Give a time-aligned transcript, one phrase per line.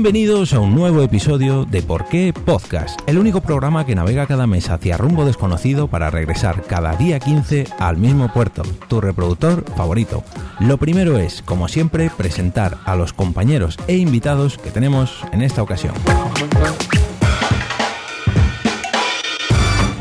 [0.00, 4.46] Bienvenidos a un nuevo episodio de Por qué Podcast, el único programa que navega cada
[4.46, 10.22] mes hacia rumbo desconocido para regresar cada día 15 al mismo puerto, tu reproductor favorito.
[10.60, 15.64] Lo primero es, como siempre, presentar a los compañeros e invitados que tenemos en esta
[15.64, 15.94] ocasión.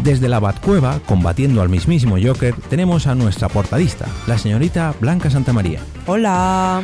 [0.03, 5.79] Desde la Batcueva, combatiendo al mismísimo Joker, tenemos a nuestra portadista, la señorita Blanca Santamaría.
[6.05, 6.83] Hola.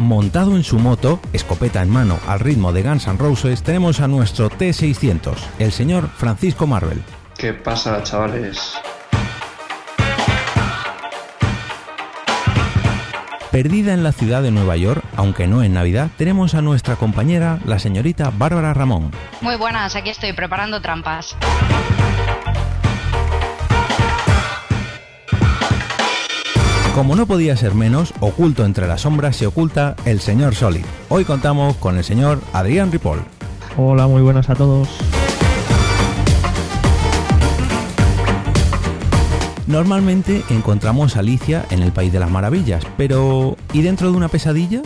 [0.00, 4.08] Montado en su moto, escopeta en mano, al ritmo de Guns N' Roses, tenemos a
[4.08, 7.02] nuestro T600, el señor Francisco Marvel.
[7.36, 8.78] ¿Qué pasa, chavales?
[13.52, 17.58] Perdida en la ciudad de Nueva York, aunque no en Navidad, tenemos a nuestra compañera,
[17.66, 19.10] la señorita Bárbara Ramón.
[19.42, 21.36] Muy buenas, aquí estoy preparando trampas.
[26.94, 30.84] Como no podía ser menos, oculto entre las sombras se oculta el señor Solid.
[31.08, 33.20] Hoy contamos con el señor Adrián Ripoll.
[33.76, 34.88] Hola, muy buenas a todos.
[39.68, 44.26] Normalmente encontramos a Alicia en el País de las Maravillas, pero ¿y dentro de una
[44.26, 44.82] pesadilla?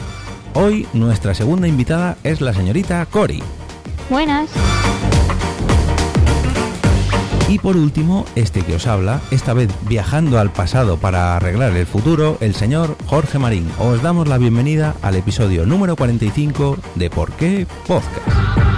[0.52, 3.42] Hoy nuestra segunda invitada es la señorita Cory.
[4.10, 4.50] Buenas.
[7.48, 11.86] Y por último, este que os habla, esta vez viajando al pasado para arreglar el
[11.86, 13.70] futuro, el señor Jorge Marín.
[13.78, 18.73] Os damos la bienvenida al episodio número 45 de Por qué Podcast.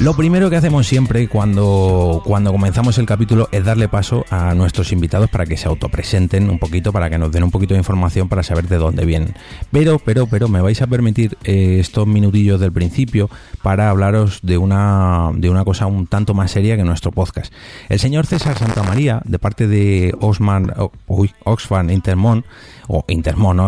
[0.00, 4.92] Lo primero que hacemos siempre cuando, cuando comenzamos el capítulo es darle paso a nuestros
[4.92, 8.26] invitados para que se autopresenten un poquito, para que nos den un poquito de información
[8.26, 9.34] para saber de dónde vienen.
[9.70, 13.28] Pero, pero, pero, me vais a permitir eh, estos minutillos del principio
[13.62, 17.52] para hablaros de una, de una cosa un tanto más seria que nuestro podcast.
[17.90, 20.92] El señor César Santamaría, de parte de Osman, oh,
[21.44, 22.46] Oxfam Intermon,
[22.88, 23.60] o Intermon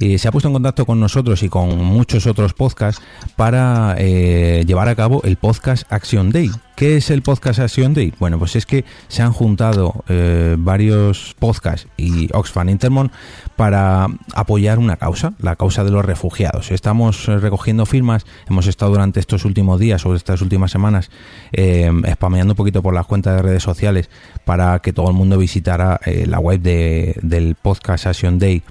[0.00, 3.02] eh, se ha puesto en contacto con nosotros y con muchos otros podcasts
[3.36, 6.50] para eh, llevar a cabo el podcast Action Day.
[6.78, 8.14] ¿Qué es el podcast Action Day?
[8.20, 13.10] Bueno, pues es que se han juntado eh, varios podcasts y Oxfam Intermon
[13.56, 16.70] para apoyar una causa, la causa de los refugiados.
[16.70, 21.10] Estamos eh, recogiendo firmas, hemos estado durante estos últimos días o estas últimas semanas
[21.50, 24.08] eh, spameando un poquito por las cuentas de redes sociales
[24.44, 28.62] para que todo el mundo visitara eh, la web de, del podcast Action Day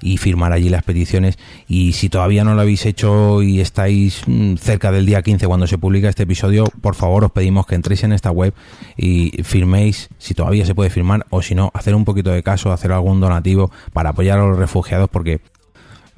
[0.00, 1.38] y firmar allí las peticiones.
[1.66, 5.66] Y si todavía no lo habéis hecho y estáis mm, cerca del día 15 cuando
[5.66, 8.52] se publica este episodio, por favor os pedimos que entréis en esta web
[8.96, 12.72] y firméis si todavía se puede firmar o si no, hacer un poquito de caso,
[12.72, 15.40] hacer algún donativo para apoyar a los refugiados porque,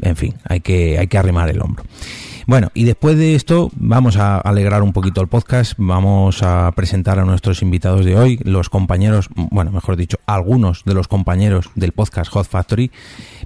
[0.00, 1.84] en fin, hay que, hay que arrimar el hombro.
[2.48, 7.18] Bueno, y después de esto vamos a alegrar un poquito el podcast, vamos a presentar
[7.18, 11.92] a nuestros invitados de hoy, los compañeros, bueno, mejor dicho, algunos de los compañeros del
[11.92, 12.90] podcast Hot Factory.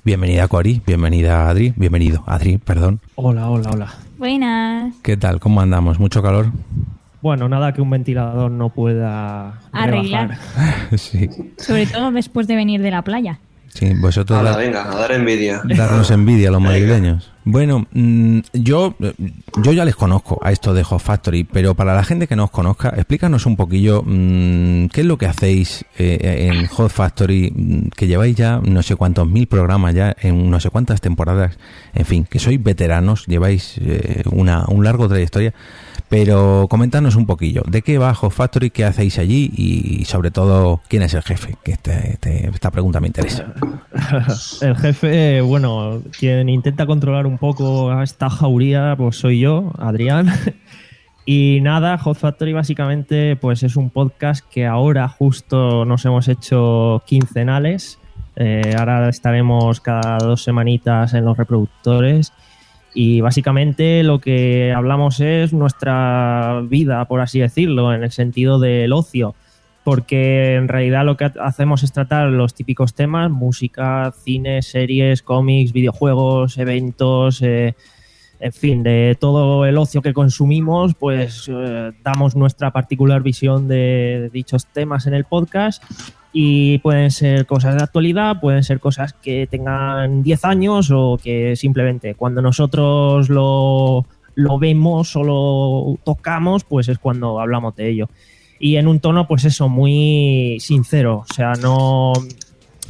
[0.04, 3.00] Bienvenida Cori, bienvenida Adri, bienvenido Adri, perdón.
[3.16, 3.94] Hola, hola, hola.
[4.18, 4.94] Buenas.
[5.02, 5.40] ¿Qué tal?
[5.40, 5.98] ¿Cómo andamos?
[5.98, 6.52] ¿Mucho calor?
[7.22, 10.36] Bueno, nada que un ventilador no pueda Arreglar.
[10.96, 13.38] sí, Sobre todo después de venir de la playa.
[13.68, 15.62] sí, vosotros da- venga, a dar envidia.
[15.64, 17.30] darnos envidia a los madrileños.
[17.44, 18.94] Bueno, mm, yo,
[19.64, 22.44] yo ya les conozco a esto de Hot Factory, pero para la gente que no
[22.44, 27.50] os conozca, explícanos un poquillo mm, qué es lo que hacéis eh, en Hot Factory,
[27.54, 31.56] mm, que lleváis ya no sé cuántos mil programas ya, en no sé cuántas temporadas,
[31.94, 35.52] en fin, que sois veteranos, lleváis eh, una, un largo trayectoria,
[36.12, 40.82] pero coméntanos un poquillo, ¿de qué va Hot Factory, qué hacéis allí y sobre todo
[40.86, 41.54] quién es el jefe?
[41.64, 43.46] Que este- este- esta pregunta me interesa.
[44.60, 50.26] El jefe, bueno, quien intenta controlar un poco a esta jauría, pues soy yo, Adrián.
[51.24, 57.00] Y nada, Hot Factory básicamente pues es un podcast que ahora justo nos hemos hecho
[57.06, 57.98] quincenales.
[58.36, 62.32] Eh, ahora estaremos cada dos semanitas en los reproductores.
[62.94, 68.92] Y básicamente lo que hablamos es nuestra vida, por así decirlo, en el sentido del
[68.92, 69.34] ocio.
[69.84, 75.22] Porque en realidad lo que ha- hacemos es tratar los típicos temas, música, cine, series,
[75.22, 77.74] cómics, videojuegos, eventos, eh,
[78.38, 84.30] en fin, de todo el ocio que consumimos, pues eh, damos nuestra particular visión de
[84.32, 85.82] dichos temas en el podcast
[86.32, 91.56] y pueden ser cosas de actualidad, pueden ser cosas que tengan 10 años o que
[91.56, 98.08] simplemente cuando nosotros lo, lo vemos o lo tocamos, pues es cuando hablamos de ello.
[98.58, 102.12] Y en un tono, pues eso, muy sincero, o sea, no,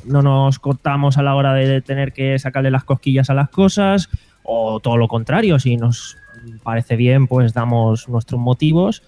[0.04, 4.08] no nos cortamos a la hora de tener que sacarle las cosquillas a las cosas
[4.42, 6.16] o todo lo contrario, si nos
[6.62, 9.02] parece bien, pues damos nuestros motivos,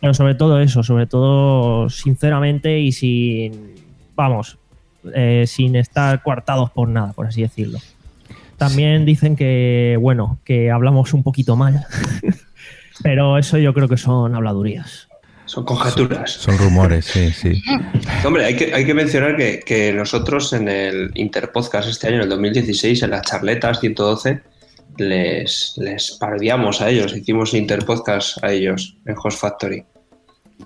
[0.00, 3.74] pero sobre todo eso, sobre todo sinceramente y sin,
[4.14, 4.58] vamos,
[5.14, 7.78] eh, sin estar coartados por nada, por así decirlo.
[8.56, 11.86] También dicen que, bueno, que hablamos un poquito mal,
[13.02, 15.08] pero eso yo creo que son habladurías.
[15.46, 16.30] Son conjeturas.
[16.30, 17.60] Son rumores, sí, sí.
[18.24, 22.22] Hombre, hay que, hay que mencionar que, que nosotros en el Interpodcast este año, en
[22.22, 24.42] el 2016, en las charletas 112,
[25.00, 29.84] les, les parodiamos a ellos, hicimos Interpodcast a ellos en Host Factory.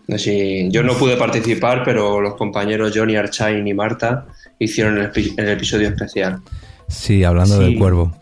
[0.08, 4.26] No sé si- yo no pude participar, pero los compañeros Johnny Archain y Marta
[4.58, 6.40] hicieron el, epi- el episodio especial.
[6.88, 7.64] Sí, hablando Sí.
[7.64, 8.12] del cuervo.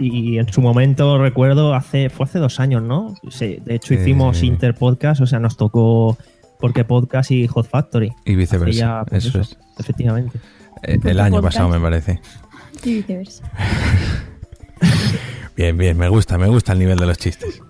[0.00, 3.14] Y en su momento recuerdo, hace fue hace dos años, ¿no?
[3.30, 4.46] Sí, de hecho hicimos Eh.
[4.46, 6.16] Interpodcast, o sea, nos tocó
[6.60, 8.10] Porque Podcast y Hot Factory.
[8.24, 8.78] Y viceversa.
[8.78, 9.58] Ya, pues, eso eso, es.
[9.78, 10.38] Efectivamente.
[10.82, 11.56] Eh, El año podcast.
[11.58, 12.20] pasado, me parece.
[12.84, 13.44] Y viceversa.
[15.58, 17.60] Bien, bien, me gusta, me gusta el nivel de los chistes.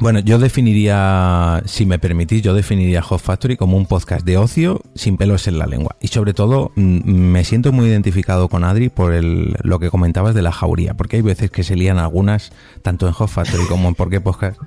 [0.00, 4.82] Bueno, yo definiría, si me permitís, yo definiría Hot Factory como un podcast de ocio
[4.96, 5.94] sin pelos en la lengua.
[6.00, 10.42] Y sobre todo, mm, me siento muy identificado con Adri por lo que comentabas de
[10.42, 12.50] la jauría, porque hay veces que se lían algunas,
[12.82, 14.60] tanto en Hot Factory como en Por qué Podcast,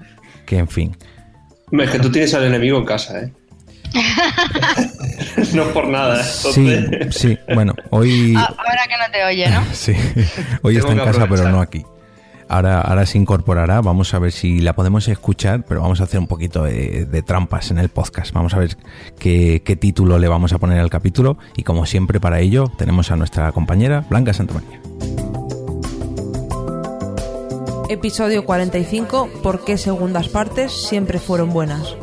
[0.45, 0.95] que en fin.
[1.74, 3.34] Es que tú tienes al enemigo en casa, ¿eh?
[5.54, 6.24] no por nada, ¿eh?
[6.24, 8.36] Sí, sí, bueno, hoy...
[8.38, 9.64] Ah, ahora que no te oye, ¿no?
[9.74, 9.94] Sí,
[10.62, 11.86] hoy Tengo está en casa, pero no aquí.
[12.48, 16.20] Ahora, ahora se incorporará, vamos a ver si la podemos escuchar, pero vamos a hacer
[16.20, 18.34] un poquito de, de trampas en el podcast.
[18.34, 18.76] Vamos a ver
[19.20, 23.12] qué, qué título le vamos a poner al capítulo y como siempre para ello tenemos
[23.12, 24.80] a nuestra compañera Blanca Santamaría.
[27.90, 29.30] Episodio 45.
[29.42, 31.96] ¿Por qué segundas partes siempre fueron buenas?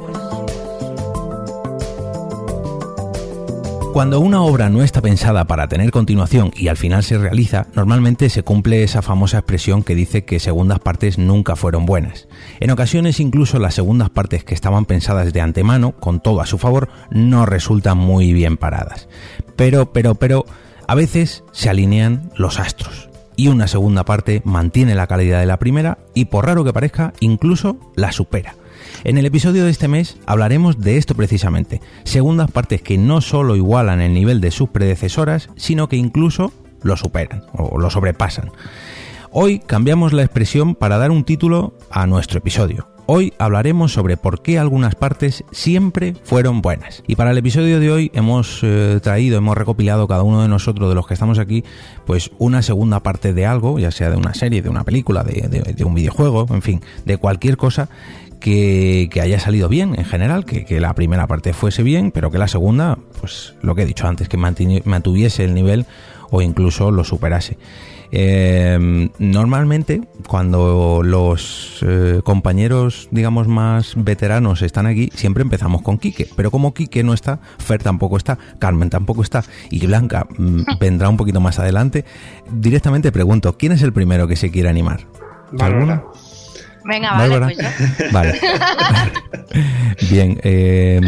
[3.97, 8.29] Cuando una obra no está pensada para tener continuación y al final se realiza, normalmente
[8.29, 12.29] se cumple esa famosa expresión que dice que segundas partes nunca fueron buenas.
[12.61, 16.59] En ocasiones incluso las segundas partes que estaban pensadas de antemano, con todo a su
[16.59, 19.09] favor, no resultan muy bien paradas.
[19.57, 20.45] Pero, pero, pero,
[20.87, 23.09] a veces se alinean los astros.
[23.35, 27.15] Y una segunda parte mantiene la calidad de la primera y por raro que parezca,
[27.21, 28.57] incluso la supera.
[29.05, 33.57] En el episodio de este mes hablaremos de esto precisamente, segundas partes que no solo
[33.57, 36.53] igualan el nivel de sus predecesoras, sino que incluso
[36.83, 38.51] lo superan o lo sobrepasan.
[39.31, 42.89] Hoy cambiamos la expresión para dar un título a nuestro episodio.
[43.09, 47.05] Hoy hablaremos sobre por qué algunas partes siempre fueron buenas.
[47.07, 50.89] Y para el episodio de hoy hemos eh, traído, hemos recopilado cada uno de nosotros,
[50.89, 51.63] de los que estamos aquí,
[52.05, 55.85] pues una segunda parte de algo, ya sea de una serie, de una película, de,
[55.85, 57.89] un videojuego, en fin, de cualquier cosa
[58.41, 62.31] que, que haya salido bien en general, que, que la primera parte fuese bien, pero
[62.31, 65.87] que la segunda, pues lo que he dicho antes, que mantuviese el nivel
[66.31, 67.59] o incluso lo superase.
[68.13, 76.29] Eh, normalmente, cuando los eh, compañeros, digamos, más veteranos están aquí, siempre empezamos con Quique.
[76.37, 81.09] Pero como Quique no está, Fer tampoco está, Carmen tampoco está y Blanca mm, vendrá
[81.09, 82.05] un poquito más adelante,
[82.51, 85.01] directamente pregunto, ¿quién es el primero que se quiere animar?
[85.53, 86.05] Bárbara.
[86.87, 88.05] Venga, vale, pues yo.
[88.13, 88.41] Vale.
[90.11, 91.01] Bien, eh,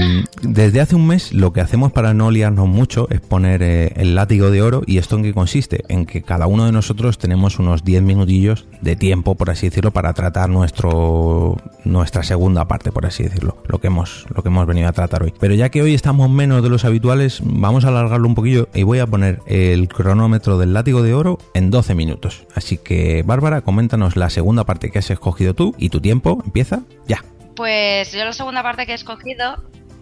[0.42, 4.14] desde hace un mes lo que hacemos para no liarnos mucho es poner eh, el
[4.14, 7.58] látigo de oro y esto en qué consiste, en que cada uno de nosotros tenemos
[7.58, 13.06] unos 10 minutillos de tiempo, por así decirlo, para tratar nuestro nuestra segunda parte, por
[13.06, 15.34] así decirlo, lo que hemos lo que hemos venido a tratar hoy.
[15.38, 18.82] Pero ya que hoy estamos menos de los habituales, vamos a alargarlo un poquillo y
[18.82, 22.46] voy a poner el cronómetro del látigo de oro en 12 minutos.
[22.54, 26.82] Así que Bárbara, coméntanos la segunda parte que has escogido tú y tu tiempo empieza
[27.06, 27.24] ya.
[27.56, 29.56] Pues yo la segunda parte que he escogido.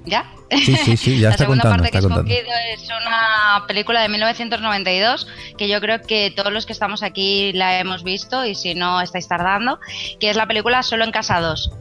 [0.09, 0.31] ¿Ya?
[0.51, 4.03] Sí, sí, sí, ya la está segunda contando, parte que he escogido es una película
[4.03, 5.27] de 1992
[5.59, 9.01] que yo creo que todos los que estamos aquí la hemos visto y si no
[9.01, 9.81] estáis tardando,
[10.21, 11.73] que es la película Solo en Casa 2.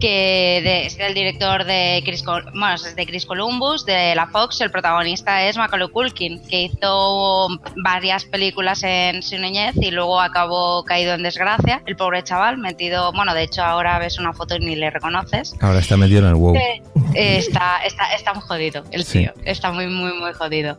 [0.00, 4.60] Que de- es del director de Chris, bueno, es de Chris Columbus, de la Fox.
[4.60, 7.48] El protagonista es Macaulay Culkin, que hizo
[7.84, 11.82] varias películas en su niñez y luego acabó caído en desgracia.
[11.86, 15.54] El pobre chaval, metido, bueno, de hecho ahora ves una foto y ni le reconoces.
[15.60, 16.56] Ahora está metido en el WoW.
[16.56, 16.82] Eh,
[17.14, 19.20] está, está, está muy jodido el Sí.
[19.20, 20.78] tío, está muy, muy, muy jodido.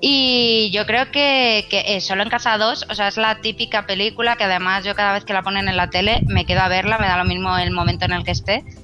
[0.00, 3.86] Y yo creo que, que eh, Solo en Casa 2, o sea, es la típica
[3.86, 6.68] película que además yo cada vez que la ponen en la tele me quedo a
[6.68, 8.30] verla, me da lo mismo el momento en el que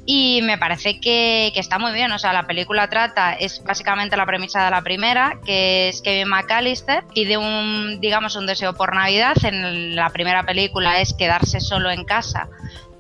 [0.07, 4.17] Y me parece que, que está muy bien, o sea, la película trata, es básicamente
[4.17, 8.95] la premisa de la primera, que es Kevin McAllister pide un, digamos, un deseo por
[8.95, 9.35] Navidad.
[9.43, 12.49] En la primera película es quedarse solo en casa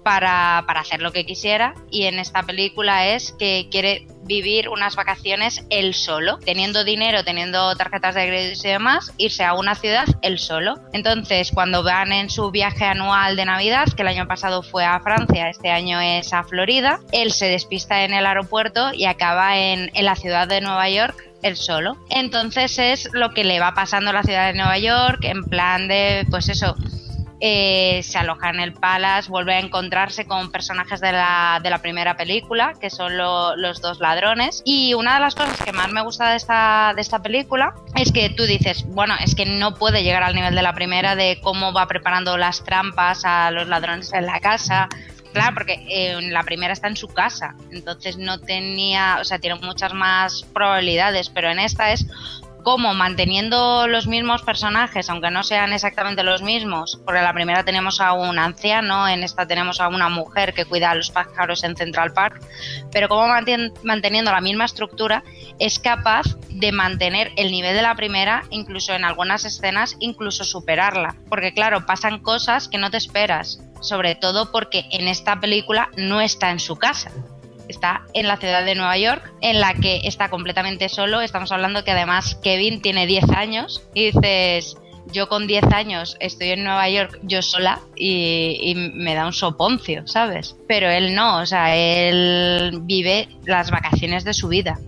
[0.04, 4.96] para, para hacer lo que quisiera y en esta película es que quiere vivir unas
[4.96, 10.06] vacaciones él solo, teniendo dinero, teniendo tarjetas de crédito y demás, irse a una ciudad
[10.22, 10.76] él solo.
[10.92, 15.00] Entonces, cuando van en su viaje anual de Navidad, que el año pasado fue a
[15.00, 19.90] Francia, este año es a Florida, él se despista en el aeropuerto y acaba en,
[19.94, 21.98] en la ciudad de Nueva York él solo.
[22.08, 25.88] Entonces es lo que le va pasando a la ciudad de Nueva York, en plan
[25.88, 26.74] de, pues eso,
[27.40, 31.78] eh, se aloja en el Palace, vuelve a encontrarse con personajes de la, de la
[31.82, 34.62] primera película, que son lo- los dos ladrones.
[34.64, 38.12] Y una de las cosas que más me gusta de esta, de esta película es
[38.12, 41.40] que tú dices, bueno, es que no puede llegar al nivel de la primera de
[41.42, 44.88] cómo va preparando las trampas a los ladrones en la casa.
[45.32, 49.58] Claro, porque eh, la primera está en su casa, entonces no tenía, o sea, tiene
[49.60, 52.06] muchas más probabilidades, pero en esta es
[52.64, 57.62] como manteniendo los mismos personajes, aunque no sean exactamente los mismos, porque en la primera
[57.62, 61.62] tenemos a un anciano, en esta tenemos a una mujer que cuida a los pájaros
[61.62, 62.42] en Central Park,
[62.90, 65.22] pero mantien- manteniendo la misma estructura,
[65.60, 71.14] es capaz de mantener el nivel de la primera, incluso en algunas escenas, incluso superarla,
[71.28, 76.22] porque claro, pasan cosas que no te esperas, sobre todo porque en esta película no
[76.22, 77.10] está en su casa
[77.68, 81.20] está en la ciudad de Nueva York, en la que está completamente solo.
[81.20, 84.76] Estamos hablando que además Kevin tiene 10 años y dices,
[85.12, 89.32] yo con 10 años estoy en Nueva York yo sola y, y me da un
[89.32, 90.56] soponcio, ¿sabes?
[90.66, 94.78] Pero él no, o sea, él vive las vacaciones de su vida.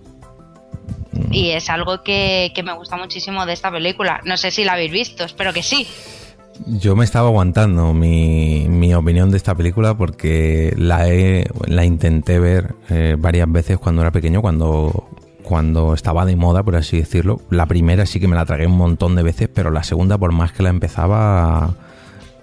[1.31, 4.21] Y es algo que, que me gusta muchísimo de esta película.
[4.23, 5.87] No sé si la habéis visto, espero que sí.
[6.65, 12.39] Yo me estaba aguantando mi, mi opinión de esta película porque la, he, la intenté
[12.39, 15.07] ver eh, varias veces cuando era pequeño, cuando,
[15.43, 17.41] cuando estaba de moda, por así decirlo.
[17.49, 20.31] La primera sí que me la tragué un montón de veces, pero la segunda, por
[20.31, 21.75] más que la empezaba,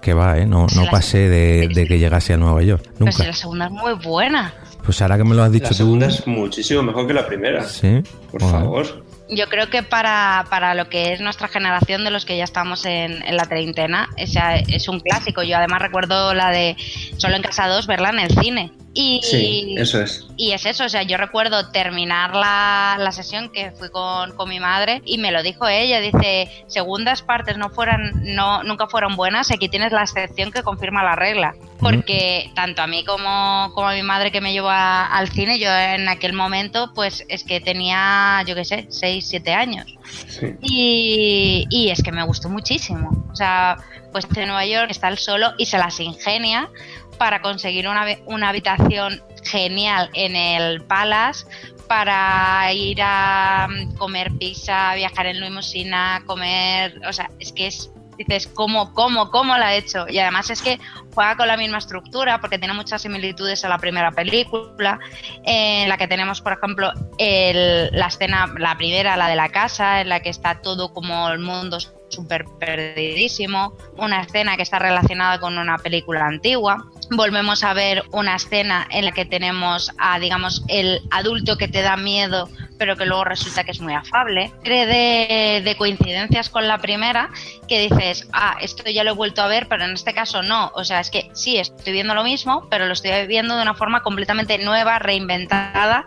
[0.01, 0.47] que va, ¿eh?
[0.47, 2.83] No, no pasé de, de que llegase a Nueva York.
[2.99, 3.27] Pero si Nunca.
[3.27, 4.55] la segunda es muy buena.
[4.85, 5.75] Pues ahora que me lo has dicho La tú...
[5.77, 7.65] segunda es muchísimo mejor que la primera.
[7.65, 8.03] Sí.
[8.31, 9.04] Por favor.
[9.29, 12.85] Yo creo que para, para lo que es nuestra generación de los que ya estamos
[12.85, 15.43] en, en la treintena, esa es un clásico.
[15.43, 16.77] Yo además recuerdo la de
[17.17, 18.73] Solo en Casa 2, verla en el cine.
[18.97, 20.25] Y, Sí, eso es.
[20.37, 24.49] y es eso, o sea, yo recuerdo terminar la, la sesión que fui con, con
[24.49, 29.17] mi madre y me lo dijo ella, dice, segundas partes no fueran, no, nunca fueron
[29.17, 31.55] buenas, aquí tienes la excepción que confirma la regla.
[31.81, 35.59] Porque tanto a mí como, como a mi madre que me llevó a- al cine,
[35.59, 39.99] yo en aquel momento, pues es que tenía, yo qué sé, 6, 7 años.
[40.29, 40.55] Sí.
[40.61, 43.27] Y, y es que me gustó muchísimo.
[43.31, 43.77] O sea,
[44.13, 46.71] pues en Nueva York está él solo y se las ingenia
[47.19, 51.47] para conseguir una, una habitación genial en el Palace
[51.87, 57.91] para ir a mm, comer pizza, viajar en limusina, comer, o sea, es que es
[58.17, 60.79] dices cómo cómo cómo la ha hecho y además es que
[61.15, 64.99] juega con la misma estructura porque tiene muchas similitudes a la primera película
[65.45, 70.09] en la que tenemos por ejemplo la escena la primera la de la casa en
[70.09, 71.79] la que está todo como el mundo
[72.15, 76.87] súper perdidísimo una escena que está relacionada con una película antigua.
[77.11, 81.83] Volvemos a ver una escena en la que tenemos a digamos el adulto que te
[81.83, 84.53] da miedo pero que luego resulta que es muy afable.
[84.63, 87.31] Cree de, de coincidencias con la primera
[87.69, 90.71] que dices ah esto ya lo he vuelto a ver pero en este caso no
[90.75, 93.75] o sea es que sí estoy viendo lo mismo pero lo estoy viendo de una
[93.75, 96.07] forma completamente nueva reinventada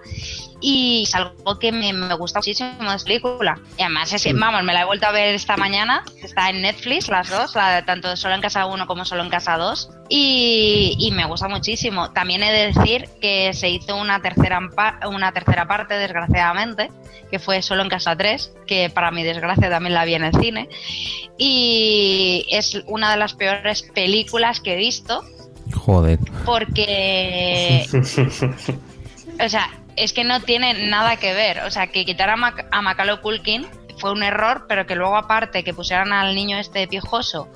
[0.59, 3.59] y es algo que me, me gusta muchísimo de esta película.
[3.77, 6.03] Y además, es que, vamos, me la he vuelto a ver esta mañana.
[6.21, 9.29] Está en Netflix, las dos, la de tanto Solo en Casa 1 como Solo en
[9.29, 9.89] Casa 2.
[10.09, 12.11] Y, y me gusta muchísimo.
[12.11, 14.59] También he de decir que se hizo una tercera,
[15.07, 16.89] una tercera parte, desgraciadamente,
[17.29, 20.33] que fue Solo en Casa 3, que para mi desgracia también la vi en el
[20.33, 20.69] cine.
[21.37, 25.23] Y es una de las peores películas que he visto
[25.71, 26.17] Joder.
[26.45, 27.85] porque
[29.39, 31.61] o sea es que no tiene nada que ver.
[31.61, 35.17] O sea que quitar a, Mac a Macaulay Culkin fue un error pero que luego
[35.17, 37.49] aparte que pusieran al niño este piojoso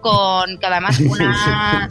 [0.00, 1.88] con que además una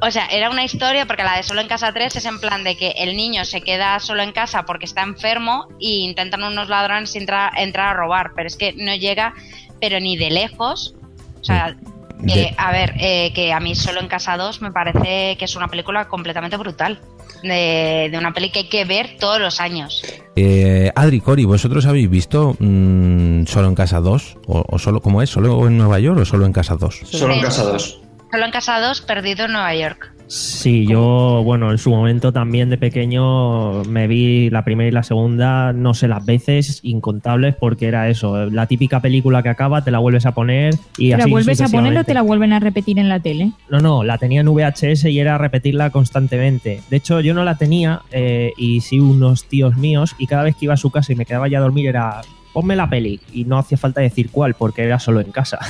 [0.00, 2.62] O sea, era una historia porque la de Solo en Casa 3 es en plan
[2.62, 6.68] de que el niño se queda solo en casa porque está enfermo y intentan unos
[6.68, 9.34] ladrones entrar, entrar a robar, pero es que no llega,
[9.80, 10.94] pero ni de lejos.
[11.40, 11.76] O sea,
[12.18, 15.44] De- eh, a ver, eh, que a mí Solo en Casa 2 me parece que
[15.44, 17.00] es una película completamente brutal.
[17.42, 20.02] De, de una peli que hay que ver todos los años.
[20.34, 24.38] Eh, Adri, Cori, ¿vosotros habéis visto mm, Solo en Casa 2?
[24.46, 25.28] ¿O, o solo, ¿Cómo es?
[25.28, 27.00] ¿Solo en Nueva York o solo en Casa 2?
[27.04, 28.00] Solo en casa 2.
[28.30, 30.13] Solo en Casa 2, perdido en Nueva York.
[30.26, 35.02] Sí, yo, bueno, en su momento también de pequeño me vi la primera y la
[35.02, 39.90] segunda, no sé las veces, incontables, porque era eso, la típica película que acaba, te
[39.90, 42.52] la vuelves a poner y ¿Te la así vuelves a poner o te la vuelven
[42.52, 43.52] a repetir en la tele?
[43.68, 46.80] No, no, la tenía en VHS y era repetirla constantemente.
[46.90, 50.56] De hecho, yo no la tenía eh, y sí unos tíos míos y cada vez
[50.56, 53.20] que iba a su casa y me quedaba ya a dormir era ponme la peli
[53.32, 55.58] y no hacía falta decir cuál porque era solo en casa.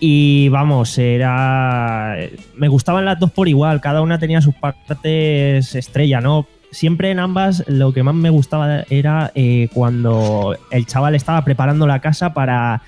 [0.00, 2.16] y vamos, era...
[2.56, 6.46] Me gustaban las dos por igual, cada una tenía sus partes estrella, ¿no?
[6.70, 11.86] Siempre en ambas lo que más me gustaba era eh, cuando el chaval estaba preparando
[11.86, 12.82] la casa para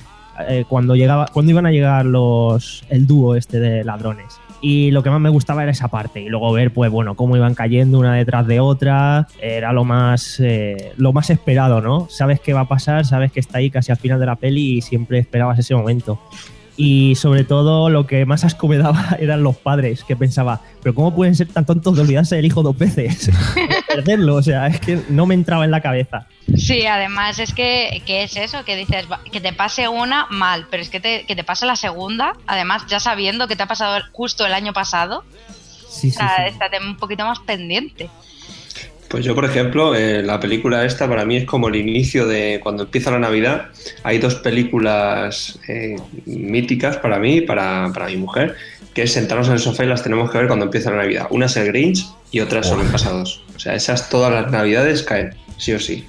[0.49, 4.41] eh, cuando llegaba cuando iban a llegar los el dúo este de ladrones.
[4.61, 7.37] Y lo que más me gustaba era esa parte y luego ver pues bueno cómo
[7.37, 12.41] iban cayendo una detrás de otra era lo más eh, lo más esperado no sabes
[12.41, 14.81] qué va a pasar sabes que está ahí casi al final de la peli y
[14.81, 16.19] siempre esperabas ese momento
[16.76, 20.95] y sobre todo lo que más asco me daba eran los padres que pensaba pero
[20.95, 23.30] cómo pueden ser tan tontos de olvidarse del hijo dos veces
[23.88, 28.02] perderlo o sea es que no me entraba en la cabeza Sí, además es que,
[28.06, 31.35] que es eso, que dices, que te pase una mal, pero es que te, que
[31.35, 35.25] te pase la segunda, además ya sabiendo que te ha pasado justo el año pasado,
[35.88, 36.42] sí o sea, sí.
[36.52, 38.09] estate un poquito más pendiente.
[39.09, 42.59] Pues yo, por ejemplo, eh, la película esta para mí es como el inicio de
[42.63, 43.67] cuando empieza la Navidad.
[44.03, 45.97] Hay dos películas eh,
[46.27, 48.57] míticas para mí, para, para mi mujer,
[48.95, 51.27] que es sentarnos en el sofá y las tenemos que ver cuando empieza la Navidad.
[51.31, 53.45] Una es el Grinch y otra es Solo en 2.
[53.55, 56.05] O sea, esas todas las Navidades caen, sí o sí.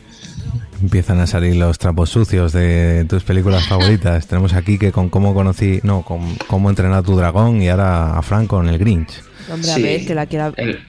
[0.82, 4.25] Empiezan a salir los trapos sucios de tus películas favoritas.
[4.27, 8.18] Tenemos aquí que con cómo conocí, no, con cómo entrenar a tu dragón y ahora
[8.18, 9.22] a Frank con el Grinch.
[9.51, 9.84] Hombre, a Sí.
[9.84, 10.51] ver, que la quiera...
[10.58, 10.80] El-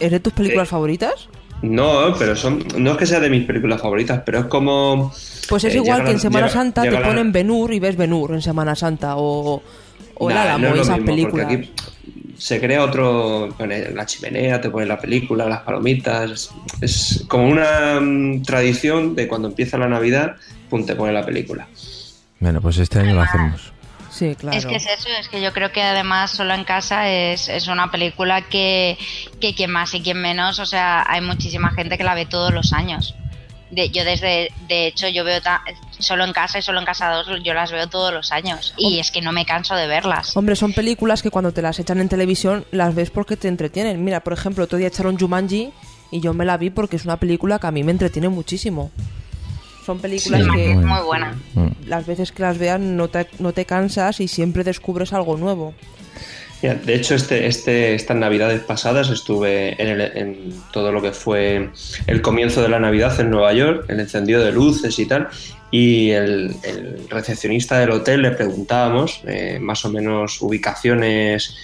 [0.00, 1.28] ¿Es de tus películas Eh, favoritas?
[1.62, 5.12] No, pero son, no es que sea de mis películas favoritas, pero es como...
[5.48, 7.96] Pues es eh, igual que en Semana llega- Santa te la- ponen Benur y ves
[7.96, 9.62] Benur en Semana Santa o,
[10.14, 11.46] o el Nah, Álamo no es esas mismo, películas.
[11.46, 11.70] aquí
[12.36, 18.42] se crea otro, la chimenea, te ponen la película, las palomitas, es como una mm,
[18.42, 20.36] tradición de cuando empieza la Navidad,
[20.70, 21.66] pum, te pone la película.
[22.38, 23.72] Bueno, pues este año lo hacemos.
[24.18, 24.58] Sí, claro.
[24.58, 27.68] Es que es eso, es que yo creo que además Solo en Casa es, es
[27.68, 28.98] una película que,
[29.40, 32.52] que quien más y quien menos, o sea, hay muchísima gente que la ve todos
[32.52, 33.14] los años.
[33.70, 35.62] De, yo desde, de hecho, yo veo ta-
[35.98, 38.72] Solo en Casa y Solo en Casa 2, yo las veo todos los años.
[38.78, 40.34] Y es que no me canso de verlas.
[40.36, 44.02] Hombre, son películas que cuando te las echan en televisión las ves porque te entretienen.
[44.02, 45.70] Mira, por ejemplo, otro día echaron Jumanji
[46.10, 48.90] y yo me la vi porque es una película que a mí me entretiene muchísimo.
[49.88, 51.34] Son películas Sí, que muy- Muy buena.
[51.54, 51.68] Mm.
[51.86, 55.72] las veces que las veas no te, no te cansas y siempre descubres algo nuevo.
[56.60, 61.12] Mira, de hecho, este, este, estas navidades pasadas estuve en, el- en todo lo que
[61.12, 61.70] fue
[62.06, 65.28] el comienzo de la Navidad en Nueva York, el encendido de luces y tal,
[65.70, 71.54] y el, el recepcionista del hotel le preguntábamos eh, más o menos ubicaciones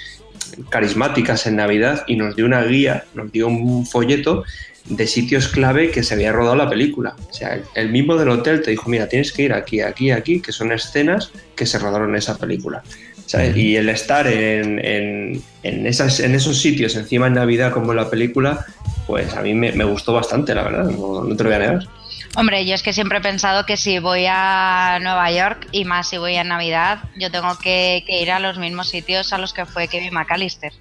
[0.70, 4.44] carismáticas en Navidad y nos dio una guía, nos dio un folleto
[4.86, 7.16] de sitios clave que se había rodado la película.
[7.30, 10.40] O sea, el, mismo del hotel te dijo, mira, tienes que ir aquí, aquí, aquí,
[10.40, 12.82] que son escenas que se rodaron en esa película.
[13.26, 13.56] ¿sabes?
[13.56, 17.96] Y el estar en, en, en esas, en esos sitios, encima en Navidad como en
[17.96, 18.66] la película,
[19.06, 21.58] pues a mí me, me gustó bastante, la verdad, no, no te lo voy a
[21.58, 21.88] negar.
[22.36, 26.08] Hombre, yo es que siempre he pensado que si voy a Nueva York y más
[26.08, 29.52] si voy a Navidad, yo tengo que, que ir a los mismos sitios a los
[29.52, 30.72] que fue Kevin McAllister.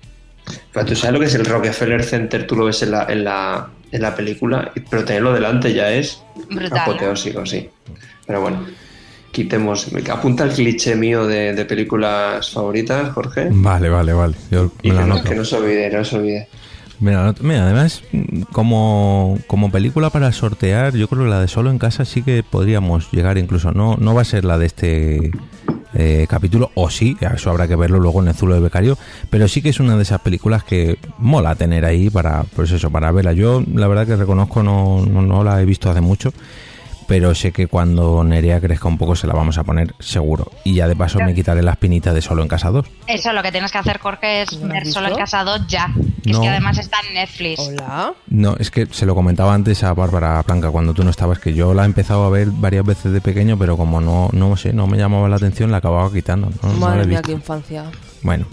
[0.73, 3.23] Pero tú sabes lo que es el Rockefeller Center, tú lo ves en la, en
[3.23, 6.69] la, en la película, pero tenerlo delante ya es Brutal.
[6.71, 6.81] ¿no?
[6.81, 7.69] apoteósico, sí.
[8.25, 8.65] Pero bueno,
[9.31, 9.87] quitemos.
[10.11, 13.47] Apunta el cliché mío de, de películas favoritas, Jorge.
[13.51, 14.35] Vale, vale, vale.
[14.51, 15.29] Yo Y me que la no, anoto.
[15.29, 16.47] que no se olvide, no se olvide.
[17.11, 17.43] Anoto.
[17.43, 18.03] Mira, además,
[18.51, 22.43] como, como película para sortear, yo creo que la de Solo en Casa sí que
[22.43, 23.71] podríamos llegar incluso.
[23.71, 25.31] No, no va a ser la de este
[25.95, 28.97] eh, capítulo, o sí, eso habrá que verlo luego en el Zulo de Becario,
[29.29, 32.89] pero sí que es una de esas películas que mola tener ahí para, pues eso,
[32.89, 33.33] para verla.
[33.33, 36.33] Yo la verdad que reconozco, no, no, no la he visto hace mucho.
[37.05, 40.49] Pero sé que cuando Nerea crezca un poco se la vamos a poner seguro.
[40.63, 42.85] Y ya de paso me quitaré la espinita de Solo en Casa 2.
[43.07, 45.15] Eso, lo que tienes que hacer, Jorge, es ¿No lo has ver solo en?
[45.15, 45.93] Casa 2 ya.
[46.23, 46.41] Que es No.
[46.41, 47.59] que además está en Netflix.
[47.59, 48.13] Hola.
[48.27, 51.53] No, es que se lo comentaba antes a Bárbara Blanca cuando tú no estabas, que
[51.53, 54.71] yo la he empezado a ver varias veces de pequeño, pero como no, no sé,
[54.73, 56.49] no me llamaba la atención, la acababa quitando.
[56.61, 57.27] No, no la Madre mía, visto.
[57.27, 57.85] qué infancia.
[58.21, 58.45] Bueno,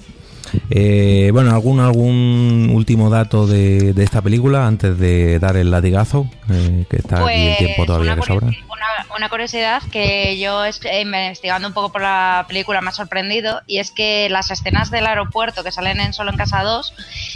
[0.70, 6.28] Eh, bueno, ¿algún, ¿algún último dato de, de esta película antes de dar el latigazo?
[6.50, 8.46] Eh, que está aquí el tiempo todavía que sobra.
[8.46, 13.60] una- una curiosidad que yo est- investigando un poco por la película me ha sorprendido
[13.66, 16.94] y es que las escenas del aeropuerto que salen en Solo en Casa 2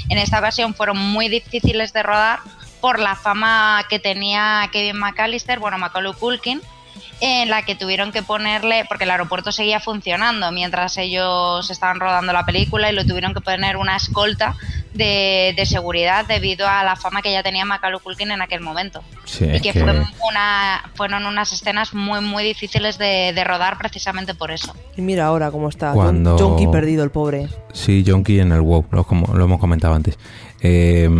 [0.09, 2.39] en esta ocasión fueron muy difíciles de rodar
[2.81, 6.61] por la fama que tenía Kevin McAllister, bueno, Macaulay Culkin,
[7.21, 12.33] en la que tuvieron que ponerle, porque el aeropuerto seguía funcionando mientras ellos estaban rodando
[12.33, 14.55] la película y lo tuvieron que poner una escolta
[14.93, 19.03] de, de seguridad debido a la fama que ya tenía Macaulay Culkin en aquel momento.
[19.25, 19.93] Sí, y que, que- fue
[20.31, 24.75] una, fueron unas escenas muy, muy difíciles de, de rodar precisamente por eso.
[24.97, 25.93] Y mira ahora cómo está.
[25.93, 27.49] Cuando- John Junkie perdido, el pobre.
[27.73, 30.17] Sí, Jonky en el WoW, lo, como, lo hemos comentado antes.
[30.67, 31.11] Eh,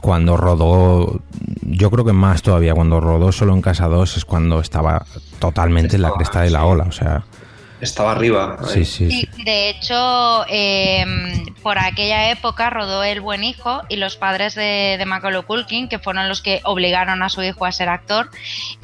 [0.00, 1.20] cuando rodó,
[1.60, 5.04] yo creo que más todavía, cuando rodó solo en Casa 2 es cuando estaba
[5.38, 6.64] totalmente en la cresta de la sí.
[6.64, 6.84] ola.
[6.84, 7.22] O sea,
[7.82, 8.58] Estaba arriba.
[8.64, 8.84] sí, ahí.
[8.86, 9.42] sí, Sí, sí.
[9.44, 11.04] de hecho, eh,
[11.62, 15.98] por aquella época rodó El Buen Hijo y los padres de, de Macaulay Culkin, que
[15.98, 18.30] fueron los que obligaron a su hijo a ser actor,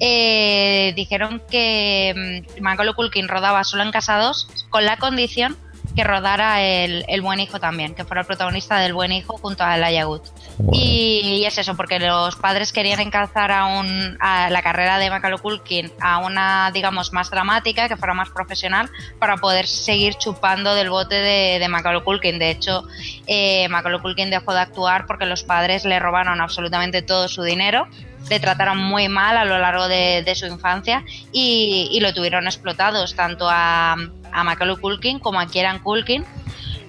[0.00, 5.56] eh, dijeron que mm, Macaulay Culkin rodaba solo en Casa 2 con la condición
[5.98, 9.64] que rodara el, el Buen Hijo también, que fuera el protagonista del Buen Hijo junto
[9.64, 9.74] a
[10.06, 10.20] Wood.
[10.58, 10.70] Joder.
[10.72, 15.10] Y, y es eso, porque los padres querían encalzar a, un, a la carrera de
[15.10, 20.76] Macaulay Culkin a una, digamos, más dramática, que fuera más profesional, para poder seguir chupando
[20.76, 22.38] del bote de, de Macaulay Culkin.
[22.38, 22.84] De hecho,
[23.26, 27.88] eh, Macaulay Culkin dejó de actuar porque los padres le robaron absolutamente todo su dinero,
[28.28, 33.48] le trataron muy mal a lo largo de, su infancia y, lo tuvieron explotados, tanto
[33.48, 33.96] a,
[34.32, 36.24] a Macaulay Culkin como a Kieran Culkin.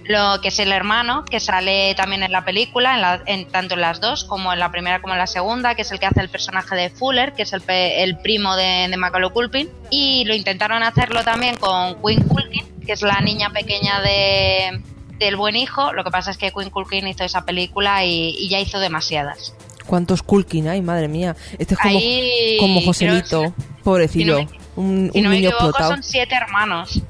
[0.06, 3.76] Lo que es el hermano, que sale también en la película, en la- en- tanto
[3.76, 6.08] en las dos, como en la primera como en la segunda, que es el que
[6.08, 10.26] hace el personaje de Fuller, que es el, el primo de, de Macaulay Culkin, y
[10.26, 14.82] lo intentaron hacerlo también con Quinn Culkin, que es la niña pequeña de
[15.20, 18.48] del buen hijo, lo que pasa es que Quinn Culkin hizo esa película y, y
[18.48, 19.54] ya hizo demasiadas.
[19.90, 20.82] ¿Cuántos Culkin hay?
[20.84, 21.36] Madre mía.
[21.58, 23.54] Este es como, Ahí, como creo- Joselito.
[23.84, 24.38] Pobrecillo.
[24.38, 25.92] si no un Si un no me niño equivoco, explotado.
[25.94, 27.02] son siete hermanos.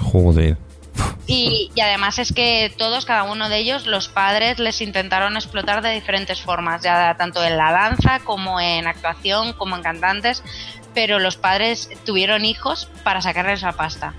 [0.00, 0.56] Joder.
[1.26, 5.82] Y, y además es que todos, cada uno de ellos, los padres les intentaron explotar
[5.82, 10.42] de diferentes formas, ya tanto en la danza como en actuación, como en cantantes,
[10.94, 14.14] pero los padres tuvieron hijos para sacarles la pasta.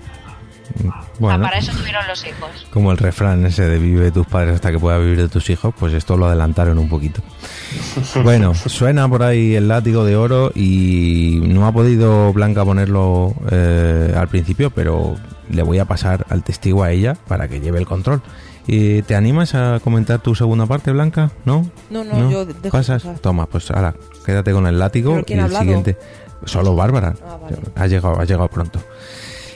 [0.80, 2.50] Sea, Bueno, para eso tuvieron los hijos.
[2.70, 5.48] como el refrán ese de vive de tus padres hasta que puedas vivir de tus
[5.50, 7.22] hijos, pues esto lo adelantaron un poquito.
[8.22, 14.14] Bueno, suena por ahí el látigo de oro y no ha podido Blanca ponerlo eh,
[14.16, 15.16] al principio, pero
[15.50, 18.22] le voy a pasar al testigo a ella para que lleve el control.
[18.68, 21.30] Eh, ¿Te animas a comentar tu segunda parte, Blanca?
[21.44, 21.70] ¿No?
[21.88, 23.02] No, no, yo dejo ¿Pasas?
[23.04, 23.18] pasar.
[23.20, 25.62] Toma, pues ahora, quédate con el látigo ¿Pero y el hablado?
[25.62, 25.96] siguiente.
[26.44, 27.14] Solo Bárbara.
[27.24, 27.58] Ah, vale.
[27.76, 28.80] Ha llegado, ha llegado pronto.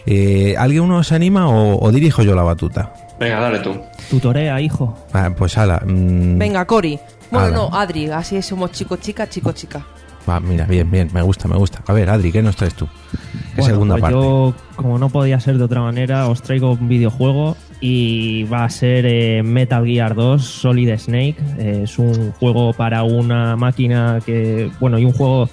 [0.06, 2.92] Eh, ¿Alguien uno se anima o, o dirijo yo la batuta?
[3.18, 3.76] Venga, dale tú.
[4.08, 4.96] Tutorea, hijo.
[5.12, 5.82] Ah, pues ala.
[5.86, 6.98] mm, Venga, Cori.
[7.30, 7.56] Bueno, Ala.
[7.56, 8.08] no, Adri.
[8.10, 9.84] Así somos chico, chica, chico, chica.
[10.28, 11.82] va, mira, bien, bien, me gusta, me gusta.
[11.86, 12.86] A ver, Adri, ¿qué nos traes tú?
[13.12, 14.16] ¿Qué Bueno, segunda pues parte?
[14.16, 18.70] Yo, como no podía ser de otra manera, os traigo un videojuego y va a
[18.70, 21.36] ser eh, Metal Gear 2 Solid Snake.
[21.58, 25.48] Eh, es un juego para una máquina que, bueno, y un juego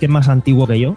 [0.00, 0.96] que es más antiguo que yo.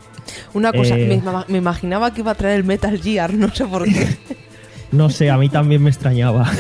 [0.54, 1.08] Una cosa, Eh.
[1.08, 4.08] me, ima- me imaginaba que iba a traer el Metal Gear, no sé por qué.
[4.92, 6.50] No sé, a mí también me extrañaba.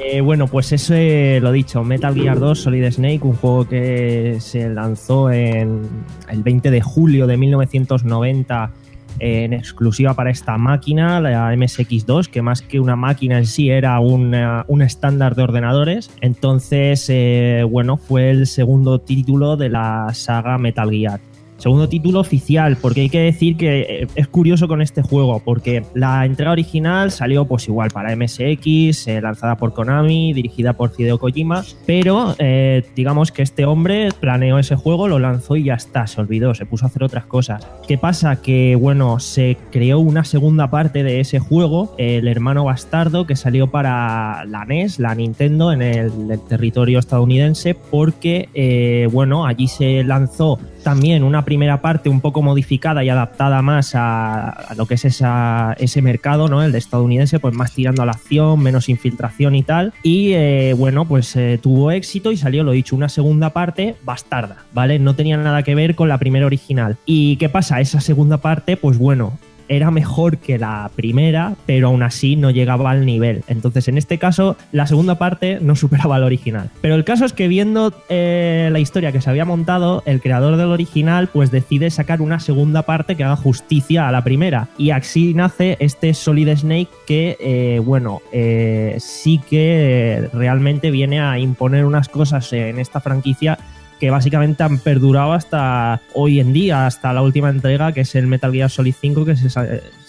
[0.00, 4.36] Eh, bueno, pues eso eh, lo dicho, Metal Gear 2 Solid Snake, un juego que
[4.40, 5.82] se lanzó en
[6.30, 8.70] el 20 de julio de 1990
[9.18, 13.98] en exclusiva para esta máquina, la MSX2, que más que una máquina en sí era
[13.98, 16.10] una- un estándar de ordenadores.
[16.20, 21.18] Entonces, eh, bueno, fue el segundo título de la saga Metal Gear.
[21.58, 25.82] Segundo título oficial, porque hay que decir que eh, es curioso con este juego, porque
[25.92, 31.18] la entrega original salió pues igual para MSX, eh, lanzada por Konami, dirigida por Hideo
[31.18, 36.06] Kojima, pero eh, digamos que este hombre planeó ese juego, lo lanzó y ya está,
[36.06, 37.66] se olvidó, se puso a hacer otras cosas.
[37.88, 38.40] ¿Qué pasa?
[38.40, 43.66] Que bueno, se creó una segunda parte de ese juego, el hermano bastardo, que salió
[43.66, 51.22] para la NES, la Nintendo, en el, territorio estadounidense, porque bueno, allí se lanzó también
[51.22, 56.48] una primera parte un poco modificada y adaptada más a, lo que es ese mercado,
[56.48, 56.62] ¿no?
[56.62, 59.92] El de estadounidense, pues más tirando a la acción, menos infiltración y tal.
[60.02, 64.64] Y eh, bueno, pues eh, tuvo éxito y salió, lo dicho, una segunda parte bastarda,
[64.72, 64.98] ¿vale?
[64.98, 66.96] No tenía nada que ver con la primera original.
[67.04, 67.82] ¿Y qué pasa?
[67.82, 69.34] Esa segunda parte, pues bueno,
[69.68, 73.42] era mejor que la primera, pero aún así no llegaba al nivel.
[73.48, 76.70] Entonces, en este caso, la segunda parte no superaba al original.
[76.80, 80.56] Pero el caso es que viendo eh, la historia que se había montado, el creador
[80.56, 84.68] del original pues decide sacar una segunda parte que haga justicia a la primera.
[84.78, 91.38] Y así nace este Solid Snake que, eh, bueno, eh, sí que realmente viene a
[91.38, 93.58] imponer unas cosas en esta franquicia
[93.98, 98.26] que básicamente han perdurado hasta hoy en día, hasta la última entrega, que es el
[98.26, 99.48] Metal Gear Solid 5, que se,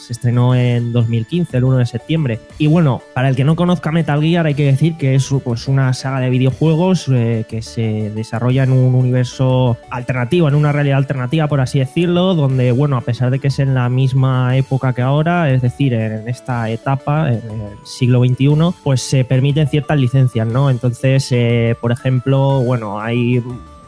[0.09, 2.39] estrenó en 2015, el 1 de septiembre.
[2.57, 5.67] Y bueno, para el que no conozca Metal Gear, hay que decir que es pues,
[5.67, 10.97] una saga de videojuegos eh, que se desarrolla en un universo alternativo, en una realidad
[10.97, 14.93] alternativa, por así decirlo, donde, bueno, a pesar de que es en la misma época
[14.93, 19.99] que ahora, es decir, en esta etapa, en el siglo XXI, pues se permiten ciertas
[19.99, 20.69] licencias, ¿no?
[20.69, 23.41] Entonces, eh, por ejemplo, bueno, hay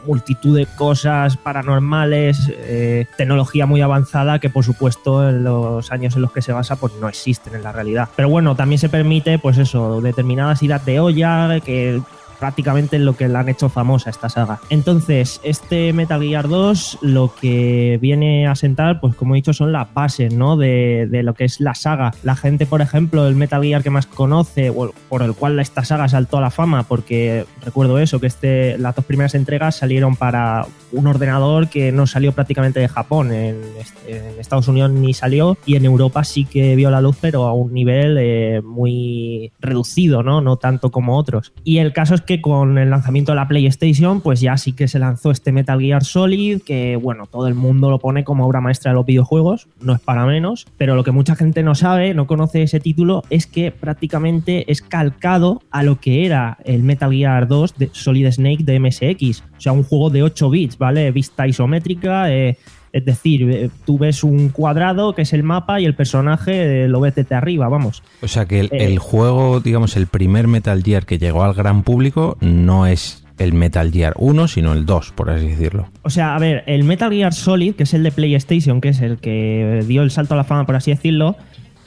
[0.06, 6.22] multitud de cosas paranormales, eh, tecnología muy avanzada que por supuesto en los años en
[6.22, 8.08] los que se basa pues no existen en la realidad.
[8.16, 12.00] Pero bueno, también se permite pues eso, determinadas idas de olla que
[12.42, 14.58] prácticamente lo que la han hecho famosa esta saga.
[14.68, 19.70] Entonces, este Metal Gear 2 lo que viene a sentar, pues como he dicho, son
[19.70, 20.56] las bases, ¿no?
[20.56, 22.12] De, lo que es la saga.
[22.24, 25.84] La gente, por ejemplo, el Metal Gear que más conoce, o por el cual esta
[25.84, 30.16] saga saltó a la fama, porque recuerdo eso, que este, las dos primeras entregas salieron
[30.16, 33.30] para un ordenador que no salió prácticamente de Japón.
[33.30, 37.46] En, este- Estados Unidos ni salió y en Europa sí que vio la luz, pero
[37.46, 40.40] a un nivel eh, muy reducido, ¿no?
[40.40, 41.52] No tanto como otros.
[41.62, 44.88] Y el caso es que con el lanzamiento de la PlayStation, pues ya sí que
[44.88, 48.60] se lanzó este Metal Gear Solid, que bueno, todo el mundo lo pone como obra
[48.60, 52.14] maestra de los videojuegos, no es para menos, pero lo que mucha gente no sabe,
[52.14, 57.12] no conoce ese título, es que prácticamente es calcado a lo que era el Metal
[57.12, 61.10] Gear 2 de Solid Snake de MSX, o sea, un juego de 8 bits, ¿vale?
[61.10, 62.56] Vista isométrica, eh,
[62.92, 66.88] es decir, eh, tú ves un cuadrado que es el mapa y el personaje eh,
[66.88, 68.02] lo ves desde arriba, vamos.
[68.22, 68.84] O sea que el, Eh.
[68.84, 73.54] el juego, digamos, el primer Metal Gear que llegó al gran público no es el
[73.54, 75.88] Metal Gear 1, sino el 2, por así decirlo.
[76.02, 79.00] O sea, a ver, el Metal Gear Solid, que es el de PlayStation, que es
[79.00, 81.36] el que dio el salto a la fama, por así decirlo,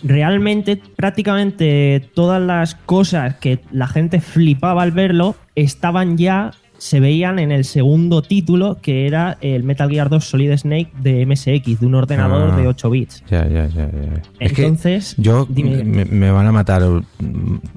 [0.04, 6.52] realmente prácticamente todas las cosas que la gente flipaba al verlo estaban ya,
[6.86, 11.26] se veían en el segundo título, que era el Metal Gear 2 Solid Snake de
[11.26, 12.58] MSX, de un ordenador Ah.
[12.58, 13.24] de 8 bits.
[13.30, 14.22] Ya, ya, ya, ya.
[14.40, 15.84] Es que Entonces, yo dime.
[15.84, 16.84] me, me van a matar,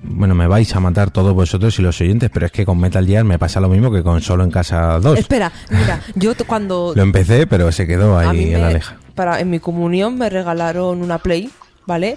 [0.02, 3.06] bueno, me vais a matar todos vosotros y los oyentes, pero es que con Metal
[3.06, 5.18] Gear me pasa lo mismo que con Solo en Casa 2.
[5.18, 8.98] Espera, mira, yo cuando Lo empecé, pero se quedó ahí en la leja.
[9.14, 11.48] para en mi comunión me regalaron una Play,
[11.86, 12.16] ¿vale?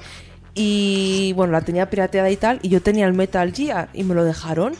[0.53, 4.13] Y bueno, la tenía pirateada y tal, y yo tenía el Metal Gear y me
[4.13, 4.73] lo dejaron.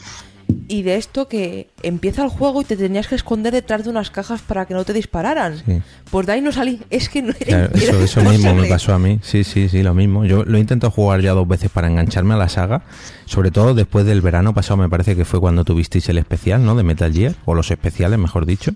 [0.72, 4.10] Y de esto que empieza el juego y te tenías que esconder detrás de unas
[4.10, 5.62] cajas para que no te dispararan.
[5.66, 5.82] Sí.
[6.10, 6.80] Pues de ahí no salí.
[6.88, 9.18] Es que no era, Claro, era eso, eso mismo me pasó a mí.
[9.20, 10.24] Sí, sí, sí, lo mismo.
[10.24, 12.84] Yo lo he intentado jugar ya dos veces para engancharme a la saga.
[13.26, 16.74] Sobre todo después del verano pasado, me parece que fue cuando tuvisteis el especial, ¿no?
[16.74, 17.34] De Metal Gear.
[17.44, 18.72] O los especiales, mejor dicho.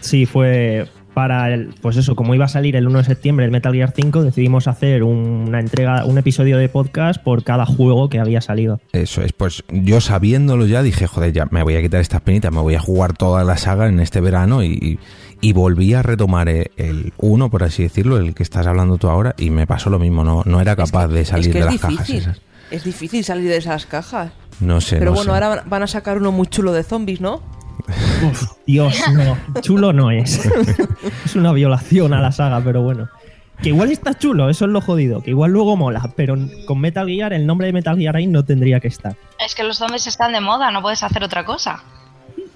[0.00, 3.50] Sí, fue para el, pues eso, como iba a salir el 1 de septiembre el
[3.50, 8.10] Metal Gear 5, decidimos hacer un- una entrega, un episodio de podcast por cada juego
[8.10, 8.82] que había salido.
[8.92, 12.52] Eso es, pues yo sabiéndolo ya dije, joder, ya me voy a quitar estas penitas,
[12.52, 14.98] me voy a jugar toda la saga en este verano y,
[15.40, 19.34] y volví a retomar el 1, por así decirlo, el que estás hablando tú ahora,
[19.38, 21.72] y me pasó lo mismo, no, no era capaz de salir es que de es
[21.72, 22.16] las cajas difícil.
[22.16, 22.40] esas.
[22.70, 24.32] Es difícil salir de esas cajas.
[24.60, 25.44] No sé, Pero no bueno, sé.
[25.44, 27.40] ahora van a sacar uno muy chulo de zombies, ¿no?
[28.66, 30.44] Dios, no, chulo no es.
[31.24, 33.08] es una violación a la saga, pero bueno.
[33.62, 36.36] Que igual está chulo, eso es lo jodido, que igual luego mola, pero
[36.66, 39.16] con Metal Gear, el nombre de Metal Gear ahí no tendría que estar.
[39.44, 41.82] Es que los zombies están de moda, no puedes hacer otra cosa.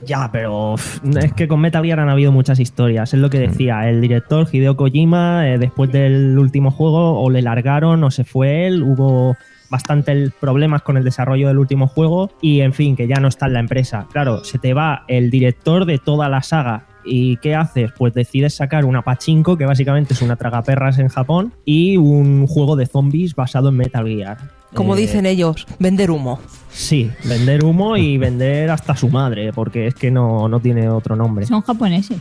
[0.02, 3.12] Ya, pero uf, es que con Metal Gear han habido muchas historias.
[3.14, 7.42] Es lo que decía, el director Hideo Kojima, eh, después del último juego, o le
[7.42, 9.36] largaron o se fue él, hubo
[9.70, 13.46] bastantes problemas con el desarrollo del último juego y en fin, que ya no está
[13.46, 14.06] en la empresa.
[14.12, 16.86] Claro, se te va el director de toda la saga.
[17.04, 17.92] ¿Y qué haces?
[17.96, 22.76] Pues decides sacar una pachinko, que básicamente es una tragaperras en Japón, y un juego
[22.76, 24.36] de zombies basado en Metal Gear.
[24.74, 26.40] Como Eh, dicen ellos, vender humo.
[26.70, 31.16] Sí, vender humo y vender hasta su madre, porque es que no, no tiene otro
[31.16, 31.46] nombre.
[31.46, 32.18] Son japoneses.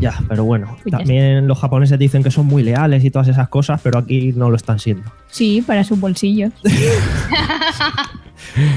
[0.00, 3.48] Ya, pero bueno, Pues también los japoneses dicen que son muy leales y todas esas
[3.48, 5.10] cosas, pero aquí no lo están siendo.
[5.28, 6.52] Sí, para sus bolsillos.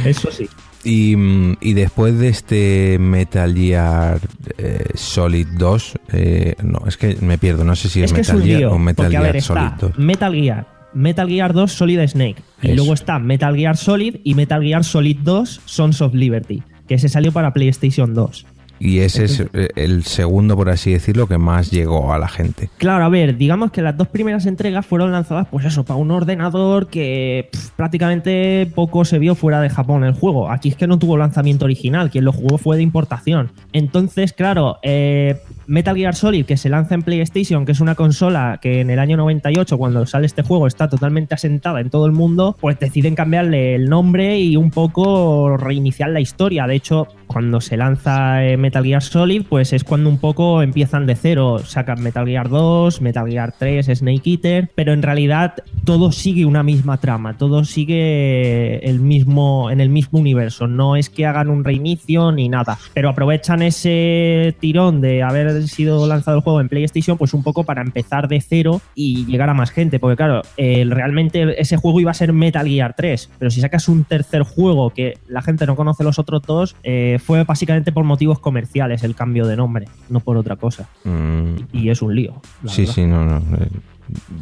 [0.05, 0.49] Eso sí.
[0.83, 4.19] Y, mm, y después de este Metal Gear
[4.57, 8.21] eh, Solid 2, eh, no, es que me pierdo, no sé si es, es que
[8.21, 9.99] es Metal un Gear lío, o Metal porque Gear ver, Solid está 2.
[9.99, 14.61] Metal Gear, Metal Gear 2 Solid Snake, y luego está Metal Gear Solid y Metal
[14.61, 18.45] Gear Solid 2 Sons of Liberty, que se salió para PlayStation 2.
[18.79, 22.69] Y ese es eh, el segundo, por así decirlo, que más llegó a la gente.
[22.77, 26.11] Claro, a ver, digamos que las dos primeras entregas fueron lanzadas, pues eso, para un
[26.11, 30.49] ordenador que pff, prácticamente poco se vio fuera de Japón el juego.
[30.49, 33.51] Aquí es que no tuvo lanzamiento original, quien lo jugó fue de importación.
[33.73, 38.59] Entonces, claro, eh, Metal Gear Solid, que se lanza en PlayStation, que es una consola
[38.61, 42.11] que en el año 98, cuando sale este juego, está totalmente asentada en todo el
[42.11, 46.65] mundo, pues deciden cambiarle el nombre y un poco reiniciar la historia.
[46.65, 51.05] De hecho, cuando se lanza eh, Metal Gear Solid, pues es cuando un poco empiezan
[51.05, 51.59] de cero.
[51.63, 55.53] Sacan Metal Gear 2, Metal Gear 3, Snake Eater, pero en realidad
[55.85, 60.65] todo sigue una misma trama, todo sigue el mismo, en el mismo universo.
[60.65, 66.07] No es que hagan un reinicio ni nada, pero aprovechan ese tirón de haber sido
[66.07, 69.53] lanzado el juego en PlayStation, pues un poco para empezar de cero y llegar a
[69.53, 69.99] más gente.
[69.99, 73.87] Porque claro, eh, realmente ese juego iba a ser Metal Gear 3, pero si sacas
[73.87, 78.03] un tercer juego que la gente no conoce los otros dos, eh, fue básicamente por
[78.03, 80.89] motivos comerciales el cambio de nombre, no por otra cosa.
[81.03, 82.41] Mm, Y es un lío.
[82.63, 82.93] la sí, verdad.
[82.95, 83.37] sí, no, no.
[83.57, 83.67] eh,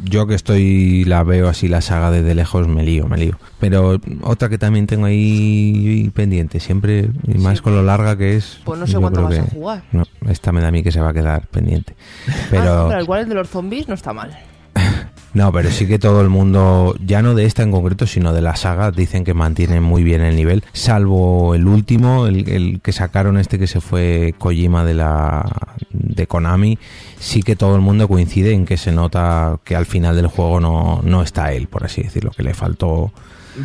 [0.04, 3.38] Yo que estoy, la veo así la saga desde lejos, me lío, me lío.
[3.60, 8.60] Pero otra que también tengo ahí pendiente, siempre, y más con lo larga que es.
[8.64, 9.82] Pues no sé cuánto vas a jugar.
[9.92, 11.94] No, esta me da a mí que se va a quedar pendiente.
[12.50, 14.30] Pero, Ah, pero igual el de los zombies no está mal.
[15.34, 18.40] No, pero sí que todo el mundo, ya no de esta en concreto, sino de
[18.40, 22.92] la saga, dicen que mantienen muy bien el nivel, salvo el último, el, el que
[22.92, 25.44] sacaron este que se fue Kojima de la
[25.90, 26.78] de Konami,
[27.18, 30.60] sí que todo el mundo coincide en que se nota que al final del juego
[30.60, 33.12] no, no está él, por así decirlo, que le faltó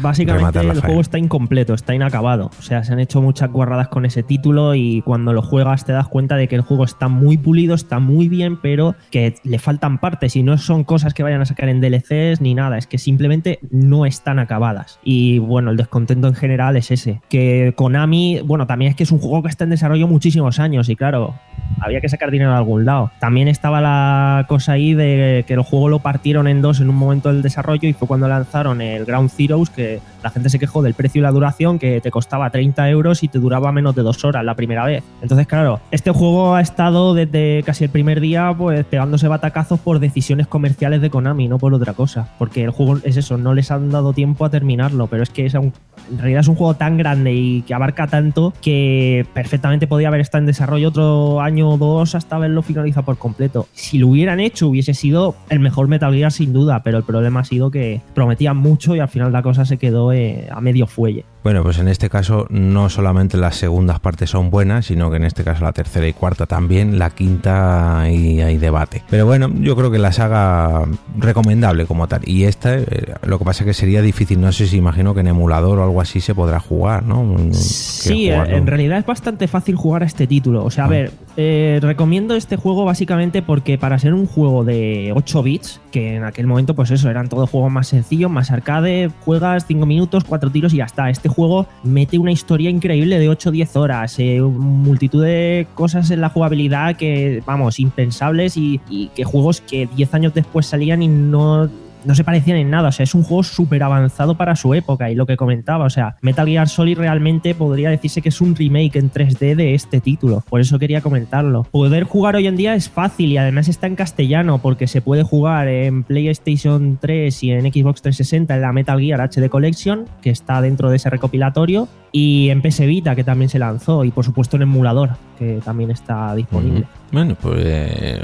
[0.01, 0.82] Básicamente el faena.
[0.82, 2.51] juego está incompleto, está inacabado.
[2.58, 5.91] O sea, se han hecho muchas guarradas con ese título y cuando lo juegas te
[5.91, 9.60] das cuenta de que el juego está muy pulido, está muy bien, pero que le
[9.60, 12.88] faltan partes y no son cosas que vayan a sacar en DLCs ni nada, es
[12.88, 14.99] que simplemente no están acabadas.
[15.03, 17.21] Y bueno, el descontento en general es ese.
[17.29, 20.89] Que Konami, bueno, también es que es un juego que está en desarrollo muchísimos años
[20.89, 21.36] y claro,
[21.79, 23.12] había que sacar dinero de algún lado.
[23.19, 26.95] También estaba la cosa ahí de que el juego lo partieron en dos en un
[26.95, 29.83] momento del desarrollo y fue cuando lanzaron el Ground Zeroes que
[30.24, 33.28] la gente se quejó del precio y la duración que te costaba 30 euros y
[33.28, 35.04] te duraba menos de dos horas la primera vez.
[35.22, 40.00] Entonces, claro, este juego ha estado desde casi el primer día pues pegándose batacazos por
[40.00, 42.30] decisiones comerciales de Konami, no por otra cosa.
[42.39, 45.46] Porque el juego es eso, no les han dado tiempo a terminarlo, pero es que
[45.46, 45.74] es un-
[46.12, 50.22] en realidad es un juego tan grande y que abarca tanto que perfectamente podía haber
[50.22, 53.67] estado en desarrollo otro año o dos hasta haberlo finalizado por completo.
[53.74, 57.41] Si lo hubieran hecho hubiese sido el mejor Metal Gear sin duda, pero el problema
[57.41, 60.88] ha sido que prometían mucho y al final la cosa se quedó eh, a medio
[60.88, 61.26] fuelle.
[61.43, 65.25] Bueno, pues en este caso no solamente las segundas partes son buenas, sino que en
[65.25, 69.03] este caso la tercera y cuarta también, la quinta ahí hay debate.
[69.10, 70.86] Pero bueno, yo creo que la saga
[71.17, 72.21] recomendable como tal.
[72.25, 72.86] Y esta, eh,
[73.25, 75.84] lo que pasa es que sería difícil, no sé si imagino que en emulador o
[75.84, 77.36] algo así se podrá jugar, ¿no?
[77.36, 80.63] Que Sí, eh, en realidad es bastante fácil jugar a este título.
[80.63, 80.89] O sea, a Ah.
[80.89, 86.15] ver, eh, recomiendo este juego básicamente porque para ser un juego de 8 bits, que
[86.15, 90.23] en aquel momento, pues eso, eran todos juegos más sencillos, más arcade, juegas 5 minutos,
[90.23, 91.10] 4 tiros y ya está.
[91.10, 96.30] Este juego mete una historia increíble de 8-10 horas, eh, multitud de cosas en la
[96.30, 101.69] jugabilidad que, vamos, impensables y, y que juegos que 10 años después salían y no
[102.06, 102.89] no se parecían en nada.
[102.89, 105.86] O sea, es un juego súper avanzado para su época y lo que comentaba.
[105.86, 109.74] O sea, Metal Gear Solid realmente podría decirse que es un remake en 3D de
[109.74, 110.44] este título.
[110.50, 111.63] Por eso quería comentarlo.
[111.63, 115.24] Poder jugar hoy en día es fácil y además está en castellano porque se puede
[115.24, 120.30] jugar en PlayStation 3 y en Xbox 360 en la Metal Gear HD Collection, que
[120.30, 124.23] está dentro de ese recopilatorio, y en PS Vita, que también se lanzó, y por
[124.23, 126.86] supuesto en emulador, que también está disponible.
[127.12, 128.21] Bueno, pues eh,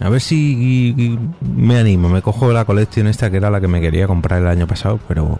[0.00, 2.08] a ver si me animo.
[2.08, 4.98] Me cojo la colección esta que era la que me quería comprar el año pasado,
[5.06, 5.38] pero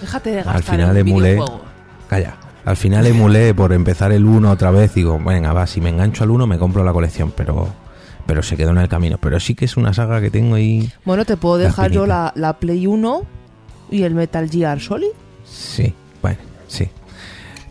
[0.00, 1.38] Déjate de Al gastar final en emulé.
[2.08, 2.34] calla.
[2.64, 4.94] Al final emulé por empezar el 1 otra vez.
[4.94, 7.68] Digo, venga, va, si me engancho al 1 me compro la colección, pero
[8.24, 9.18] pero se quedó en el camino.
[9.20, 10.90] Pero sí que es una saga que tengo ahí.
[11.04, 13.22] Bueno, te puedo La dejar yo la, la Play 1
[13.90, 15.08] y el Metal Gear Solid.
[15.44, 16.88] Sí, bueno, sí.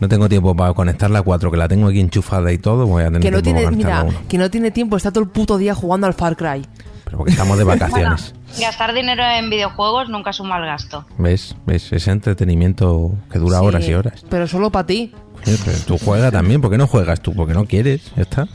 [0.02, 2.88] No tengo tiempo para conectar la 4, que la tengo aquí enchufada y todo.
[2.88, 4.28] Voy a tener Que no tiempo tiene, para conectar mira, la 1.
[4.28, 6.66] que no tiene tiempo, está todo el puto día jugando al Far Cry.
[7.04, 8.34] Pero porque estamos de vacaciones.
[8.60, 11.06] Gastar dinero en videojuegos nunca es un mal gasto.
[11.18, 11.54] ¿Ves?
[11.66, 11.92] ¿Ves?
[11.92, 14.24] Ese entretenimiento que dura Sí, horas y horas.
[14.28, 15.12] Pero solo para ti.
[15.44, 16.60] Coño, pero tú juegas también.
[16.60, 17.32] ¿Por qué no juegas tú?
[17.32, 18.10] Porque no quieres.
[18.16, 18.48] Ya está.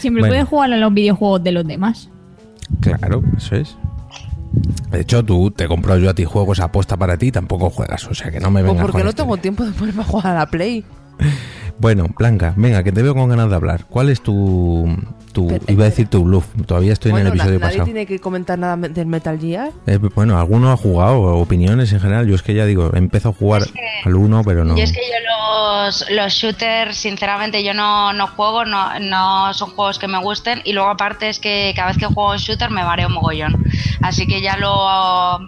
[0.00, 0.32] Siempre Bueno.
[0.32, 2.08] puedes jugar a los videojuegos de los demás.
[2.80, 3.76] Claro, eso es.
[4.90, 8.06] De hecho, tú te compro yo a ti juegos aposta para ti y tampoco juegas.
[8.06, 10.26] O sea que no me vengas porque con no tengo tiempo de ponerme a jugar
[10.28, 10.84] a la Play.
[11.78, 13.84] Bueno, Blanca, venga, que te veo con ganas de hablar.
[13.88, 14.88] ¿Cuál es tu.
[15.32, 16.46] tu Pero- iba a decir tu bluff.
[16.66, 17.84] Todavía estoy bueno, en el episodio nadie pasado.
[17.86, 19.70] tiene que comentar nada del Metal Gear.
[19.86, 22.26] Eh, bueno, alguno ha jugado, opiniones en general.
[22.28, 24.76] Yo es que ya digo, empiezo a jugar Es que- al 1, pero no.
[24.76, 29.70] Y es que yo los, los shooters, sinceramente, yo no, no juego, no, no son
[29.70, 30.60] juegos que me gusten.
[30.64, 33.64] Y luego, aparte, es que cada vez que juego un shooter me mareo mogollón.
[34.02, 34.72] Así que ya lo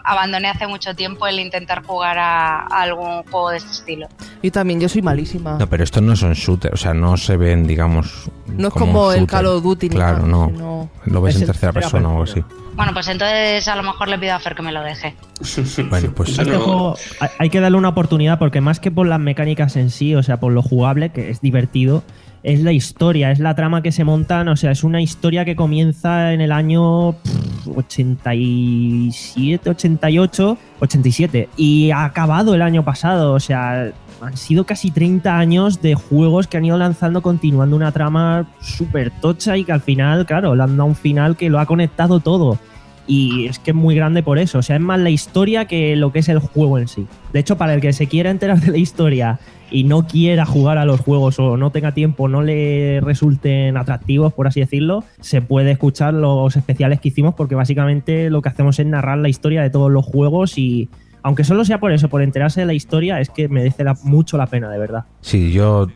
[0.05, 4.09] abandoné hace mucho tiempo el intentar jugar a, a algún juego de este estilo.
[4.43, 5.57] Yo también, yo soy malísima.
[5.59, 8.31] No, pero estos no son shooters, o sea, no se ven, digamos.
[8.57, 9.27] No es como el.
[9.27, 10.47] Call of Duty ni Claro, nada, no.
[10.53, 12.43] sino- Lo ves es en tercera tercera persona o algo así.
[12.77, 15.15] Bueno, pues entonces a lo mejor le pido a Fer que me lo deje.
[15.91, 19.21] Bueno, pues Este juego hay- hay que darle una oportunidad porque más que por las
[19.21, 22.03] mecánicas en sí, o sea, por lo jugable, que es divertido,
[22.43, 25.57] es la historia, es la trama que se montan, o sea, es una historia que
[25.57, 33.41] comienza en el año pff, 87, 88, 87 y ha acabado el año pasado, o
[33.41, 33.93] sea,
[34.25, 39.11] han sido casi 30 años de juegos que han ido lanzando continuando una trama súper
[39.20, 42.20] tocha y que al final, claro, le han dado un final que lo ha conectado
[42.20, 42.59] todo.
[43.07, 44.59] Y es que es muy grande por eso.
[44.59, 47.07] O sea, es más la historia que lo que es el juego en sí.
[47.33, 49.39] De hecho, para el que se quiera enterar de la historia
[49.70, 54.33] y no quiera jugar a los juegos o no tenga tiempo, no le resulten atractivos,
[54.33, 58.79] por así decirlo, se puede escuchar los especiales que hicimos porque básicamente lo que hacemos
[58.79, 60.89] es narrar la historia de todos los juegos y
[61.25, 64.37] aunque solo sea por eso, por enterarse de la historia, es que merece la- mucho
[64.37, 65.05] la pena, de verdad.
[65.22, 65.89] sí, yo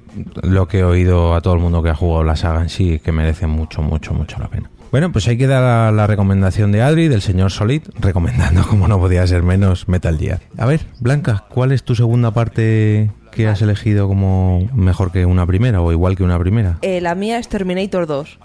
[0.43, 2.99] lo que he oído a todo el mundo que ha jugado la saga en sí,
[2.99, 4.69] que merece mucho, mucho, mucho la pena.
[4.91, 8.99] Bueno, pues ahí queda la, la recomendación de Adri, del señor Solid, recomendando, como no
[8.99, 10.41] podía ser menos, Metal Gear.
[10.57, 15.47] A ver, Blanca, ¿cuál es tu segunda parte que has elegido como mejor que una
[15.47, 16.79] primera o igual que una primera?
[16.81, 18.39] Eh, la mía es Terminator 2.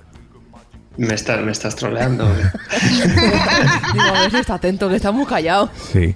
[0.97, 2.25] Me, está- me estás troleando.
[3.93, 5.69] Digo, a ver si está atento, que está muy callado.
[5.91, 6.15] Sí,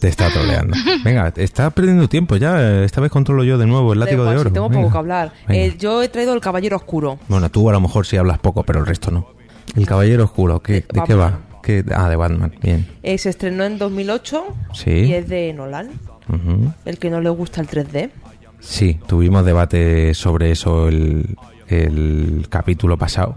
[0.00, 0.76] te está troleando.
[1.04, 2.82] Venga, está perdiendo tiempo ya.
[2.84, 4.52] Esta vez controlo yo de nuevo el látigo igual, de si oro.
[4.52, 4.82] tengo Venga.
[4.82, 5.32] poco que hablar.
[5.48, 7.18] Eh, yo he traído el Caballero Oscuro.
[7.28, 9.28] Bueno, tú a lo mejor sí hablas poco, pero el resto no.
[9.76, 11.40] El Caballero Oscuro, ¿qué, ¿de qué va?
[11.62, 12.86] ¿Qué- Ah, de Batman, bien.
[13.02, 14.90] Eh, se estrenó en 2008 Sí.
[14.90, 15.90] y es de Nolan.
[16.84, 18.10] El que no le gusta el 3D.
[18.60, 21.36] Sí, tuvimos debate sobre eso el,
[21.68, 23.36] el capítulo pasado.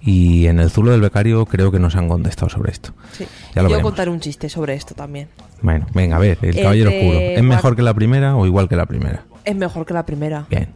[0.00, 2.92] Y en el Zulo del Becario creo que nos han contestado sobre esto.
[3.12, 3.26] Sí.
[3.54, 3.90] Ya lo Yo veremos.
[3.90, 5.28] contaré un chiste sobre esto también.
[5.60, 7.18] Bueno, venga, a ver, el El Caballero de Oscuro.
[7.20, 9.24] ¿Es mejor que la primera o igual que la primera?
[9.44, 10.46] Es mejor que la primera.
[10.48, 10.68] Bien.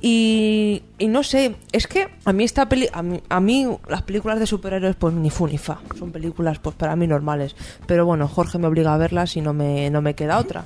[0.00, 4.02] Y, y no sé, es que a mí esta peli, a mí, a mí las
[4.02, 7.54] películas de superhéroes pues ni fu ni fa, son películas pues para mí normales,
[7.86, 10.64] pero bueno, Jorge me obliga a verlas y no me, no me queda otra.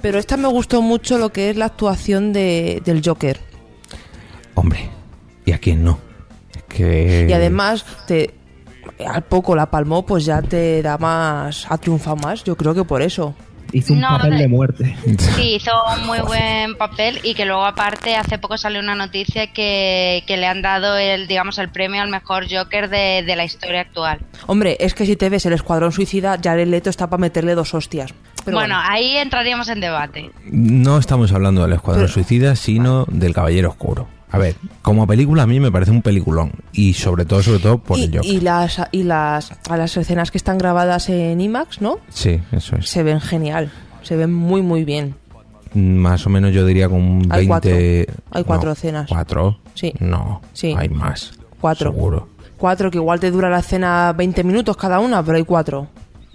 [0.00, 3.38] Pero esta me gustó mucho lo que es la actuación de, del Joker.
[4.54, 4.88] Hombre,
[5.44, 5.98] ¿y a quién no?
[6.76, 7.26] Que...
[7.28, 8.34] Y además, te,
[9.06, 12.84] al poco la palmó, pues ya te da más, ha triunfado más, yo creo que
[12.84, 13.34] por eso.
[13.72, 14.96] Hizo un No, papel de- de muerte.
[15.18, 19.52] Sí, hizo un muy buen papel y que luego aparte hace poco salió una noticia
[19.52, 23.44] que, que le han dado el, digamos, el premio al mejor Joker de, de la
[23.44, 24.20] historia actual.
[24.46, 27.74] Hombre, es que si te ves el Escuadrón Suicida, Jared Leto está para meterle dos
[27.74, 28.14] hostias.
[28.44, 30.30] Pero bueno, ahí entraríamos en debate.
[30.44, 34.06] No estamos hablando del Escuadrón Pero- Suicida, sino del Caballero Oscuro.
[34.34, 36.52] A ver, como película a mí me parece un peliculón.
[36.72, 38.30] Y sobre todo, sobre todo por y, el Joker.
[38.32, 41.98] y las y las a las escenas que están grabadas en IMAX, ¿no?
[42.08, 42.88] Sí, eso es.
[42.88, 43.70] Se ven genial,
[44.02, 45.14] se ven muy muy bien.
[45.74, 47.34] Más o menos yo diría con un 20...
[47.36, 47.72] Hay cuatro.
[48.30, 49.08] Hay cuatro no, escenas.
[49.08, 49.58] ¿Cuatro?
[49.74, 49.92] Sí.
[49.98, 50.74] No, Sí.
[50.78, 51.32] hay más.
[51.60, 51.90] Cuatro.
[51.90, 52.28] Seguro.
[52.56, 55.88] Cuatro que igual te dura la escena 20 minutos cada una, pero hay cuatro.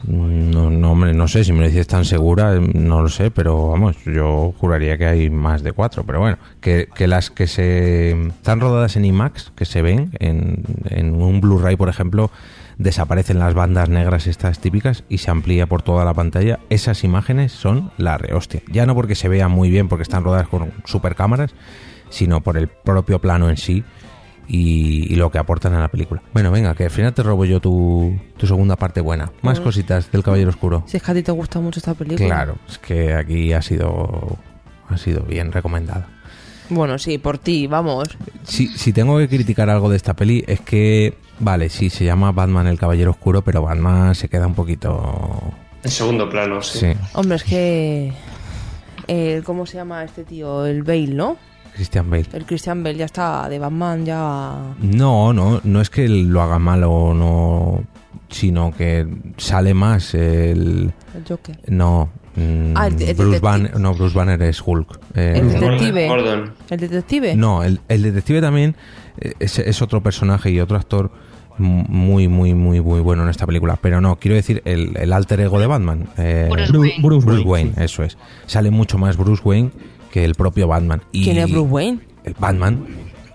[0.07, 3.31] No, no, hombre, no sé, si me lo dices tan segura, eh, no lo sé,
[3.31, 7.47] pero vamos, yo juraría que hay más de cuatro, pero bueno, que, que las que
[7.47, 12.31] se están rodadas en IMAX, que se ven en, en un Blu-ray, por ejemplo,
[12.77, 17.51] desaparecen las bandas negras estas típicas y se amplía por toda la pantalla, esas imágenes
[17.51, 18.61] son la rehostia.
[18.71, 21.53] Ya no porque se vean muy bien, porque están rodadas con super cámaras,
[22.09, 23.83] sino por el propio plano en sí
[24.49, 26.21] y, y lo que aportan a la película.
[26.33, 29.31] Bueno, venga, que al final te robo yo tu, tu segunda parte buena.
[29.43, 30.83] Más cositas del Caballero Oscuro.
[30.87, 32.27] Si es que a ti te gusta mucho esta película.
[32.27, 34.37] Claro, es que aquí ha sido
[34.89, 36.07] ha sido bien recomendada.
[36.69, 38.09] Bueno, sí, por ti, vamos.
[38.43, 42.31] Si, si tengo que criticar algo de esta peli es que, vale, sí, se llama
[42.31, 45.53] Batman el Caballero Oscuro, pero Batman se queda un poquito...
[45.83, 46.79] En segundo plano, sí.
[46.79, 48.13] Sí, Hombre, es que
[49.07, 50.65] el ¿cómo se llama este tío?
[50.65, 51.37] El Bale, ¿no?
[51.79, 52.25] Christian Bale.
[52.33, 56.41] El Christian Bale ya está de Batman ya No, no, no es que él lo
[56.41, 57.83] haga mal o no,
[58.29, 59.07] sino que
[59.37, 60.91] sale más el...
[61.15, 61.57] el Joker.
[61.67, 63.39] No, mm, Ah, el- el Bruce.
[63.39, 64.99] Banner, no, Bruce Banner es Hulk.
[65.15, 66.07] Eh, El detective.
[66.09, 66.53] Gordon.
[66.69, 67.35] El detective.
[67.35, 68.75] No, el, el detective también
[69.19, 71.11] eh, es, es otro personaje y otro actor
[71.57, 73.77] muy, muy, muy, muy bueno en esta película.
[73.81, 76.07] Pero no, quiero decir el, el alter ego de Batman.
[76.17, 77.01] eh, Bruce Bru- Wayne.
[77.01, 78.17] Bruce, Bruce Wayne, Wayne, eso es.
[78.47, 79.71] Sale mucho más Bruce Wayne
[80.11, 81.01] que el propio Batman.
[81.11, 81.99] Y ¿Quién es Bruce Wayne?
[82.23, 82.85] El Batman.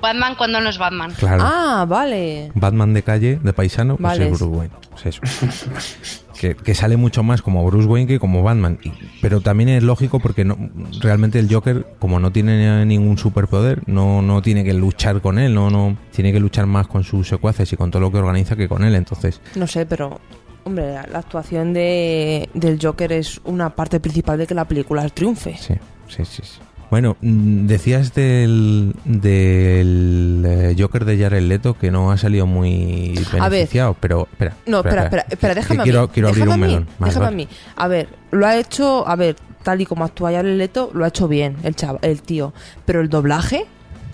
[0.02, 1.12] Batman cuando no es Batman.
[1.18, 1.42] Claro.
[1.46, 2.50] Ah, vale.
[2.54, 4.24] Batman de calle, de paisano, pues Vale.
[4.24, 4.74] es Bruce Wayne.
[4.96, 5.20] Es eso.
[6.38, 8.78] que, que sale mucho más como Bruce Wayne que como Batman.
[8.82, 10.58] Y- pero también es lógico porque no,
[11.00, 15.54] realmente el Joker, como no tiene ningún superpoder, no, no tiene que luchar con él,
[15.54, 18.56] no, no tiene que luchar más con sus secuaces y con todo lo que organiza
[18.56, 18.94] que con él.
[18.94, 20.20] Entonces, No sé, pero.
[20.66, 25.06] Hombre, la, la actuación de, del Joker es una parte principal de que la película
[25.10, 25.56] triunfe.
[25.58, 25.74] sí,
[26.08, 26.42] sí, sí.
[26.44, 26.58] sí.
[26.90, 33.14] Bueno, mm, decías del, del eh, Joker de Jared Leto que no ha salido muy
[33.40, 33.50] A ver.
[33.52, 34.54] beneficiado, pero espera.
[34.66, 36.08] No, espera, espera, espera, déjame a quiero, mí.
[36.12, 36.88] quiero abrir déjame un a mí, melón.
[36.98, 37.34] Vale, déjame vale.
[37.34, 37.48] a mí.
[37.76, 41.08] A ver, lo ha hecho, a ver, tal y como actúa Jared Leto, lo ha
[41.08, 42.52] hecho bien el chava, el tío.
[42.84, 43.64] Pero el doblaje,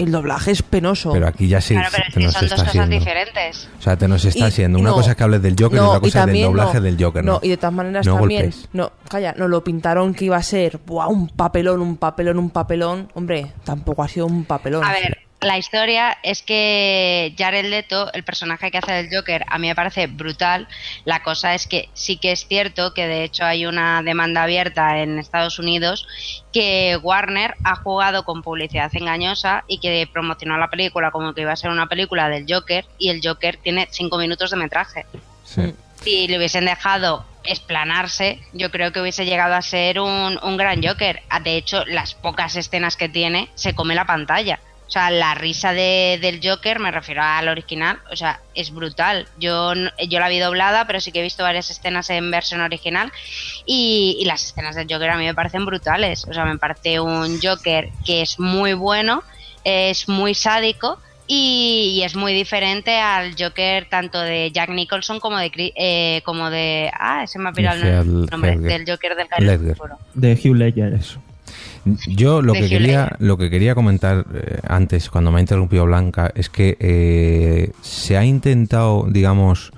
[0.00, 1.12] el doblaje es penoso.
[1.12, 2.90] Pero aquí ya sí claro, pero es te que nos son dos está cosas siendo.
[2.98, 3.68] diferentes.
[3.78, 4.78] O sea, te nos está Y- haciendo.
[4.78, 6.74] Una no, cosa es que hables del Joker y no, otra cosa es del doblaje
[6.78, 7.24] no, del Joker.
[7.24, 8.42] No, y de todas maneras No también.
[8.42, 8.68] golpes.
[8.72, 12.50] No, calla, nos lo pintaron que iba a ser buah, un papelón, un papelón, un
[12.50, 13.08] papelón.
[13.14, 14.84] Hombre, tampoco ha sido un papelón.
[14.84, 19.58] A ver, la historia es que Jared Leto, el personaje que hace del Joker, a
[19.58, 20.68] mí me parece brutal.
[21.04, 24.98] La cosa es que sí que es cierto que de hecho hay una demanda abierta
[24.98, 26.06] en Estados Unidos
[26.52, 31.52] que Warner ha jugado con publicidad engañosa y que promocionó la película como que iba
[31.52, 35.06] a ser una película del Joker y el Joker tiene cinco minutos de metraje.
[35.44, 35.74] Sí.
[36.02, 40.82] Si le hubiesen dejado explanarse, yo creo que hubiese llegado a ser un, un gran
[40.82, 41.22] Joker.
[41.42, 44.60] De hecho, las pocas escenas que tiene, se come la pantalla.
[44.90, 49.28] O sea, la risa de, del Joker, me refiero al original, o sea, es brutal.
[49.38, 52.60] Yo, no- yo la vi doblada, pero sí que he visto varias escenas en versión
[52.60, 53.12] original
[53.64, 56.24] y, y las escenas del Joker a mí me parecen brutales.
[56.28, 59.22] O sea, me parece un Joker que es muy bueno,
[59.62, 65.38] es muy sádico y, y es muy diferente al Joker tanto de Jack Nicholson como
[65.38, 69.28] de eh, como de ah se me ha pirado el nombre del Joker del.
[69.70, 69.98] Oscuro.
[70.14, 71.22] De Hugh Ledger, eso.
[72.06, 76.30] Yo lo que quería, lo que quería comentar eh, antes, cuando me ha interrumpido Blanca,
[76.34, 79.72] es que eh, se ha intentado, digamos,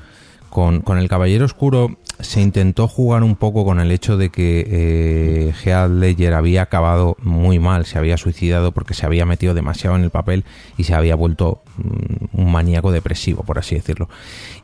[0.50, 4.66] con, con el Caballero Oscuro, se intentó jugar un poco con el hecho de que
[4.68, 9.96] eh, Heath Ledger había acabado muy mal, se había suicidado porque se había metido demasiado
[9.96, 10.44] en el papel
[10.76, 14.08] y se había vuelto mm, un maníaco depresivo, por así decirlo.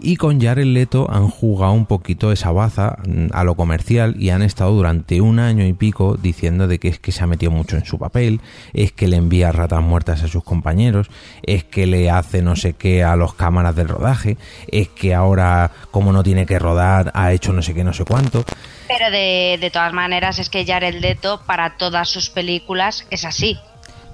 [0.00, 4.30] Y con Jared Leto han jugado un poquito esa baza mm, a lo comercial y
[4.30, 7.52] han estado durante un año y pico diciendo de que es que se ha metido
[7.52, 8.40] mucho en su papel,
[8.72, 11.08] es que le envía ratas muertas a sus compañeros,
[11.42, 14.36] es que le hace no sé qué a los cámaras del rodaje,
[14.68, 18.04] es que ahora como no tiene que rodar ha hecho no sé qué, no sé
[18.04, 18.44] cuánto.
[18.88, 23.58] Pero de, de todas maneras es que Jared Leto para todas sus películas es así.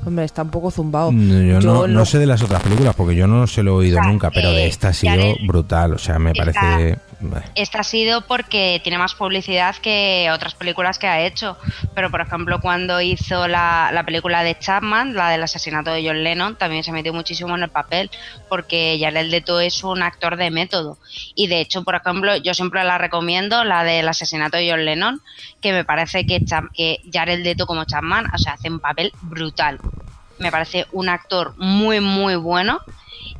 [0.07, 1.11] Hombre, está un poco zumbado.
[1.13, 1.17] Yo,
[1.61, 3.75] no, en no lo- sé de las otras películas porque yo no se lo he
[3.87, 6.99] oído O sea, nunca, pero de esta ha sido Jared- brutal, o sea, me Está-
[7.31, 7.53] parece...
[7.55, 11.57] Esta ha sido porque tiene más publicidad que otras películas que ha hecho.
[11.95, 16.23] Pero, por ejemplo, cuando hizo la, la película de Chapman, la del asesinato de John
[16.23, 18.11] Lennon, también se metió muchísimo en el papel,
[18.49, 20.99] porque Jared Leto es un actor de método.
[21.35, 25.21] Y de hecho, por ejemplo, yo siempre la recomiendo, la del asesinato de John Lennon,
[25.61, 26.41] que me parece que,
[26.73, 29.79] que Jared Leto como Chapman, o sea, hace un papel brutal.
[30.39, 32.81] Me parece un actor muy, muy bueno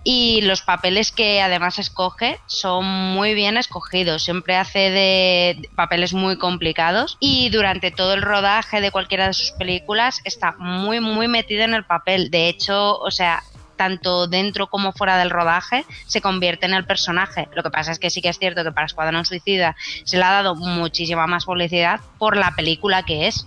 [0.05, 4.23] y los papeles que además escoge son muy bien escogidos.
[4.23, 9.53] Siempre hace de papeles muy complicados y durante todo el rodaje de cualquiera de sus
[9.53, 12.31] películas está muy muy metido en el papel.
[12.31, 13.43] De hecho, o sea,
[13.77, 17.49] tanto dentro como fuera del rodaje se convierte en el personaje.
[17.55, 19.75] Lo que pasa es que sí que es cierto que para Escuadrón Suicida
[20.05, 23.47] se le ha dado muchísima más publicidad por la película que es,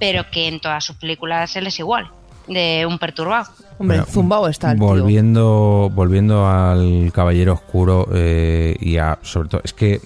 [0.00, 2.10] pero que en todas sus películas él es igual,
[2.48, 3.50] de un perturbado.
[3.78, 4.86] Hombre, Bueno, zumbado está el tío.
[4.88, 10.00] volviendo volviendo al caballero oscuro eh, y a sobre todo es que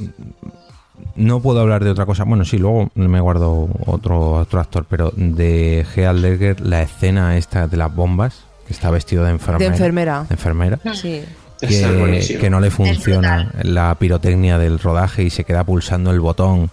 [1.17, 5.13] no puedo hablar de otra cosa bueno sí luego me guardo otro otro actor pero
[5.17, 9.75] de Heath Ledger la escena esta de las bombas que está vestido de enfermera De
[9.75, 10.25] enfermera.
[10.29, 11.23] de enfermera Sí.
[11.61, 12.41] Que, buenísima.
[12.41, 16.71] que no le funciona la pirotecnia del rodaje y se queda pulsando el botón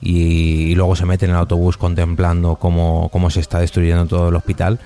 [0.00, 4.28] y, y luego se mete en el autobús contemplando cómo, cómo se está destruyendo todo
[4.28, 4.78] el hospital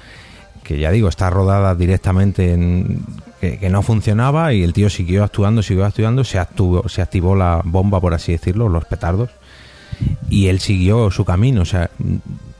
[0.62, 3.00] que ya digo, está rodada directamente en
[3.40, 7.60] que, no funcionaba y el tío siguió actuando, siguió actuando, se activó, se activó la
[7.64, 9.30] bomba, por así decirlo, los petardos,
[10.30, 11.62] y él siguió su camino.
[11.62, 11.90] O sea,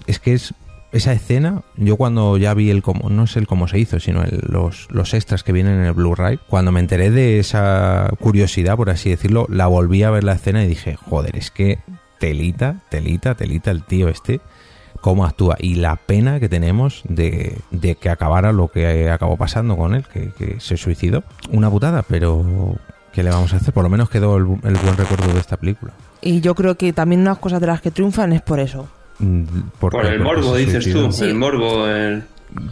[0.07, 0.55] es que es
[0.90, 4.22] esa escena, yo cuando ya vi el cómo, no sé el cómo se hizo, sino
[4.24, 8.76] el- los, los extras que vienen en el Blu-ray, cuando me enteré de esa curiosidad,
[8.76, 11.78] por así decirlo, la volví a ver la escena y dije, joder, es que
[12.18, 14.40] telita, telita, telita el tío este,
[15.03, 19.76] cómo actúa y la pena que tenemos de, de que acabara lo que acabó pasando
[19.76, 21.22] con él, que, que se suicidó.
[21.50, 22.76] Una putada, pero
[23.12, 23.74] ¿qué le vamos a hacer?
[23.74, 25.92] Por lo menos quedó el, bu- el buen recuerdo de esta película.
[26.22, 28.88] Y yo creo que también unas cosas de las que triunfan es por eso.
[29.18, 29.42] Mm,
[29.78, 31.09] ¿por el Porque morbo, dices suicidó.
[31.11, 31.24] tú.
[31.24, 32.22] El morbo, el...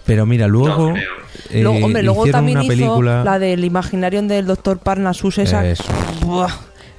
[0.07, 4.47] Pero mira, luego, No eh, luego, hombre, luego también una hizo la del Imaginarium del
[4.47, 4.79] Dr.
[4.79, 5.67] Parnassus, esa.
[5.67, 5.85] Eso.
[6.25, 6.51] Buah,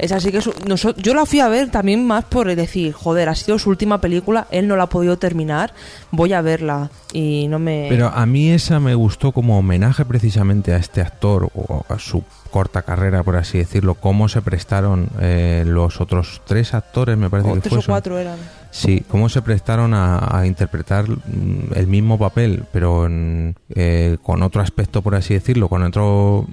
[0.01, 3.29] esa sí que es- noso- yo la fui a ver también más por decir, joder,
[3.29, 5.73] ha sido su última película, él no la ha podido terminar,
[6.11, 7.85] voy a verla y no me...
[7.89, 12.23] Pero a mí esa me gustó como homenaje precisamente a este actor o a su
[12.49, 17.49] corta carrera, por así decirlo, cómo se prestaron eh, los otros tres actores, me parece
[17.49, 17.85] o que tres o fueron.
[17.93, 18.37] cuatro eran.
[18.71, 24.41] Sí, cómo se prestaron a, a interpretar mm, el mismo papel, pero en, eh, con
[24.43, 26.47] otro aspecto, por así decirlo, con otro...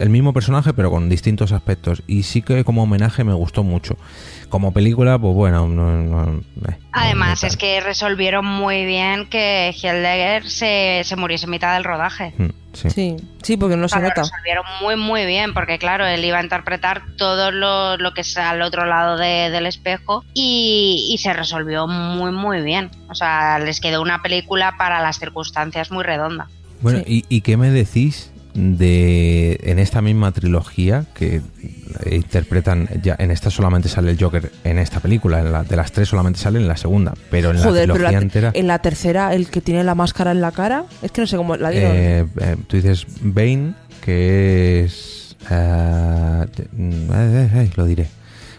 [0.00, 2.02] El mismo personaje, pero con distintos aspectos.
[2.06, 3.98] Y sí que como homenaje me gustó mucho.
[4.48, 5.92] Como película, pues bueno, no...
[6.02, 11.50] no- eh, Además, no es que resolvieron muy bien que Heldegger se, se muriese en
[11.50, 12.32] mitad del rodaje.
[12.38, 12.46] Mm,
[12.78, 12.90] sí.
[12.90, 14.22] Sí, sí, porque no se lo nota.
[14.22, 18.36] resolvieron muy, muy bien, porque claro, él iba a interpretar todo lo, lo que es
[18.36, 22.90] al otro lado de- del espejo y, y se resolvió muy, muy bien.
[23.10, 26.48] O sea, les quedó una película para las circunstancias muy redonda.
[26.80, 31.40] Bueno, ¿y, y qué me decís de en esta misma trilogía que
[32.10, 35.92] interpretan ya en esta solamente sale el Joker en esta película, en la, de las
[35.92, 38.78] tres solamente sale en la segunda, pero en la Joder, trilogía la entera en la
[38.80, 41.70] tercera, el que tiene la máscara en la cara, es que no sé cómo la
[41.70, 41.92] dieron.
[41.94, 48.06] eh, eh, tú dices Bane que es eh, mm, eh, eh, lo diré.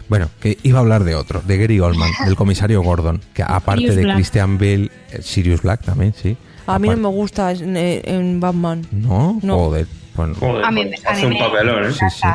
[0.08, 3.82] Bueno, que iba a hablar de otro, de Gary Oldman, del comisario Gordon, que aparte
[3.82, 4.16] Sirius de Black.
[4.16, 6.36] Christian Bale, eh, Sirius Black también, sí.
[6.66, 8.86] A mí no me gusta en, en Batman.
[8.90, 9.38] ¿No?
[9.42, 9.56] No.
[9.56, 9.86] Joder,
[10.16, 11.92] Joder, A mí- pues, a mí un me- papelón, ¿eh?
[11.92, 12.28] Sí, sí.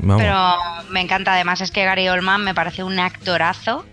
[0.00, 0.36] Pero
[0.90, 3.84] me encanta, además es que Gary Oldman me parece un actorazo.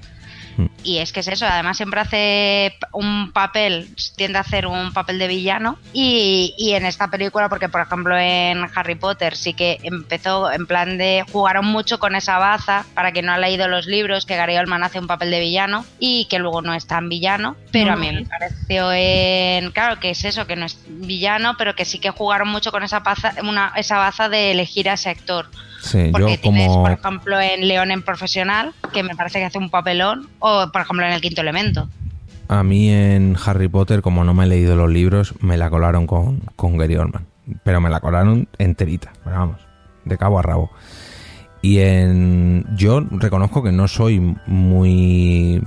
[0.84, 5.20] Y es que es eso, además siempre hace un papel, tiende a hacer un papel
[5.20, 5.78] de villano.
[5.94, 10.68] Y, y en esta película, porque por ejemplo en Harry Potter sí que empezó en
[10.68, 14.36] plan de jugaron mucho con esa baza, para quien no ha leído los libros, que
[14.36, 17.56] Gary Oldman hace un papel de villano y que luego no es tan villano.
[17.72, 19.72] Pero a mí me pareció en.
[19.72, 22.84] Claro que es eso, que no es villano, pero que sí que jugaron mucho con
[22.84, 25.48] esa baza, una, esa baza de elegir a ese actor.
[25.86, 29.46] Sí, Porque yo tienes, como por ejemplo, en León en Profesional, que me parece que
[29.46, 31.88] hace un papelón, o por ejemplo en El Quinto Elemento.
[32.48, 36.08] a mí en Harry Potter, como no me he leído los libros, me la colaron
[36.08, 37.28] con, con Gary Oldman.
[37.64, 39.62] Pero me la colaron enterita, pero vamos,
[40.06, 40.72] de cabo a rabo.
[41.62, 45.62] Y en yo reconozco que no soy muy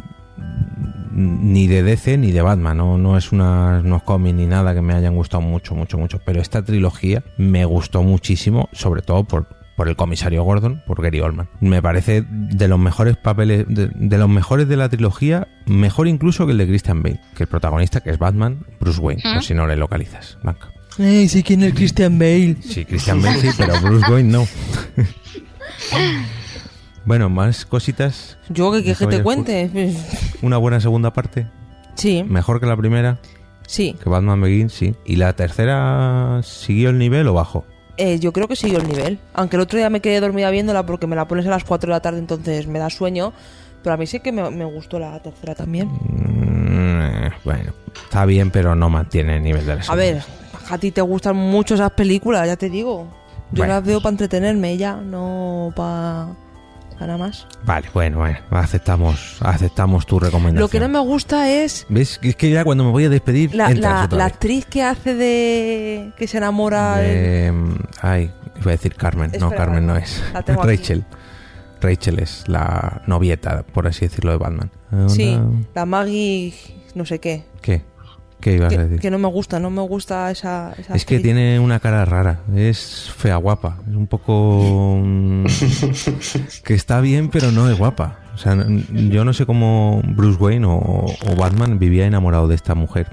[1.12, 4.82] ni de DC ni de Batman, no, no es una, unos cómics ni nada que
[4.82, 6.20] me hayan gustado mucho, mucho, mucho.
[6.24, 11.20] Pero esta trilogía me gustó muchísimo, sobre todo por, por el comisario Gordon, por Gary
[11.20, 11.48] Oldman.
[11.60, 16.46] Me parece de los mejores papeles, de, de los mejores de la trilogía, mejor incluso
[16.46, 19.54] que el de Christian Bale, que el protagonista, que es Batman, Bruce Wayne, por si
[19.54, 20.72] no le localizas, Blanca.
[20.98, 22.56] ¡Ey, sí, quién es Christian Bale!
[22.60, 24.48] Sí, Christian Bale sí, pero Bruce Wayne no.
[27.04, 28.36] bueno, más cositas.
[28.48, 29.70] Yo que, que, que te cuente.
[30.42, 31.46] Una buena segunda parte,
[31.94, 33.20] Sí, mejor que la primera,
[33.68, 33.94] sí.
[34.02, 34.96] que Batman Begins, sí.
[35.04, 37.64] ¿Y la tercera siguió el nivel o bajó?
[37.98, 39.18] Eh, yo creo que siguió el nivel.
[39.34, 41.88] Aunque el otro día me quedé dormida viéndola porque me la pones a las 4
[41.88, 43.32] de la tarde, entonces me da sueño.
[43.82, 45.88] Pero a mí sí que me, me gustó la tercera también.
[45.88, 47.72] Mm, bueno,
[48.04, 50.22] está bien, pero no mantiene el nivel de la A ver,
[50.70, 53.08] a ti te gustan mucho esas películas, ya te digo.
[53.52, 53.74] Yo Bueno.
[53.74, 56.28] las veo para entretenerme ya, no para
[57.06, 57.46] nada más.
[57.64, 60.60] Vale, bueno, bueno, aceptamos, aceptamos tu recomendación.
[60.60, 62.18] Lo que no me gusta es ¿Ves?
[62.22, 66.12] Es que ya cuando me voy a despedir, la, la- actriz que hace de...
[66.16, 66.96] que se enamora...
[66.96, 67.52] De-
[68.02, 69.32] Ay, iba a decir Carmen.
[69.38, 70.22] no, Carmen no es.
[70.32, 70.70] La tengo aquí.
[70.76, 71.04] Rachel.
[71.80, 74.70] Rachel es la novieta, por así decirlo, de Batman.
[75.08, 75.38] Sí,
[75.74, 76.52] la Maggie...
[76.94, 77.44] no sé qué.
[77.62, 77.84] ¿Qué?
[78.40, 79.00] ¿Qué ibas a Que, decir?
[79.00, 80.72] que no me gusta, no me gusta esa...
[80.78, 81.22] esa es que actriz.
[81.22, 82.40] tiene una cara rara.
[82.54, 83.78] Es fea guapa.
[83.88, 85.00] Es un poco.
[85.04, 85.44] mm,
[86.64, 88.18] que está bien, pero no es guapa.
[88.34, 88.56] O sea,
[88.92, 93.08] yo no sé cómo Bruce Wayne o, o Batman vivía enamorado de esta mujer.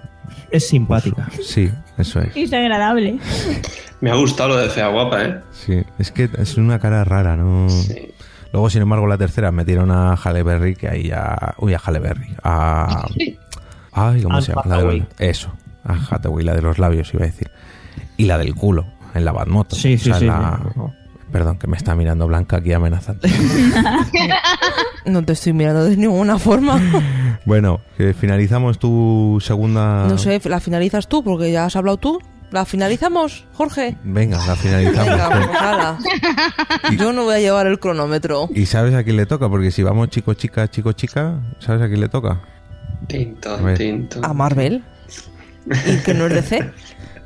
[0.51, 1.29] Es simpática.
[1.43, 2.35] Sí, eso es.
[2.37, 3.17] Es agradable.
[4.01, 5.39] Me ha gustado lo de Fea Guapa, ¿eh?
[5.51, 7.67] Sí, es que es una cara rara, ¿no?
[7.69, 8.11] Sí.
[8.53, 11.55] Luego, sin embargo, la tercera metieron a Halle Berry, que ahí ya...
[11.57, 12.27] Uy, a Halle Berry.
[12.43, 13.05] A...
[13.95, 14.61] Ay, ¿cómo Anne se llama?
[14.65, 15.07] La de los-.
[15.17, 15.51] Eso.
[15.83, 17.49] A Hathaway, la de los labios, iba a decir.
[18.17, 19.75] Y la del culo, en la Batmoto.
[19.75, 20.79] Sí, sí, O sea, sí, la- sí.
[21.31, 23.29] Perdón, que me está mirando Blanca aquí amenazante.
[25.05, 26.81] No te estoy mirando de ninguna forma.
[27.45, 30.07] bueno, que finalizamos tu segunda...
[30.07, 31.23] No sé, ¿la finalizas tú?
[31.23, 32.19] Porque ya has hablado tú.
[32.51, 33.97] ¿La finalizamos, Jorge?
[34.03, 35.09] Venga, la finalizamos.
[35.09, 35.97] Venga, pues ala.
[36.97, 38.49] Yo no voy a llevar el cronómetro.
[38.53, 39.49] ¿Y sabes a quién le toca?
[39.49, 42.39] Porque si vamos chico, chica, chico, chica, ¿sabes a quién le toca?
[43.07, 44.19] Tinto, A tinto.
[44.23, 44.83] A Marvel.
[45.67, 46.71] Y que no es DC.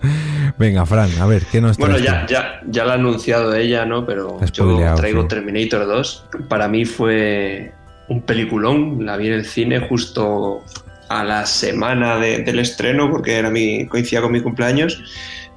[0.57, 2.33] Venga, Fran, a ver, ¿qué nos Bueno, ya, tú?
[2.33, 4.05] ya, ya lo ha anunciado ella, ¿no?
[4.05, 5.27] Pero yo traigo sí.
[5.27, 6.25] Terminator 2.
[6.47, 7.73] Para mí fue
[8.07, 9.05] un peliculón.
[9.05, 10.63] La vi en el cine justo
[11.09, 15.03] a la semana de- del estreno, porque era mi, coincidía con mi cumpleaños.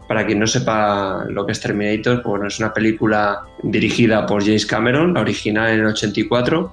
[0.08, 4.44] para quien no sepa lo que es Terminator, pues bueno, es una película dirigida por
[4.44, 6.70] James Cameron, la original en el 84,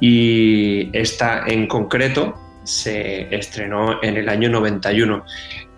[0.00, 2.34] y esta en concreto
[2.70, 5.24] se estrenó en el año 91.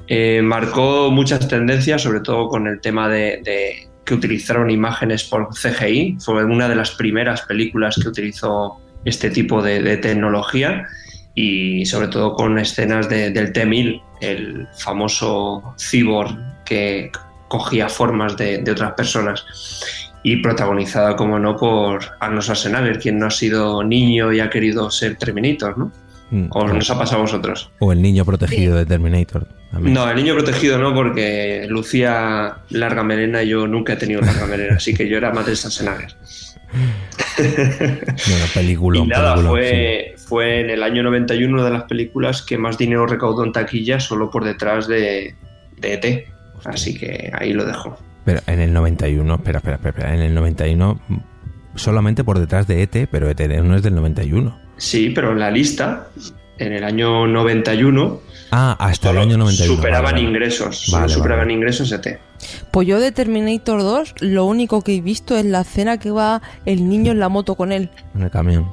[0.09, 6.19] Eh, marcó muchas tendencias, sobre todo con el tema de, que utilizaron imágenes por CGI.
[6.21, 10.87] Fue una de las primeras películas que utilizó este tipo de, tecnología
[11.35, 17.11] y sobre todo con escenas de- del T-1000, el famoso cyborg que
[17.49, 19.45] cogía formas de, de otras personas
[20.23, 24.91] y protagonizada, como no, por Arnold Schwarzenegger, quien no ha sido niño y ha querido
[24.91, 25.91] ser Terminator, ¿no?
[26.33, 26.47] Mm.
[26.49, 27.71] ¿O nos ha pasado a vosotros?
[27.79, 29.47] O el niño protegido de Terminator.
[29.71, 29.93] también.
[29.93, 34.47] No, el niño protegido no, porque lucía larga melena y yo nunca he tenido larga
[34.47, 36.17] melena, así que yo era más de Schwarzenegger.
[37.37, 38.99] Bueno, película.
[39.01, 43.07] y nada, fue, fue en el año 91 una de las películas que más dinero
[43.07, 45.35] recaudó en taquilla, solo por detrás de,
[45.79, 46.29] de ET.
[46.65, 47.99] Así que ahí lo dejo.
[48.25, 51.17] Pero en el 91, espera, espera, espera, espera, en el 91 mm,
[51.75, 54.62] solamente por detrás de ET, pero ET no es del 91.
[54.77, 56.09] Sí, pero en la lista,
[56.59, 58.21] en el año 91,
[58.55, 59.77] Ah, hasta el año 91.
[59.77, 60.29] superaban vale, vale.
[60.29, 60.89] ingresos.
[60.93, 61.55] Vale, superaban vale.
[61.55, 62.19] ingresos ET.
[62.71, 66.43] Pues yo de Terminator 2, lo único que he visto es la escena que va
[66.67, 67.91] el niño en la moto con él.
[68.15, 68.69] En el camión.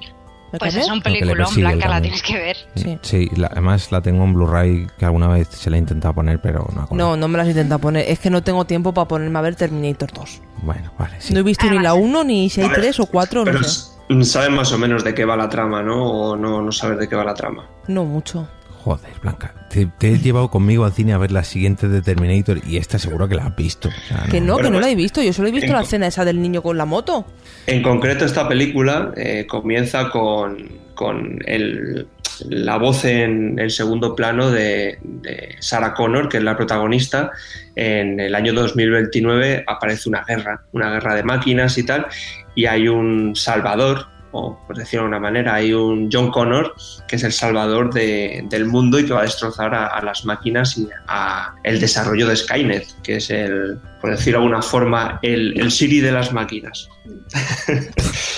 [0.52, 2.58] ¿Me Pues es un peliculón, Blanca, la tienes que ver.
[2.76, 2.98] Sí.
[3.02, 6.40] Sí, la- además la tengo en Blu-ray que alguna vez se la he intentado poner,
[6.42, 6.96] pero no acuerdo.
[7.06, 8.06] No, no me las intenta poner.
[8.10, 10.42] Es que no tengo tiempo para ponerme a ver Terminator 2.
[10.64, 11.34] Bueno, vale, sí.
[11.34, 13.60] No he visto ni la 1, ni si hay A ver, 3 o 4, Pero
[13.60, 13.90] no sé.
[14.10, 16.04] s- saben más o menos de qué va la trama, ¿no?
[16.04, 17.68] O no, no sabes de qué va la trama.
[17.88, 18.48] No mucho.
[18.84, 19.54] Joder, Blanca.
[19.70, 22.98] Te, te he llevado conmigo al cine a ver la siguiente de Terminator y esta
[22.98, 23.90] seguro que la has visto.
[23.90, 25.22] O sea, Que no, Bueno, que no la he visto.
[25.22, 27.26] Yo solo he visto la escena esa del niño con la moto.
[27.68, 30.58] En concreto, esta película eh, comienza con,
[30.96, 32.08] con el-
[32.48, 37.32] la voz en el segundo plano de, de Sarah Connor, que es la protagonista.
[37.76, 42.08] En el año 2029 aparece una guerra, una guerra de máquinas y tal,
[42.56, 46.76] y hay un salvador, o por decirlo de una manera, hay un John Connor,
[47.08, 50.24] que es el salvador de- del mundo y que va a destrozar a, a las
[50.26, 55.20] máquinas y a el desarrollo de Skynet, que es el, por decirlo de alguna forma,
[55.24, 56.88] el, el Siri de las máquinas.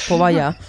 [0.08, 0.56] Pues vaya.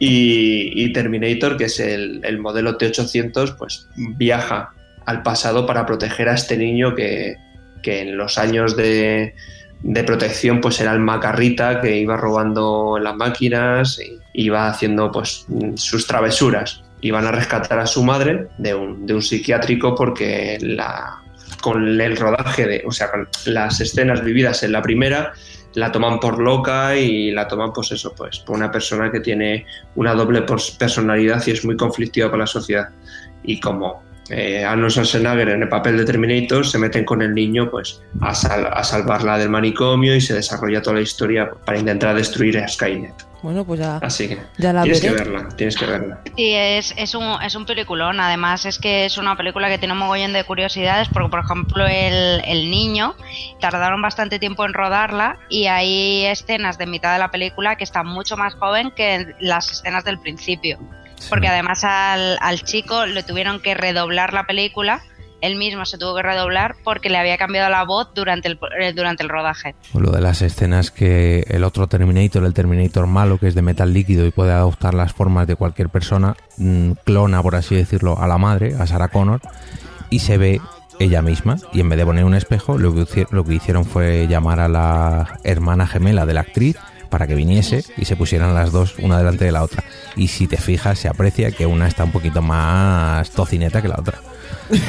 [0.00, 4.72] Y, y Terminator, que es el, el modelo T800, pues viaja
[5.06, 7.36] al pasado para proteger a este niño que,
[7.80, 9.34] que en los años de,
[9.82, 15.46] de protección pues era el macarrita que iba robando las máquinas y iba haciendo pues
[15.76, 16.82] sus travesuras.
[17.00, 21.22] Iban a rescatar a su madre de un, de un psiquiátrico porque la,
[21.62, 25.32] con el rodaje de, o sea, con las escenas vividas en la primera,
[25.74, 29.64] la toman por loca y la toman, pues eso, pues por una persona que tiene
[29.94, 32.90] una doble pers- personalidad y es muy conflictiva con la sociedad.
[33.44, 37.70] Y como eh, Arnold Schwarzenegger en el papel de Terminator se meten con el niño,
[37.70, 42.14] pues a, sal- a salvarla del manicomio y se desarrolla toda la historia para intentar
[42.14, 43.14] destruir a Skynet.
[43.42, 46.20] Bueno, pues ya, Así que ya la tienes que verla, tienes que verla.
[46.36, 48.20] Sí, es, es, un, es un peliculón.
[48.20, 51.08] Además, es que es una película que tiene un mogollón de curiosidades.
[51.08, 53.14] Porque, por ejemplo, el, el niño
[53.58, 55.38] tardaron bastante tiempo en rodarla.
[55.48, 59.72] Y hay escenas de mitad de la película que está mucho más joven que las
[59.72, 60.78] escenas del principio.
[61.28, 65.02] Porque además al, al chico le tuvieron que redoblar la película.
[65.40, 68.92] Él mismo se tuvo que redoblar porque le había cambiado la voz durante el, eh,
[68.92, 69.74] durante el rodaje.
[69.94, 73.62] O lo de las escenas que el otro Terminator, el Terminator malo, que es de
[73.62, 78.18] metal líquido y puede adoptar las formas de cualquier persona, mm, clona, por así decirlo,
[78.20, 79.40] a la madre, a Sarah Connor,
[80.10, 80.60] y se ve
[80.98, 81.56] ella misma.
[81.72, 84.68] Y en vez de poner un espejo, lo que, lo que hicieron fue llamar a
[84.68, 86.76] la hermana gemela de la actriz
[87.10, 89.84] para que viniese y se pusieran las dos una delante de la otra.
[90.16, 93.96] Y si te fijas, se aprecia que una está un poquito más tocineta que la
[93.98, 94.20] otra.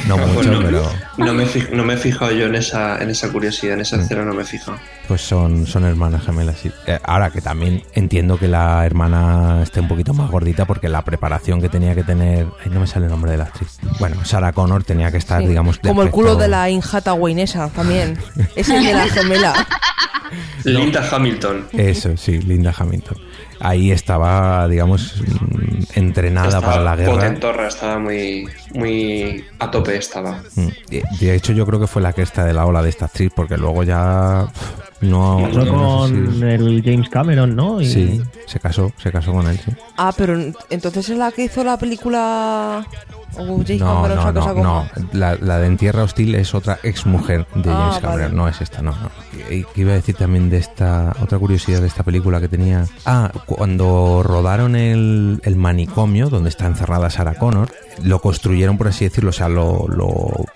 [0.06, 3.10] No mucho, Bueno, pero No me, fij- no me he fijado yo en esa, en
[3.10, 4.00] esa curiosidad, en esa Mm.
[4.00, 4.78] escena no me he fijado.
[5.08, 6.70] Pues son, son hermanas gemelas, sí.
[6.86, 11.02] Eh, ahora que también entiendo que la hermana esté un poquito más gordita porque la
[11.02, 12.46] preparación que tenía que tener...
[12.64, 13.78] Ay, no me sale el nombre de la actriz.
[13.98, 15.48] Bueno, Sarah Connor tenía que estar, Sí.
[15.48, 15.78] digamos...
[15.78, 18.16] Como el culo de la Injata Guainesa también.
[18.56, 19.52] Ese de la gemela.
[20.64, 21.66] Linda Hamilton.
[21.72, 23.18] Eso, sí, Linda Hamilton.
[23.64, 25.22] Ahí estaba, digamos,
[25.94, 27.12] entrenada Estaba para la guerra.
[27.12, 28.44] Potentorra, estaba muy,
[28.74, 30.42] muy a tope estaba.
[30.56, 30.68] Mm,
[31.20, 33.56] De hecho, yo creo que fue la cresta de la ola de esta actriz porque
[33.56, 34.48] luego ya...
[35.00, 37.80] No, sé con si- el James Cameron, ¿no?
[37.80, 39.70] Y- Sí, se casó, se casó con él, sí.
[39.96, 40.36] Ah, pero
[40.70, 42.84] entonces es la que hizo la película
[43.38, 44.86] O James No, Cameron no, no, no.
[45.12, 48.00] La, la de En Tierra Hostil es otra ex mujer de Ah, James vale.
[48.02, 49.10] Cameron, no es esta, no, no.
[49.50, 52.84] Y que iba a decir también de esta, otra curiosidad de esta película que tenía.
[53.06, 57.68] Ah, cuando rodaron el, el manicomio donde está encerrada Sarah Connor,
[58.02, 60.06] lo construyeron, por así decirlo, o sea, lo, lo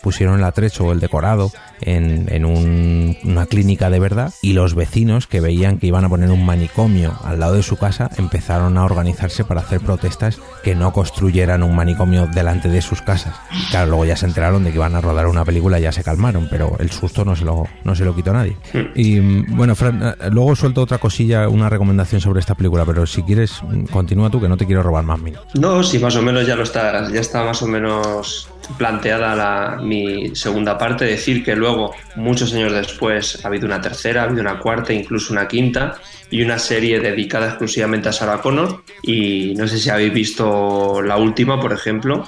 [0.02, 1.50] pusieron el atrecho o el decorado
[1.80, 6.08] en, en un- una clínica de verdad y los vecinos que veían que iban a
[6.08, 10.74] poner un manicomio al lado de su casa empezaron a organizarse para hacer protestas que
[10.74, 13.34] no construyeran un manicomio delante de sus casas.
[13.70, 16.02] Claro, luego ya se enteraron de que iban a rodar una película y ya se
[16.04, 18.56] calmaron, pero el susto no se lo, no se lo quitó nadie.
[18.94, 23.06] Y mm, bueno, Fran, eh, luego suelto otra cosilla, una recomendación sobre esta película, pero
[23.06, 25.46] si quieres, mm, continúa tú que no te quiero robar más minutos.
[25.54, 28.48] No, sí, más o menos ya lo está, ya está más o menos
[28.78, 31.04] planteada la, mi segunda parte.
[31.04, 35.32] Decir que luego, muchos años después, ha habido una tercera, ha habido una cuarta, incluso
[35.32, 35.98] una quinta,
[36.30, 38.82] y una serie dedicada exclusivamente a Sarah Connor.
[39.02, 42.26] Y no sé si habéis visto la última, por ejemplo.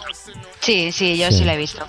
[0.61, 1.38] Sí, sí, yo Sí.
[1.38, 1.84] sí, la he visto.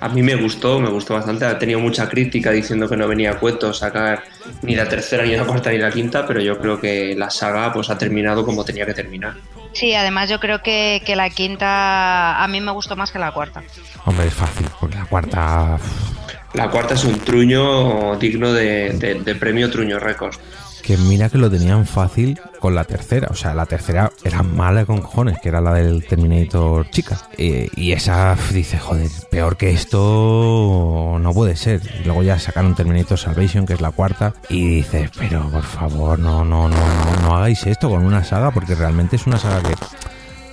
[0.00, 1.44] A mí me gustó, me gustó bastante.
[1.44, 4.22] Ha tenido mucha crítica diciendo que no venía a cuento sacar
[4.62, 7.72] ni la tercera, ni la cuarta, ni la quinta, pero yo creo que la saga
[7.72, 9.34] pues ha terminado como tenía que terminar.
[9.72, 13.32] Sí, además yo creo que, que la quinta a mí me gustó más que la
[13.32, 13.62] cuarta.
[14.04, 15.78] Hombre, es fácil, porque la cuarta...
[16.54, 20.38] La cuarta es un truño digno de, de- de premio Truño Records.
[20.82, 23.28] Que mira que lo tenían fácil con la tercera.
[23.30, 27.18] O sea, la tercera era mala con cojones, que era la del Terminator chica.
[27.36, 31.80] Y esa dice, joder, peor que esto no puede ser.
[32.04, 34.34] Luego ya sacaron Terminator Salvation, que es la cuarta.
[34.48, 38.50] Y dices, pero por favor, no, no, no, no, no hagáis esto con una saga,
[38.50, 39.74] porque realmente es una saga que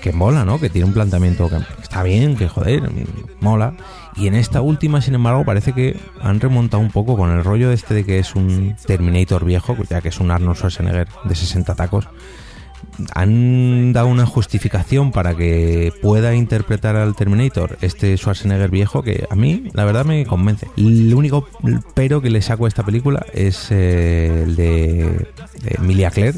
[0.06, 0.60] que mola, ¿no?
[0.60, 2.92] Que tiene un planteamiento que está bien, que joder,
[3.40, 3.74] mola.
[4.18, 7.72] Y en esta última, sin embargo, parece que han remontado un poco con el rollo
[7.72, 11.76] este de que es un Terminator viejo, ya que es un Arnold Schwarzenegger de 60
[11.76, 12.08] tacos.
[13.14, 19.36] Han dado una justificación para que pueda interpretar al Terminator este Schwarzenegger viejo que a
[19.36, 20.68] mí, la verdad, me convence.
[20.78, 21.48] El único
[21.94, 25.28] pero que le saco a esta película es eh, el de,
[25.62, 26.32] de Emilia el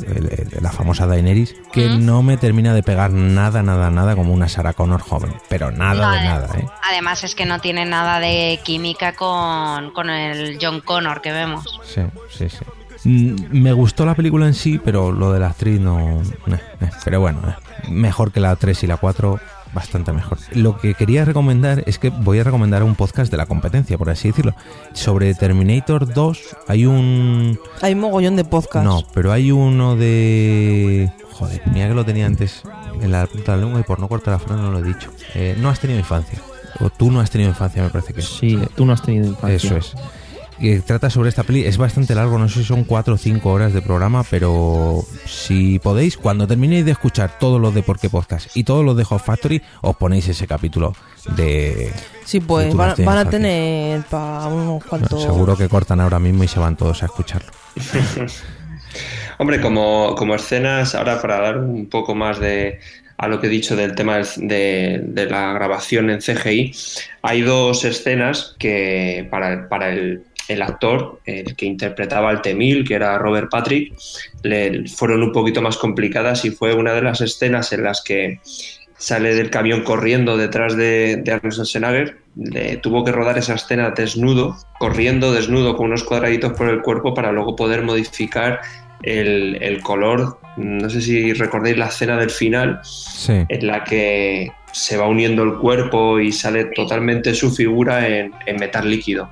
[0.49, 2.05] de la famosa Daenerys, que Mm.
[2.05, 5.31] no me termina de pegar nada, nada, nada como una Sarah Connor joven.
[5.49, 6.65] Pero nada de nada, ¿eh?
[6.89, 11.79] Además es que no tiene nada de química con, con el John Connor que vemos.
[11.85, 12.65] Sí, sí, sí.
[13.03, 16.21] Mm, Me gustó la película en sí, pero lo de la actriz no...
[16.21, 19.39] eh, eh, Pero bueno, eh, mejor que la 3 y la 4,
[19.73, 20.37] bastante mejor.
[20.53, 24.09] Lo que quería recomendar es que voy a recomendar un podcast de la competencia, por
[24.09, 24.53] así decirlo.
[24.93, 27.59] Sobre Terminator 2 hay un...
[27.81, 28.83] Hay mogollón de podcasts.
[28.87, 31.11] No, pero hay uno de...
[31.33, 32.63] Joder, mira que lo tenía antes
[33.01, 34.83] en la punta de la lengua y por no cortar la frase no lo he
[34.83, 35.11] dicho.
[35.35, 36.39] Eh, no has tenido infancia.
[36.79, 38.27] O tú no has tenido infancia, me parece que es.
[38.27, 39.55] Sí, tú no has tenido infancia.
[39.55, 39.93] eso es.
[40.59, 41.65] Que trata sobre esta peli.
[41.65, 45.77] Es bastante largo, no sé si son 4 o 5 horas de programa, pero si
[45.79, 49.03] podéis, cuando terminéis de escuchar todos los de Por qué Podcast y todos los de
[49.03, 50.93] Hot Factory, os ponéis ese capítulo
[51.35, 51.91] de.
[52.25, 55.21] Sí, pues no van, van a tener para unos cuantos.
[55.21, 57.51] Seguro que cortan ahora mismo y se van todos a escucharlo.
[59.37, 62.79] Hombre, como, como escenas, ahora para dar un poco más de
[63.19, 66.71] a lo que he dicho del tema de, de la grabación en CGI,
[67.23, 72.87] hay dos escenas que para, el- para el, el actor, el que interpretaba al Temil,
[72.87, 73.93] que era Robert Patrick,
[74.43, 78.39] le fueron un poquito más complicadas y fue una de las escenas en las que
[78.97, 82.17] sale del camión corriendo detrás de, de Arnold Schwarzenegger.
[82.35, 87.13] Le tuvo que rodar esa escena desnudo, corriendo desnudo con unos cuadraditos por el cuerpo
[87.13, 88.61] para luego poder modificar
[89.03, 90.39] el, el color.
[90.57, 93.33] No sé si recordáis la escena del final Sí.
[93.47, 98.55] en la que se va uniendo el cuerpo y sale totalmente su figura en, en
[98.57, 99.29] metal líquido.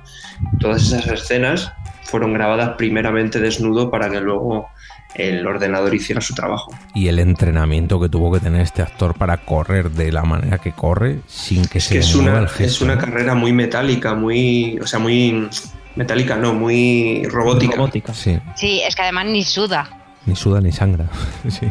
[0.60, 1.72] Todas esas escenas
[2.04, 4.68] fueron grabadas primeramente desnudo para que luego
[5.14, 6.72] el ordenador hiciera su trabajo.
[6.94, 10.72] Y el entrenamiento que tuvo que tener este actor para correr de la manera que
[10.72, 12.64] corre sin que Es se que es una, el gesto.
[12.64, 15.48] es una carrera muy metálica, muy, o sea, muy
[15.96, 17.76] metálica, no, muy robótica.
[17.76, 18.14] Robótica.
[18.14, 18.38] Sí.
[18.54, 19.88] Sí, es que además ni suda.
[20.26, 21.06] Ni suda ni sangra.
[21.48, 21.66] sí.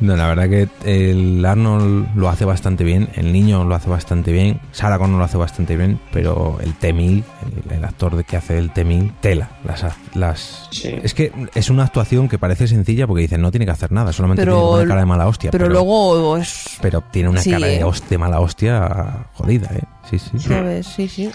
[0.00, 4.32] No, la verdad que el Arnold lo hace bastante bien, el niño lo hace bastante
[4.32, 7.22] bien, Sarah Connor lo hace bastante bien, pero el Temil,
[7.68, 9.50] el, el actor de que hace el Temil, tela.
[9.62, 10.68] Las, las...
[10.70, 10.94] Sí.
[11.02, 14.10] Es que es una actuación que parece sencilla porque dicen no tiene que hacer nada,
[14.14, 15.50] solamente Pero- tiene poner cara de mala hostia.
[15.50, 16.78] pero, luego es.
[16.80, 17.84] pero tiene una Sí, cara de, ¿eh?
[17.84, 19.82] host- de mala hostia jodida, ¿eh?
[20.08, 20.38] Sí, sí.
[20.38, 20.86] ¿Sabes?
[20.86, 21.30] Sí, sí.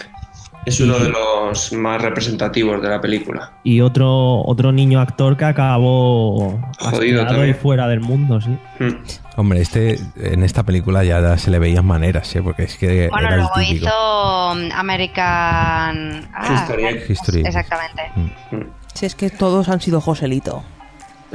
[0.66, 3.52] Es uno de los más representativos de la película.
[3.62, 8.50] Y otro, otro niño actor que acabó Jodido y fuera del mundo, sí.
[8.80, 8.94] Mm.
[9.36, 12.42] Hombre, este en esta película ya se le veían maneras, ¿eh?
[12.42, 13.86] Porque es que Bueno, era el luego típico.
[13.86, 16.28] hizo um, American...
[16.34, 16.66] Ah,
[17.08, 17.42] History.
[17.42, 18.02] Exactamente.
[18.16, 18.56] Mm.
[18.56, 18.70] Mm.
[18.92, 20.64] Si es que todos han sido Joselito.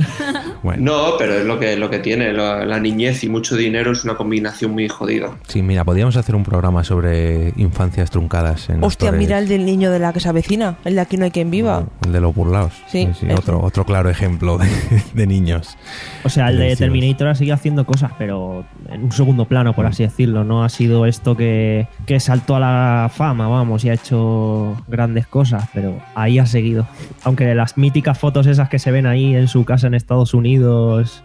[0.63, 2.31] Bueno, No, pero es lo que, lo que tiene.
[2.33, 5.31] La, la niñez y mucho dinero es una combinación muy jodida.
[5.47, 9.65] sí, mira, podríamos hacer un programa sobre infancias truncadas en Hostia, actores- mira el del
[9.65, 10.77] niño de la que se avecina.
[10.85, 11.85] El de aquí no hay quien viva.
[12.05, 12.73] El de los burlados.
[12.87, 14.67] Sí, otro, otro claro ejemplo de,
[15.13, 15.77] de niños.
[16.23, 16.75] O sea, el de.
[16.75, 20.43] Terminator ha seguido haciendo cosas, pero en un segundo plano, por así decirlo.
[20.43, 25.27] No ha sido esto que, que saltó a la fama, vamos, y ha hecho grandes
[25.27, 26.87] cosas, pero ahí ha seguido.
[27.23, 31.21] Aunque las míticas fotos esas que se ven ahí en su casa en Estados Unidos,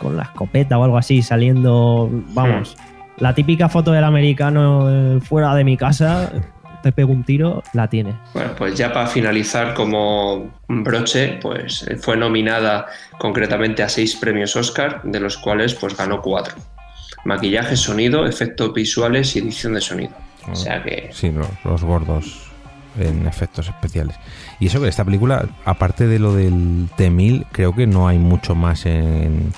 [0.00, 2.76] con la escopeta o algo así, saliendo, vamos,
[3.18, 6.30] la típica foto del americano eh, fuera de mi casa,
[6.82, 8.14] te pego un tiro, la tiene.
[8.34, 12.86] Bueno, pues ya para finalizar como broche, pues eh, fue nominada
[13.18, 16.54] concretamente a seis premios Oscar, de los cuales pues ganó cuatro.
[17.24, 20.12] Maquillaje, sonido, efectos visuales y edición de sonido.
[20.50, 22.47] O sea que Sí, los, los gordos
[23.00, 24.16] en efectos especiales.
[24.60, 28.54] Y eso que esta película, aparte de lo del T-1000, creo que no hay mucho
[28.54, 29.52] más en,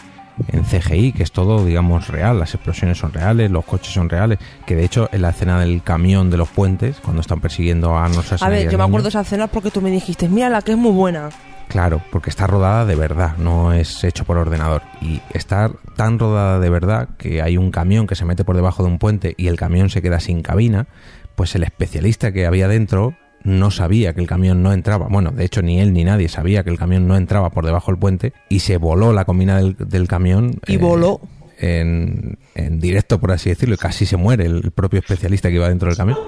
[0.48, 2.38] en CGI, que es todo, digamos, real.
[2.38, 4.38] Las explosiones son reales, los coches son reales.
[4.66, 8.04] Que de hecho, en la escena del camión de los puentes, cuando están persiguiendo a
[8.04, 10.48] Arnold A ver, yo me niño, acuerdo de esa escena porque tú me dijiste, mira
[10.48, 11.30] la que es muy buena.
[11.68, 14.82] Claro, porque está rodada de verdad, no es hecho por ordenador.
[15.00, 18.82] Y está tan rodada de verdad que hay un camión que se mete por debajo
[18.82, 20.88] de un puente y el camión se queda sin cabina,
[21.36, 25.06] pues el especialista que había dentro no sabía que el camión no entraba.
[25.08, 27.90] Bueno, de hecho ni él ni nadie sabía que el camión no entraba por debajo
[27.90, 30.60] del puente y se voló la comina del, del camión.
[30.66, 31.20] Y voló.
[31.62, 35.68] En, en directo, por así decirlo, y casi se muere el propio especialista que iba
[35.68, 36.18] dentro del camión.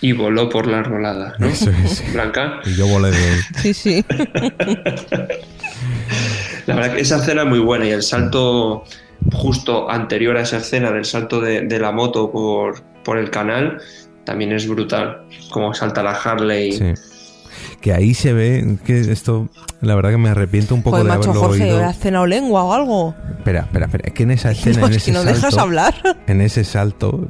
[0.00, 1.46] y voló por la rolada, ¿no?
[1.48, 2.02] Eso es.
[2.14, 2.60] Blanca.
[2.64, 3.40] Y yo volé de él.
[3.62, 4.04] Sí, sí.
[6.66, 8.84] La verdad que esa escena es muy buena y el salto
[9.32, 13.78] justo anterior a esa escena del salto de, de la moto por, por el canal
[14.24, 15.22] también es brutal.
[15.50, 16.94] Como salta la Harley.
[17.84, 19.50] Que ahí se ve que esto,
[19.82, 21.84] la verdad que me arrepiento un poco Joder, de macho haberlo Jorge, oído.
[21.84, 23.14] ¿has cenado lengua o algo?
[23.36, 24.04] Espera, espera, espera.
[24.06, 25.94] Es que en esa escena, No, en es ese que no dejas salto, hablar.
[26.26, 27.28] en ese salto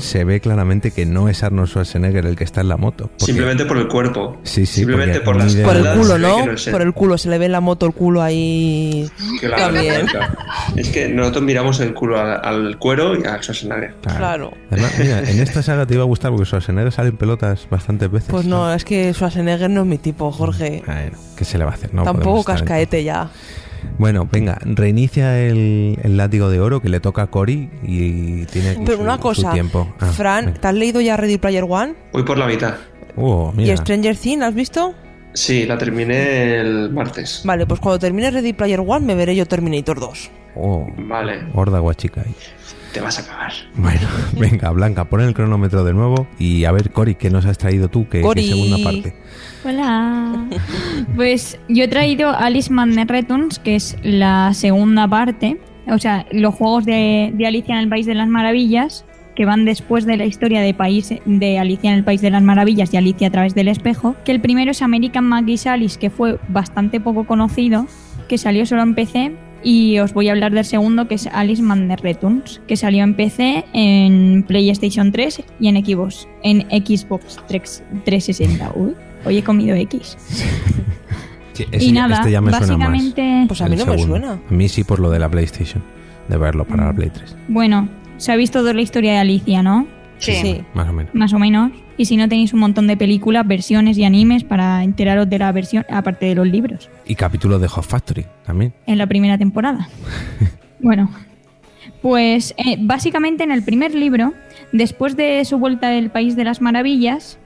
[0.00, 3.04] se ve claramente que no es Arnold Schwarzenegger el que está en la moto.
[3.08, 4.36] porque- Simplemente por el cuerpo.
[4.42, 6.36] Sí, sí, Simplemente por la mide- Por el culo, ¿no?
[6.70, 9.08] Por el culo, se le ve en la moto el culo ahí.
[9.40, 10.04] Claro, También.
[10.06, 10.34] claro.
[10.76, 13.94] Es que nosotros miramos el culo al, al cuero y al Schwarzenegger.
[14.02, 14.52] Claro.
[14.70, 18.10] Además, mira, en esta saga te iba a gustar porque Schwarzenegger sale en pelotas bastantes
[18.10, 18.28] veces.
[18.28, 20.82] Pues no, es que Schwarzenegger no es mi tipo, Jorge.
[20.86, 21.92] Bueno, ¿qué se le va a hacer?
[21.94, 23.30] No Tampoco en- cascaete ya.
[23.98, 28.76] Bueno, venga, reinicia el, el látigo de oro que le toca a Cory y tiene
[28.84, 29.86] Pero su- una su cosa, tiempo.
[30.00, 30.60] Ah, Fran, venga.
[30.60, 31.94] ¿te has leído ya Ready Player One?
[32.12, 32.74] Voy por la mitad.
[33.16, 33.74] Oh, mira.
[33.74, 34.94] ¿Y Stranger Things, has visto?
[35.34, 37.42] Sí, la terminé el martes.
[37.44, 40.30] Vale, pues cuando termine Ready Player One me veré yo Terminator 2.
[40.56, 42.34] Oh, Vale, horda guachicay.
[42.94, 43.52] Te vas a cagar.
[43.74, 47.58] Bueno, venga, Blanca, pon el cronómetro de nuevo y a ver, Cory, ¿qué nos has
[47.58, 48.08] traído tú?
[48.08, 48.46] ¿Qué, qué Cori.
[48.48, 49.14] segunda parte?
[49.64, 50.46] Hola.
[51.16, 55.58] Pues yo he traído Alice Madness Returns, que es la segunda parte.
[55.88, 59.64] O sea, los juegos de, de Alicia en el País de las Maravillas, que van
[59.64, 62.96] después de la historia de, país, de Alicia en el País de las Maravillas y
[62.96, 64.16] Alicia a través del espejo.
[64.24, 67.86] Que el primero es American McGee's Alice, que fue bastante poco conocido,
[68.28, 69.32] que salió solo en PC.
[69.64, 73.14] Y os voy a hablar del segundo, que es Alice Madness Returns, que salió en
[73.14, 78.72] PC, en PlayStation 3 y en Xbox, en Xbox 3- 360.
[78.74, 78.94] Uy,
[79.24, 80.16] hoy he comido X.
[81.54, 82.90] Sí, Y nada, este ya me suena más.
[82.90, 84.32] básicamente- Pues a mí no me suena.
[84.32, 85.82] A mí sí por lo de la PlayStation,
[86.28, 86.96] de verlo para la Mm.
[86.96, 87.36] Play 3.
[87.48, 87.88] Bueno,
[88.18, 89.86] sabéis toda la historia de Alicia, ¿no?
[90.18, 90.62] Sí.
[90.74, 91.14] Más o menos.
[91.14, 91.70] Más o menos.
[91.96, 95.52] Y si no tenéis un montón de películas, versiones y animes para enteraros de la
[95.52, 98.72] versión, aparte de los libros, Y capítulos de Hot Factory también.
[98.86, 99.88] en la primera temporada.
[100.80, 101.10] bueno,
[102.02, 104.34] pues eh, básicamente en el primer libro,
[104.72, 107.38] después de su vuelta del País de las Maravillas,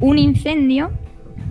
[0.00, 0.90] un incendio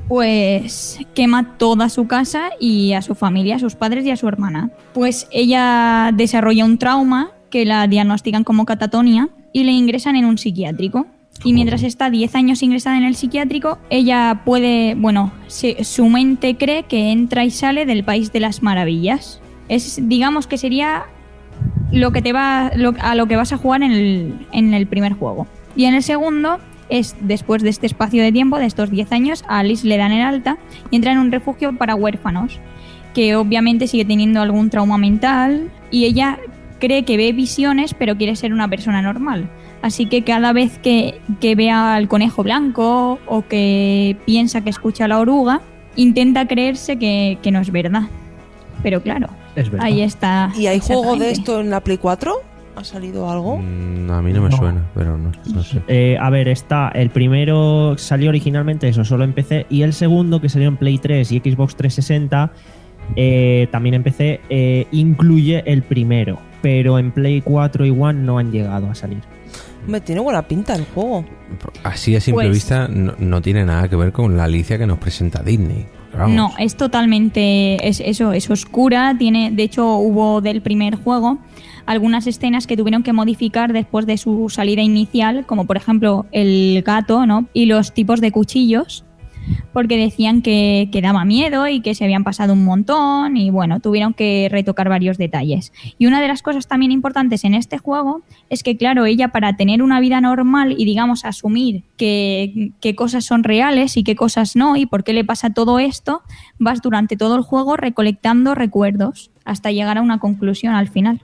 [0.10, 4.28] pues quema toda su casa y a su familia, a sus padres y a su
[4.28, 4.72] hermana.
[4.94, 10.40] Pues ella desarrolla un trauma que la diagnostican como catatonia y le ingresan en un
[10.40, 11.06] psiquiátrico.
[11.44, 16.56] Y mientras está 10 años ingresada en el psiquiátrico, ella puede, bueno, se- su mente
[16.58, 19.42] cree que entra y sale del país de las maravillas.
[19.70, 21.04] Es, digamos que sería
[21.92, 24.86] lo que te va, lo- a lo que vas a jugar en el, en el
[24.88, 25.48] primer juego.
[25.78, 26.58] Y en el segundo
[26.90, 30.12] es después de este espacio de tiempo, de estos 10 años, a Alice le dan
[30.12, 30.58] el alta
[30.92, 32.60] y entra en un refugio para huérfanos,
[33.14, 36.38] que obviamente sigue teniendo algún trauma mental y ella
[36.80, 39.50] cree que ve visiones pero quiere ser una persona normal.
[39.82, 45.06] Así que cada vez que, que vea al conejo blanco o que piensa que escucha
[45.06, 45.62] a la oruga,
[45.96, 48.04] intenta creerse que, que no es verdad.
[48.84, 49.86] Pero claro, Es verdad.
[49.88, 50.52] ahí está.
[50.58, 52.34] ¿Y hay juego de esto en la Play 4?
[52.76, 53.58] ¿Ha salido algo?
[53.58, 54.56] Mm, a mí no me No.
[54.58, 55.82] suena, pero no, no sé.
[55.90, 56.90] Eh, a ver, está.
[56.94, 59.66] El primero salió originalmente eso, solo en PC.
[59.70, 62.52] Y el segundo, que salió en Play 3 y Xbox 360,
[63.18, 68.38] eh, también en PC, eh, incluye el primero, pero en Play 4 y One no
[68.38, 69.20] han llegado a salir.
[69.90, 71.26] Me tiene buena pinta el juego.
[71.84, 74.86] Así a simple Pues- vista no, no tiene nada que ver con la Alicia que
[74.86, 75.86] nos presenta Disney.
[76.14, 76.36] Vamos.
[76.36, 81.38] No, es totalmente es eso, es oscura, tiene, de hecho hubo del primer juego
[81.86, 86.84] algunas escenas que tuvieron que modificar después de su salida inicial, como por ejemplo el
[86.86, 87.48] gato, ¿no?
[87.52, 89.06] Y los tipos de cuchillos,
[89.74, 93.80] porque decían que, que daba miedo y que se habían pasado un montón y bueno,
[93.80, 95.72] tuvieron que retocar varios detalles.
[95.98, 99.56] Y una de las cosas también importantes en este juego es que, claro, ella para
[99.56, 104.56] tener una vida normal y, digamos, asumir que, qué cosas son reales y qué cosas
[104.56, 106.22] no y por qué le pasa todo esto,
[106.58, 111.22] vas durante todo el juego recolectando recuerdos hasta llegar a una conclusión al final.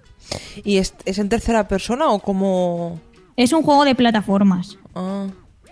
[0.63, 2.99] ¿Y es, es en tercera persona o como.?
[3.37, 5.27] Es un juego de plataformas Ah,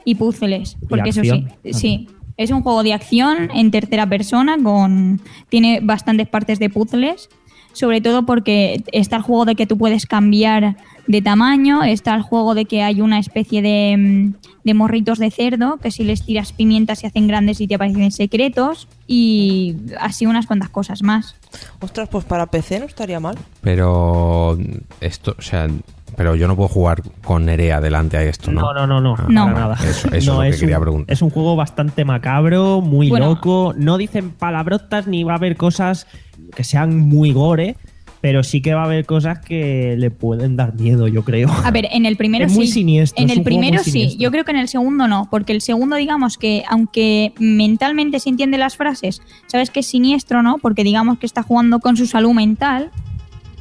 [0.05, 2.07] y puzzles, porque eso sí, sí.
[2.37, 7.29] Es un juego de acción en tercera persona con tiene bastantes partes de puzzles,
[7.73, 10.77] sobre todo porque está el juego de que tú puedes cambiar
[11.07, 15.31] de tamaño, está el juego de que hay una especie de, mm, de morritos de
[15.31, 20.25] cerdo que si les tiras pimientas se hacen grandes y te aparecen secretos y así
[20.25, 21.35] unas cuantas cosas más.
[21.81, 23.37] ostras, pues para PC no estaría mal.
[23.61, 24.57] Pero
[25.01, 25.67] esto, o sea,
[26.15, 28.61] pero yo no puedo jugar con Nerea delante a esto, ¿no?
[28.61, 29.49] No, no, no, no, Ah, No.
[29.51, 29.75] nada.
[29.83, 31.13] Eso, eso No, es lo que quería un, preguntar.
[31.13, 33.27] Es un juego bastante macabro, muy Bueno.
[33.27, 33.73] loco.
[33.77, 36.07] No dicen palabrotas ni va a haber cosas
[36.55, 37.75] que sean muy gore,
[38.21, 41.49] pero sí que va a haber cosas que le pueden dar miedo, yo creo.
[41.65, 42.73] A ver, en el primero Es muy sí.
[42.73, 44.15] siniestro, En es el primero sí.
[44.17, 48.29] Yo creo que en el segundo no, porque el segundo, digamos que aunque mentalmente se
[48.29, 50.57] entiende las frases, sabes que es siniestro, ¿no?
[50.57, 52.91] Porque digamos que está jugando con su salud mental,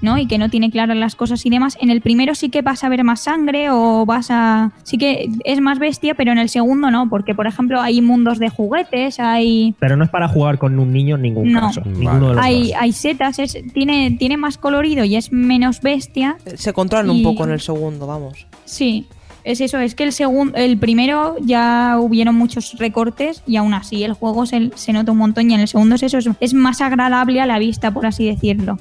[0.03, 0.19] ¿no?
[0.19, 1.79] Y que no tiene claras las cosas y demás.
[1.81, 4.73] En el primero sí que vas a ver más sangre o vas a.
[4.83, 8.39] Sí que es más bestia, pero en el segundo no, porque por ejemplo hay mundos
[8.39, 9.75] de juguetes, hay.
[9.79, 11.61] Pero no es para jugar con un niño en ningún No.
[11.61, 11.81] caso.
[11.85, 11.99] Vale.
[11.99, 12.77] Ninguno de los Hay, dos.
[12.81, 17.45] hay setas, es, tiene, tiene más colorido y es menos bestia, Se controlan un poco
[17.45, 18.47] en el segundo, vamos.
[18.65, 19.07] Sí,
[19.45, 24.03] es eso, es que el segundo, el primero ya hubieron muchos recortes y aún así
[24.05, 26.55] el juego se, se nota un montón y en el segundo es eso, es, es
[26.55, 28.79] más agradable a la vista, por así decirlo.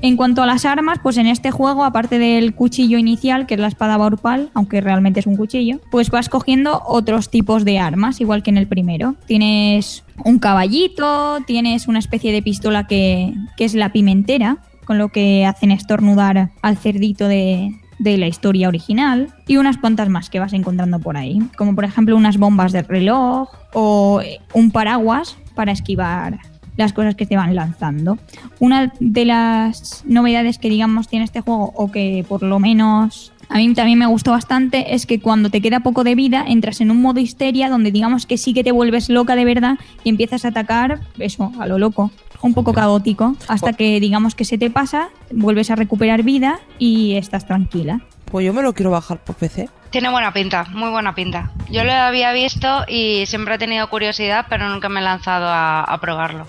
[0.00, 3.60] En cuanto a las armas, pues en este juego, aparte del cuchillo inicial, que es
[3.60, 8.20] la espada Baurpal, aunque realmente es un cuchillo, pues vas cogiendo otros tipos de armas,
[8.20, 9.16] igual que en el primero.
[9.26, 15.08] Tienes un caballito, tienes una especie de pistola que, que es la pimentera, con lo
[15.08, 20.38] que hacen estornudar al cerdito de, de la historia original y unas cuantas más que
[20.38, 24.22] vas encontrando por ahí, como por ejemplo unas bombas de reloj o
[24.54, 26.38] un paraguas para esquivar
[26.78, 28.18] las cosas que te van lanzando.
[28.58, 33.56] Una de las novedades que digamos tiene este juego o que por lo menos a
[33.56, 36.90] mí también me gustó bastante es que cuando te queda poco de vida entras en
[36.90, 40.44] un modo histeria donde digamos que sí que te vuelves loca de verdad y empiezas
[40.44, 42.10] a atacar eso a lo loco
[42.42, 47.16] un poco caótico hasta que digamos que se te pasa vuelves a recuperar vida y
[47.16, 48.00] estás tranquila
[48.30, 49.70] Pues yo me lo quiero bajar por PC.
[49.90, 51.50] Tiene buena pinta, muy buena pinta.
[51.70, 55.82] Yo lo había visto y siempre he tenido curiosidad, pero nunca me he lanzado a,
[55.82, 56.46] a probarlo.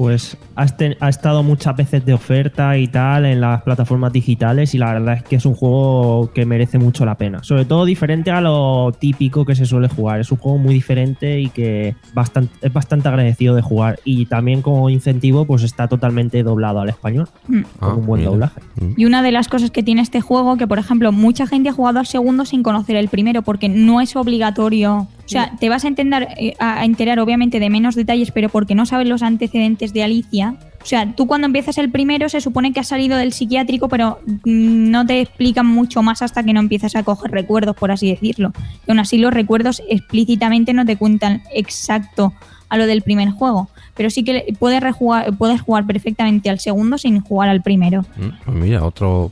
[0.00, 4.74] Pues ha, este- ha estado muchas veces de oferta y tal en las plataformas digitales
[4.74, 7.44] y la verdad es que es un juego que merece mucho la pena.
[7.44, 10.20] Sobre todo diferente a lo típico que se suele jugar.
[10.20, 13.98] Es un juego muy diferente y que bastante, es bastante agradecido de jugar.
[14.06, 17.28] Y también como incentivo pues está totalmente doblado al español.
[17.46, 17.60] Mm.
[17.78, 18.30] Con un buen mira.
[18.30, 18.60] doblaje.
[18.80, 18.92] Mm.
[18.96, 21.72] Y una de las cosas que tiene este juego, que por ejemplo mucha gente ha
[21.74, 25.08] jugado al segundo sin conocer el primero, porque no es obligatorio.
[25.30, 28.74] O sea, te vas a, entender, eh, a enterar obviamente de menos detalles, pero porque
[28.74, 30.56] no sabes los antecedentes de Alicia.
[30.82, 34.18] O sea, tú cuando empiezas el primero se supone que has salido del psiquiátrico, pero
[34.26, 38.10] mm, no te explican mucho más hasta que no empiezas a coger recuerdos, por así
[38.10, 38.52] decirlo.
[38.88, 42.32] Y aún así los recuerdos explícitamente no te cuentan exacto
[42.68, 43.70] a lo del primer juego.
[43.96, 48.02] Pero sí que le- puedes, rejugar- puedes jugar perfectamente al segundo sin jugar al primero.
[48.16, 49.30] Mm, Pues mira, otro.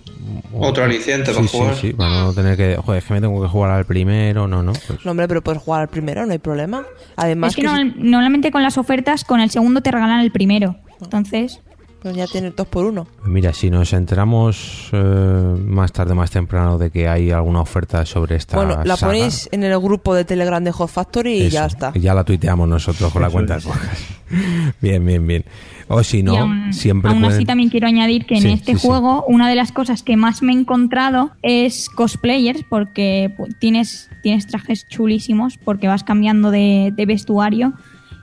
[0.52, 1.74] Otro aliciente sí, para sí, jugar.
[1.76, 2.76] Sí, para no tener que.
[2.76, 4.72] Joder, es que me tengo que jugar al primero, no, no.
[4.72, 6.84] pues- No, hombre, pero puedes jugar al primero, no hay problema.
[7.16, 10.30] Además, es que, que normal- normalmente con las ofertas, con el segundo te regalan el
[10.30, 10.76] primero.
[11.00, 11.60] Entonces,
[12.02, 13.06] pues ya tienes dos por uno.
[13.18, 18.04] Pues Mira, si nos enteramos eh, más tarde, más temprano, de que hay alguna oferta
[18.06, 18.56] sobre esta.
[18.56, 21.66] Bueno, la saga, ponéis en el grupo de Telegram de Hot Factory y eso, ya
[21.66, 21.92] está.
[21.94, 23.64] y ya la tuiteamos nosotros con la cuenta es.
[23.64, 24.00] de podcast.
[24.80, 25.44] bien, bien, bien.
[25.90, 28.78] O si no, aún, siempre aún así pueden- también quiero añadir que en este sí,
[28.78, 28.86] sí.
[28.86, 34.46] juego una de las cosas que más me he encontrado es cosplayers porque tienes, tienes
[34.46, 37.72] trajes chulísimos porque vas cambiando de, de vestuario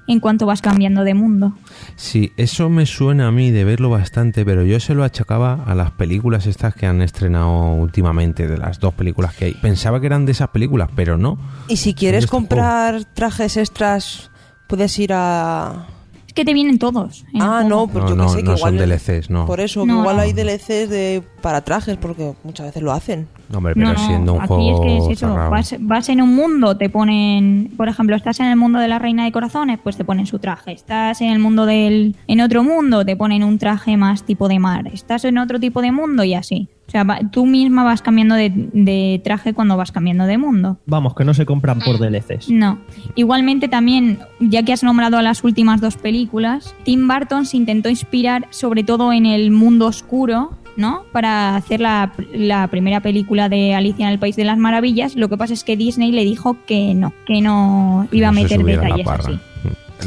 [0.08, 1.54] en cuanto vas cambiando de mundo.
[1.96, 5.76] Sí, eso me suena a mí de verlo bastante, pero yo se lo achacaba a
[5.76, 9.54] las películas estas que han estrenado últimamente, de las dos películas que hay.
[9.54, 11.38] Pensaba que eran de esas películas, pero no.
[11.70, 14.30] Y si quieres comprar trajes extras,
[14.68, 15.88] puedes ir a...
[16.36, 17.26] que te vienen todos.
[17.40, 19.46] Ah, no, pues No, yo no, que sé que no igual son DLCs, no.
[19.46, 20.22] Por eso, que No, igual no.
[20.22, 23.28] hay DLCs de para trajes, porque muchas veces lo hacen.
[23.54, 26.22] Hombre, pero No, no, siendo un aquí juego es que es eso, vas, vas en
[26.22, 29.80] un mundo, te ponen, por ejemplo, estás en el mundo de la reina de corazones,
[29.82, 30.74] pues te ponen su traje.
[30.74, 34.60] Estás en el mundo del, en otro mundo, te ponen un traje más tipo de
[34.60, 34.88] mar.
[34.94, 36.68] Estás en otro tipo de mundo y así.
[36.88, 40.78] O sea, va- tú misma vas cambiando de, de traje cuando vas cambiando de mundo.
[40.86, 42.50] Vamos, que no se compran por DLCs.
[42.50, 42.80] No.
[43.16, 47.90] Igualmente también, ya que has nombrado a las últimas dos películas, Tim Burton se intentó
[47.90, 51.04] inspirar sobre todo en el mundo oscuro, ¿no?
[51.12, 55.16] Para hacer la, la primera película de Alicia en el País de las Maravillas.
[55.16, 58.60] Lo que pasa es que Disney le dijo que no, que no iba a meter
[58.64, 59.40] detalles así.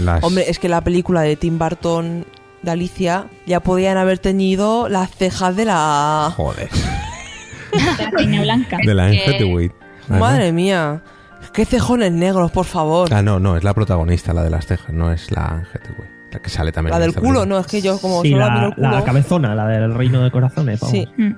[0.05, 2.25] Las- Hombre, es que la película de Tim Burton
[2.63, 6.33] de Alicia ya podían haber tenido las cejas de la...
[6.37, 6.69] Joder.
[7.99, 8.79] La reina blanca.
[8.85, 9.11] De la
[10.09, 10.19] ¿no?
[10.19, 11.03] Madre mía.
[11.53, 13.13] Qué cejones negros, por favor.
[13.13, 16.09] Ah, no, no, es la protagonista, la de las cejas, no es la Hathaway.
[16.31, 16.93] La que sale también.
[16.93, 17.47] La del culo, película.
[17.47, 18.91] no, es que yo como Sí, solo la, el culo...
[18.91, 20.81] la cabezona, la del reino de corazones.
[20.81, 20.93] vamos.
[20.97, 21.09] Sí.
[21.17, 21.33] Mm.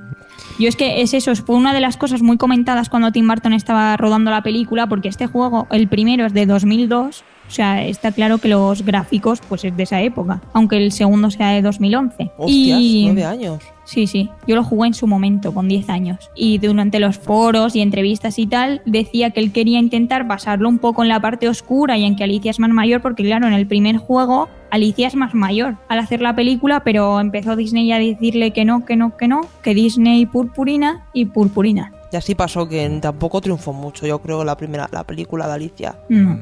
[0.59, 3.52] Yo es que es eso, fue una de las cosas muy comentadas cuando Tim Burton
[3.52, 8.12] estaba rodando la película, porque este juego, el primero es de 2002, o sea, está
[8.12, 12.31] claro que los gráficos pues es de esa época, aunque el segundo sea de 2011.
[12.39, 13.60] Hostias, y nueve años.
[13.82, 14.31] Sí, sí.
[14.47, 16.31] Yo lo jugué en su momento, con 10 años.
[16.36, 20.78] Y durante los foros y entrevistas y tal, decía que él quería intentar basarlo un
[20.78, 23.52] poco en la parte oscura y en que Alicia es más mayor, porque claro, en
[23.52, 27.98] el primer juego Alicia es más mayor al hacer la película, pero empezó Disney a
[27.98, 31.93] decirle que no, que no, que no, que Disney purpurina y purpurina.
[32.12, 35.97] Y así pasó que tampoco triunfó mucho, yo creo, la primera, la película de Alicia.
[36.09, 36.39] No.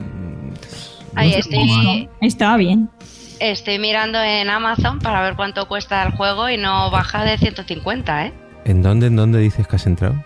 [1.15, 2.91] Ahí estoy, Estaba bien.
[3.41, 8.27] estoy mirando en Amazon para ver cuánto cuesta el juego y no baja de 150,
[8.27, 8.33] ¿eh?
[8.65, 10.23] ¿En dónde, en dónde dices que has entrado?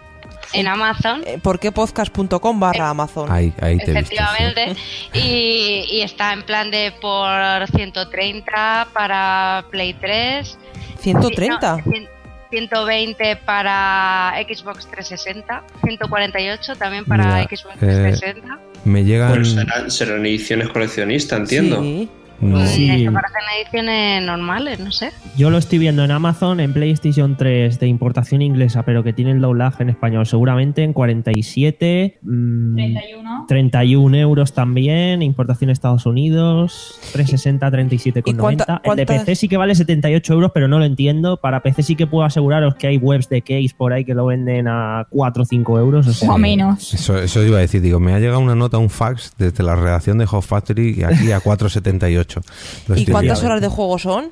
[0.55, 3.31] En Amazon, Eh, ¿Por qué podcast.com barra Amazon?
[3.33, 4.09] Ahí, ahí te he visto.
[4.11, 4.15] sí.
[4.17, 4.77] efectivamente.
[5.15, 10.59] Y, y está en plan de por 130 para Play 3.
[11.01, 11.77] 130.
[11.77, 12.09] No, cien-
[12.51, 17.87] 120 para Xbox 360, 148 también para Mira, Xbox eh,
[18.21, 18.59] 360.
[18.85, 19.33] Me llegan.
[19.35, 21.83] Pues serán, serán ediciones coleccionistas, entiendo.
[21.83, 22.09] Sí.
[22.43, 22.59] No.
[22.59, 22.91] Mm, Sí.
[22.91, 25.11] eso parecen ediciones normales, no sé.
[25.37, 29.31] Yo lo estoy viendo en Amazon, en PlayStation 3 de importación inglesa, pero que tiene
[29.31, 32.19] el doblaje en español, seguramente en 47.
[32.23, 33.45] mm, 31.
[33.49, 38.31] 31 euros también, importación Estados Unidos, 360, 37,90.
[38.31, 41.37] ¿Y cuánta- El de PC sí que vale 78 euros, pero no lo entiendo.
[41.39, 44.27] Para PC sí que puedo aseguraros que hay webs de case por ahí que lo
[44.27, 46.07] venden a 4 o 5 euros.
[46.09, 46.93] O sea, O menos.
[46.95, 49.77] Eso, eso iba a decir, digo, me ha llegado una nota, un fax desde la
[49.77, 52.32] redacción de Hot Factory y aquí a 4.78.
[52.41, 53.47] ¿Y cuántas viendo.
[53.47, 54.31] horas de juego son?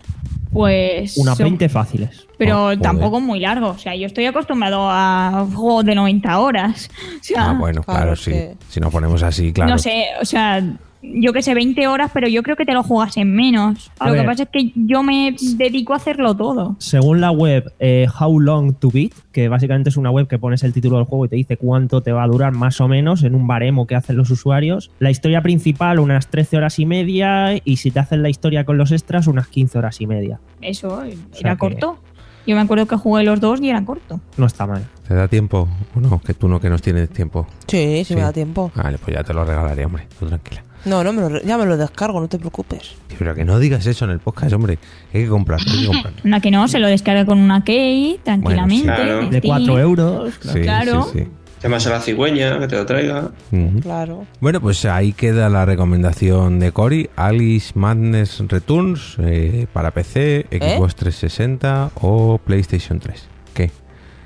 [0.52, 1.16] Pues.
[1.16, 2.26] unas son- 20 fáciles.
[2.36, 2.80] Pero Oh, joder.
[2.80, 3.68] tampoco muy largo.
[3.68, 6.88] O sea, yo estoy acostumbrado a juegos de 90 horas.
[7.20, 8.32] O sea, Ah, bueno, Claro, sí.
[8.32, 9.70] que- Si nos ponemos así, claro.
[9.70, 10.60] no sé, o sea,
[11.02, 13.90] yo que sé, 20 horas, pero yo creo que te lo juegas en menos.
[13.98, 14.20] A lo ver.
[14.22, 16.76] que pasa es que yo me dedico a hacerlo todo.
[16.78, 20.62] Según la web eh, How Long to Beat, que básicamente es una web que pones
[20.62, 23.22] el título del juego y te dice cuánto te va a durar más o menos
[23.22, 27.54] en un baremo que hacen los usuarios, la historia principal unas 13 horas y media
[27.64, 30.40] y si te hacen la historia con los extras unas 15 horas y media.
[30.60, 31.98] Eso, sea era que- corto.
[32.46, 34.18] Yo me acuerdo que jugué los dos y era corto.
[34.38, 34.82] No está mal.
[35.06, 35.68] ¿Te da tiempo?
[35.94, 36.20] ¿O no?
[36.20, 37.46] Que tú no, que nos tienes tiempo.
[37.68, 38.14] Sí, sí, Sí.
[38.14, 38.72] me da tiempo.
[38.74, 40.06] Vale, pues ya te lo regalaré, hombre.
[40.18, 40.64] Tú tranquila.
[40.84, 42.92] No, no, me lo- ya me lo descargo, no te preocupes.
[43.18, 44.78] Pero que no digas eso en el podcast, hombre.
[45.12, 46.12] Hay que comprar, hay que comprar.
[46.24, 48.86] Una que no, se lo descarga con una key, tranquilamente.
[48.86, 49.04] Bueno, sí.
[49.04, 49.28] Claro.
[49.30, 49.42] De Steam.
[49.56, 50.34] 4 euros.
[50.40, 51.02] Sí, Claro.
[51.12, 51.28] sí, sí.
[51.62, 53.30] Llamas a la cigüeña, que te lo traiga.
[53.52, 53.80] Ujú.
[53.82, 54.24] Claro.
[54.40, 60.94] Bueno, pues ahí queda la recomendación de Cory, Alice Madness Returns eh, para PC, Xbox
[60.96, 63.28] 360 o PlayStation 3.
[63.52, 63.70] ¿Qué?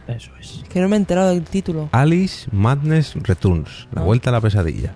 [0.06, 0.62] Eso es.
[0.72, 1.89] Que no me he enterado del título.
[1.90, 4.05] Alice Madness Returns, la Ah.
[4.05, 4.93] vuelta a la pesadilla.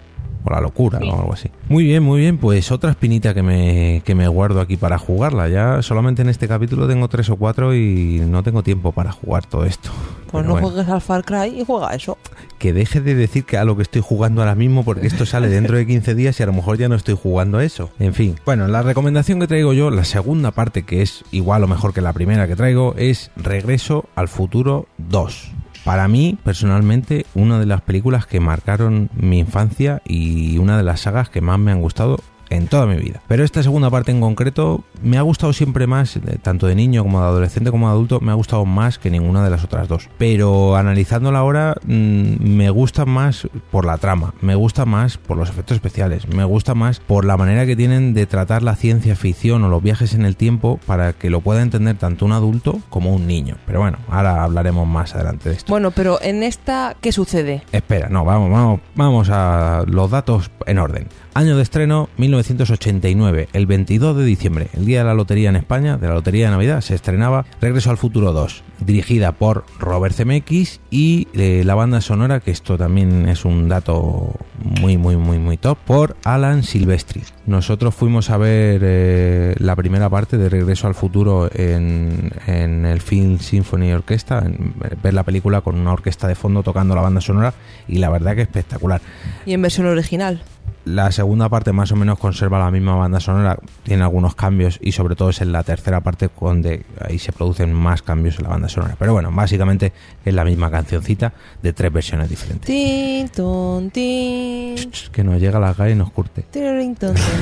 [0.48, 1.50] O la locura o algo así.
[1.68, 2.38] Muy bien, muy bien.
[2.38, 5.48] Pues otra espinita que me, que me guardo aquí para jugarla.
[5.48, 9.44] Ya solamente en este capítulo tengo tres o cuatro y no tengo tiempo para jugar
[9.46, 9.90] todo esto.
[10.30, 10.68] Pues Pero no bueno.
[10.68, 12.16] juegues al Far Cry y juega eso.
[12.58, 15.48] que deje de decir que a lo que estoy jugando ahora mismo porque esto sale
[15.48, 17.90] dentro de 15 días y a lo mejor ya no estoy jugando a eso.
[17.98, 21.68] En fin, bueno, la recomendación que traigo yo, la segunda parte que es igual o
[21.68, 25.52] mejor que la primera que traigo es Regreso al Futuro 2.
[25.88, 31.00] Para mí, personalmente, una de las películas que marcaron mi infancia y una de las
[31.00, 32.18] sagas que más me han gustado
[32.50, 33.20] en toda mi vida.
[33.28, 37.02] Pero esta segunda parte en concreto me ha gustado siempre más, eh, tanto de niño
[37.02, 39.88] como de adolescente como de adulto, me ha gustado más que ninguna de las otras
[39.88, 40.08] dos.
[40.18, 45.48] Pero analizándola ahora, mm, me gusta más por la trama, me gusta más por los
[45.48, 49.64] efectos especiales, me gusta más por la manera que tienen de tratar la ciencia ficción
[49.64, 53.14] o los viajes en el tiempo para que lo pueda entender tanto un adulto como
[53.14, 53.56] un niño.
[53.66, 55.70] Pero bueno, ahora hablaremos más adelante de esto.
[55.70, 57.62] Bueno, pero en esta, ¿qué sucede?
[57.72, 61.08] Espera, no, vamos, vamos, vamos a los datos en orden.
[61.38, 65.96] Año de estreno 1989, el 22 de diciembre, el día de la lotería en España,
[65.96, 70.80] de la lotería de Navidad, se estrenaba Regreso al Futuro 2, dirigida por Robert Zemeckis
[70.90, 74.32] y eh, la banda sonora, que esto también es un dato
[74.80, 77.22] muy, muy, muy, muy top, por Alan Silvestri.
[77.46, 83.00] Nosotros fuimos a ver eh, la primera parte de Regreso al Futuro en, en el
[83.00, 87.20] Film Symphony Orchestra, en- ver la película con una orquesta de fondo tocando la banda
[87.20, 87.54] sonora
[87.86, 89.00] y la verdad que espectacular.
[89.46, 90.42] Y en versión original.
[90.88, 94.92] La segunda parte más o menos conserva la misma banda sonora, tiene algunos cambios y
[94.92, 98.50] sobre todo es en la tercera parte donde ahí se producen más cambios en la
[98.50, 98.96] banda sonora.
[98.98, 99.92] Pero bueno, básicamente
[100.24, 102.66] es la misma cancioncita de tres versiones diferentes.
[102.66, 104.76] Tin, ton, tin.
[105.12, 106.42] Que nos llega la GAE y nos curte.
[106.42, 106.96] Ton,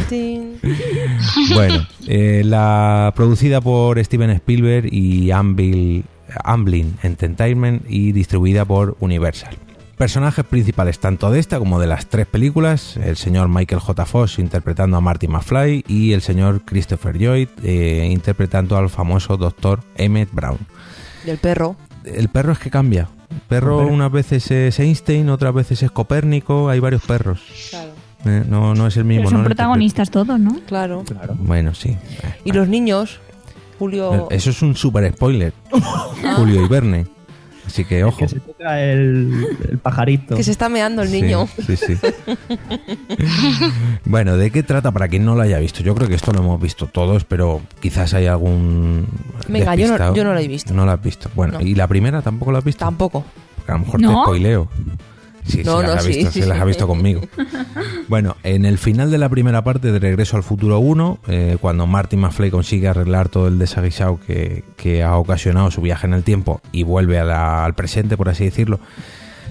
[0.08, 0.58] tin.
[1.54, 6.04] Bueno, eh, la producida por Steven Spielberg y Amblin
[7.02, 9.56] Entertainment y distribuida por Universal.
[9.96, 14.04] Personajes principales tanto de esta como de las tres películas, el señor Michael J.
[14.04, 19.80] Fox interpretando a Marty McFly y el señor Christopher Lloyd eh, interpretando al famoso doctor
[19.96, 20.58] Emmett Brown.
[21.24, 21.76] Y el perro.
[22.04, 23.08] El perro es que cambia.
[23.30, 27.40] El perro unas veces es Einstein, otras veces es Copérnico, hay varios perros.
[27.70, 27.90] Claro.
[28.26, 29.24] Eh, no, no es el mismo.
[29.24, 30.60] Pero son protagonistas todos, ¿no?
[30.66, 31.04] Claro.
[31.06, 31.34] Claro.
[31.38, 31.90] Bueno, sí.
[31.90, 33.18] Eh, Y los niños,
[33.78, 34.28] Julio.
[34.30, 35.54] Eso es un super spoiler.
[36.36, 37.15] Julio y Verne.
[37.66, 38.18] Así que ojo.
[38.18, 40.36] Que se toca el, el pajarito.
[40.36, 41.48] Que se está meando el Sí, niño.
[41.66, 41.96] Sí, sí.
[44.04, 45.82] bueno, ¿de qué trata para quien no lo haya visto?
[45.82, 49.06] Yo creo que esto lo hemos visto todos, pero quizás hay algún.
[49.48, 50.74] Venga, yo no- yo no la he visto.
[50.74, 51.30] No la has visto.
[51.34, 51.60] Bueno, No.
[51.66, 52.84] ¿y la primera tampoco la has visto?
[52.84, 53.24] Tampoco.
[53.56, 54.22] Porque a lo mejor te ¿No?
[54.24, 54.68] spoileo.
[55.46, 56.62] Sí, No, sí, las no, ha sí, visto, sí, sí, las sí.
[56.62, 57.20] ha visto conmigo.
[58.08, 61.86] Bueno, en el final de la primera parte de Regreso al Futuro 1, eh, cuando
[61.86, 66.22] Marty McFly consigue arreglar todo el desaguisado que, que ha ocasionado su viaje en el
[66.22, 68.78] tiempo y vuelve a la- al presente, por así decirlo,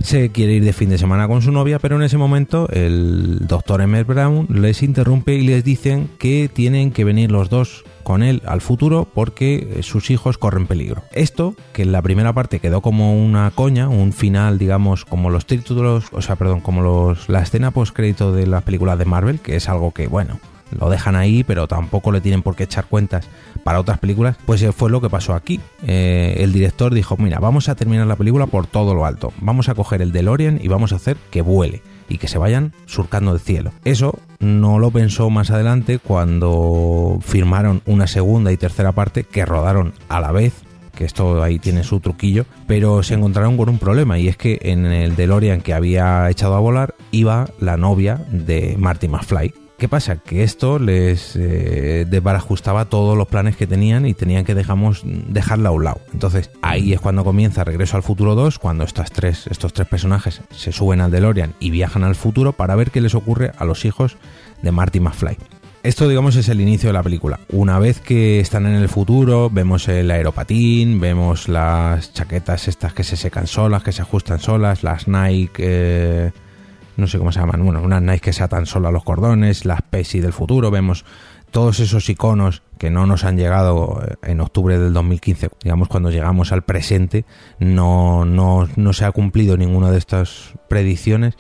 [0.02, 3.40] se quiere ir de fin de semana con su novia, pero en ese momento el
[3.48, 8.24] doctor Emmett Brown les interrumpe y les dicen que tienen que venir los dos con
[8.24, 11.04] él al futuro porque eh, sus hijos corren peligro.
[11.12, 15.46] Esto, que en la primera parte quedó como una coña, un final, digamos, como los
[15.46, 19.40] títulos, o sea, perdón, como los la escena post crédito de las películas de Marvel,
[19.40, 20.40] que es algo que, bueno,
[20.72, 23.28] lo dejan ahí, pero tampoco le tienen por qué echar cuentas
[23.64, 25.60] para otras películas, pues eh, fue lo que pasó aquí.
[25.86, 29.70] Eh, el director dijo, mira, vamos a terminar la película por todo lo alto, vamos
[29.70, 33.34] a coger el DeLorean y vamos a hacer que vuele y que se vayan surcando
[33.34, 33.72] el cielo.
[33.84, 39.94] Eso no lo pensó más adelante cuando firmaron una segunda y tercera parte que rodaron
[40.10, 40.66] a la vez
[40.96, 44.60] que esto ahí tiene su truquillo, pero se encontraron con un problema y es que
[44.62, 49.65] en el DeLorean que había echado a volar iba la novia de Marty McFly.
[49.78, 50.16] ¿Qué pasa?
[50.16, 55.70] Que esto les eh, desbarajustaba todos los planes que tenían y tenían que dejamos, dejarla
[55.70, 56.00] a un lado.
[56.14, 60.42] Entonces ahí es cuando comienza Regreso al Futuro 2, cuando estas tres, estos tres personajes
[60.50, 63.84] se suben al DeLorean y viajan al futuro para ver qué les ocurre a los
[63.84, 64.16] hijos
[64.62, 65.38] de Marty McFly.
[65.84, 67.40] Esto, digamos, es el inicio de la película.
[67.50, 73.04] Una vez que están en el futuro, vemos el aeropatín, vemos las chaquetas estas que
[73.04, 76.32] se secan solas, que se ajustan solas, las Nike, eh,
[76.98, 79.66] no sé cómo se llaman, bueno, unas Nike que se atan solo a los cordones,
[79.66, 81.06] las Pepsi del futuro, vemos
[81.52, 86.12] todos esos iconos que no nos han llegado eh, en octubre del 2015, digamos cuando
[86.12, 87.26] llegamos al presente,
[87.60, 91.38] no, no, no se ha cumplido ninguna de estas predicciones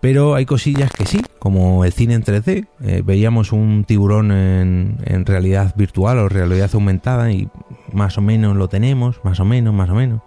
[0.00, 2.68] pero hay cosillas que sí, como el cine en 3D.
[2.82, 7.48] Eh, veíamos un tiburón en, en realidad virtual o realidad aumentada y
[7.92, 10.22] más o menos lo tenemos, más o menos, más o menos.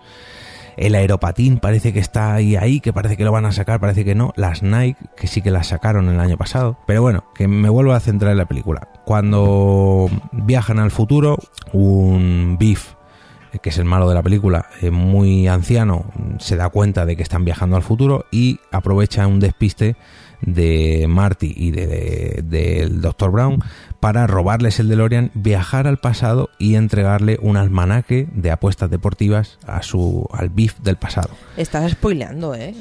[0.80, 4.06] El aeropatín parece que está ahí, ahí, que parece que lo van a sacar, parece
[4.06, 4.32] que no.
[4.38, 6.78] Las Nike, que sí que las sacaron el año pasado.
[6.88, 8.88] Pero bueno, que me vuelvo a centrar en la película.
[9.04, 11.38] Cuando viajan al futuro,
[11.74, 16.06] un eh, que es el malo de la película, eh, muy anciano,
[16.38, 19.98] se da cuenta de que están viajando al futuro y aprovecha un despiste
[20.42, 23.32] de Marty y del de, Dr.
[23.32, 23.62] Brown
[24.00, 29.82] para robarles el DeLorean, viajar al pasado y entregarle un almanaque de apuestas deportivas a
[29.82, 31.30] su al BIF del pasado.
[31.58, 32.74] Estás spoileando, ¿eh?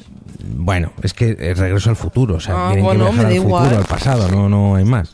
[0.56, 3.32] Bueno, es que eh, regreso al futuro, o sea, Ah, tienen bueno, que viajar al
[3.36, 3.74] futuro, igual.
[3.76, 5.10] al pasado, no, no hay más.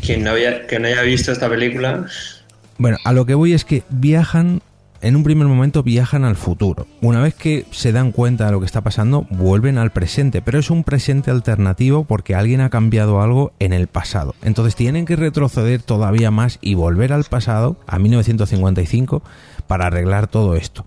[0.00, 2.06] Quien no, había, que no haya visto esta película,
[2.78, 4.62] Bueno, a lo que voy es que viajan,
[5.06, 6.88] en un primer momento viajan al futuro.
[7.00, 10.58] Una vez que se dan cuenta de lo que está pasando, vuelven al presente, pero
[10.58, 14.34] es un presente alternativo porque alguien ha cambiado algo en el pasado.
[14.42, 19.22] Entonces tienen que retroceder todavía más y volver al pasado, a 1955,
[19.68, 20.84] para arreglar todo esto.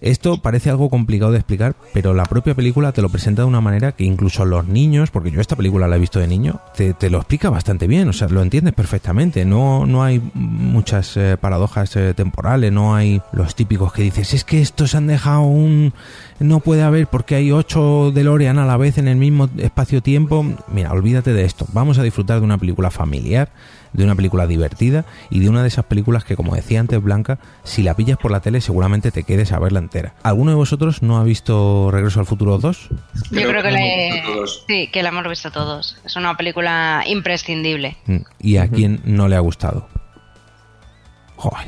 [0.00, 3.60] Esto parece algo complicado de explicar, pero la propia película te lo presenta de una
[3.60, 6.94] manera que incluso los niños, porque yo esta película la he visto de niño, te,
[6.94, 9.44] te lo explica bastante bien, o sea, lo entiendes perfectamente.
[9.44, 14.44] No, no hay muchas eh, paradojas eh, temporales, no hay los típicos que dices, es
[14.44, 15.92] que estos han dejado un...
[16.38, 20.46] No puede haber porque hay ocho DeLorean a la vez en el mismo espacio-tiempo.
[20.72, 21.66] Mira, olvídate de esto.
[21.74, 23.50] Vamos a disfrutar de una película familiar,
[23.92, 27.38] de una película divertida y de una de esas películas que, como decía antes Blanca,
[27.64, 30.14] si la pillas por la tele seguramente te quedes a verla entera.
[30.22, 32.88] ¿Alguno de vosotros no ha visto Regreso al Futuro 2?
[33.30, 34.64] Yo Creo que, le- hemos visto todos.
[34.68, 35.96] sí, que la hemos visto todos.
[36.04, 37.96] Es una película imprescindible.
[38.06, 39.88] Mm, ¿Y a quién no le ha gustado?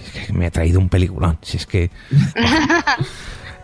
[0.05, 1.39] Es que me ha traído un peliculón.
[1.41, 1.91] Si es que...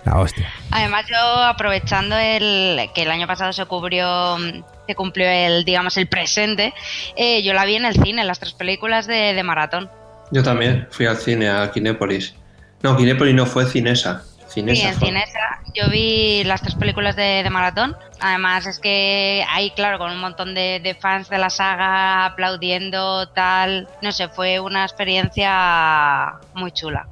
[0.08, 0.50] La hostia.
[0.70, 4.38] Además, yo aprovechando el que el año pasado se cubrió,
[4.86, 6.72] se cumplió el, digamos, el presente,
[7.14, 9.90] eh, yo la vi en el cine, las tres películas de, de maratón.
[10.30, 12.34] Yo también fui al cine a Kinépolis.
[12.82, 14.22] No, Kinépolis no fue Cinesa.
[14.46, 15.08] Sí, Cinesa en fue.
[15.08, 15.60] Cinesa.
[15.74, 17.94] Yo vi las tres películas de, de maratón.
[18.20, 23.28] Además, es que ahí, claro, con un montón de, de fans de la saga aplaudiendo,
[23.28, 23.88] tal.
[24.00, 27.06] No sé, fue una experiencia muy chula.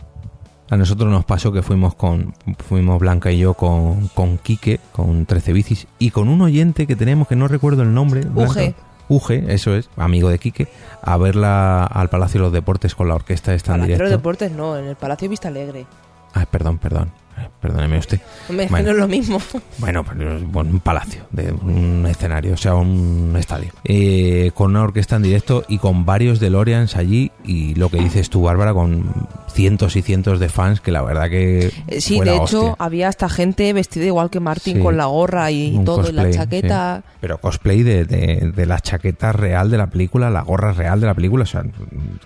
[0.68, 5.26] A nosotros nos pasó que fuimos con fuimos Blanca y yo con, con Quique, con
[5.26, 8.22] 13 bicis, y con un oyente que tenemos que no recuerdo el nombre.
[8.22, 8.51] Blanca.
[8.51, 8.74] Uge.
[9.09, 10.66] Uge, eso es, amigo de Quique,
[11.01, 14.10] a verla al Palacio de los Deportes con la orquesta esta en Palacio de los.
[14.10, 15.86] Deportes no, en el Palacio Vista Alegre.
[16.34, 17.12] Ah, perdón, perdón.
[17.61, 18.21] Perdóneme usted.
[18.49, 18.87] Hombre, es que Bueno.
[18.87, 19.39] no es lo mismo.
[19.79, 23.73] Bueno, pero, bueno, un palacio, de un escenario, o sea, un estadio.
[23.85, 27.33] Eh, con una orquesta en directo y con varios DeLoreans allí.
[27.45, 31.29] Y lo que dices tú, Bárbara, con cientos y cientos de fans, que la verdad
[31.29, 31.73] que.
[31.89, 32.77] Eh, Sí, fue de la hecho, hostia.
[32.85, 34.83] había hasta gente vestida igual que Martín Sí.
[34.83, 37.03] con la gorra y todo, y la cosplay, chaqueta.
[37.05, 37.13] sí.
[37.21, 41.07] Pero cosplay de, de, de la chaqueta real de la película, la gorra real de
[41.07, 41.65] la película, o sea,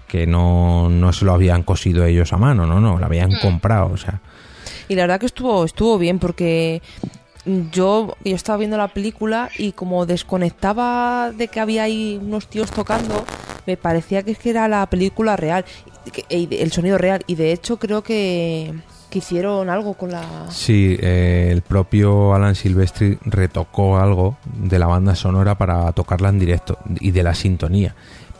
[0.07, 3.91] que no, no se lo habían cosido ellos a mano, no, no, la habían comprado,
[3.93, 4.21] o sea.
[4.91, 6.83] Y la verdad que estuvo, estuvo bien porque
[7.47, 12.73] yo, yo estaba viendo la película y como desconectaba de que había ahí unos tíos
[12.73, 13.25] tocando,
[13.69, 15.65] me parecía que era la película real,
[16.29, 17.23] el sonido real.
[17.29, 18.75] Y de hecho creo que,
[19.11, 20.51] que hicieron algo con la...
[20.51, 26.41] Sí, eh, el propio Alan Silvestri retocó algo de la banda sonora para tocarla en
[26.41, 27.95] directo y de la sintonía.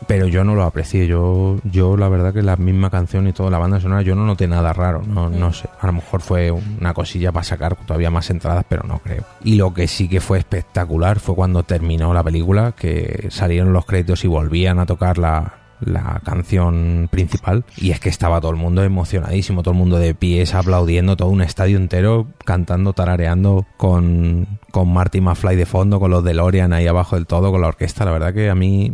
[0.07, 3.49] Pero yo no lo aprecié, yo, yo la verdad que la misma canción y toda
[3.49, 6.51] la banda sonora yo no noté nada raro, no, no sé, a lo mejor fue
[6.51, 9.23] una cosilla para sacar todavía más entradas, pero no creo.
[9.43, 13.85] Y lo que sí que fue espectacular fue cuando terminó la película, que salieron los
[13.85, 17.65] créditos y volvían a tocar la, la canción principal.
[17.77, 21.29] Y es que estaba todo el mundo emocionadísimo, todo el mundo de pies aplaudiendo, todo
[21.29, 26.87] un estadio entero cantando, tarareando con, con Marty McFly de fondo, con los DeLorean ahí
[26.87, 28.93] abajo del todo, con la orquesta, la verdad que a mí...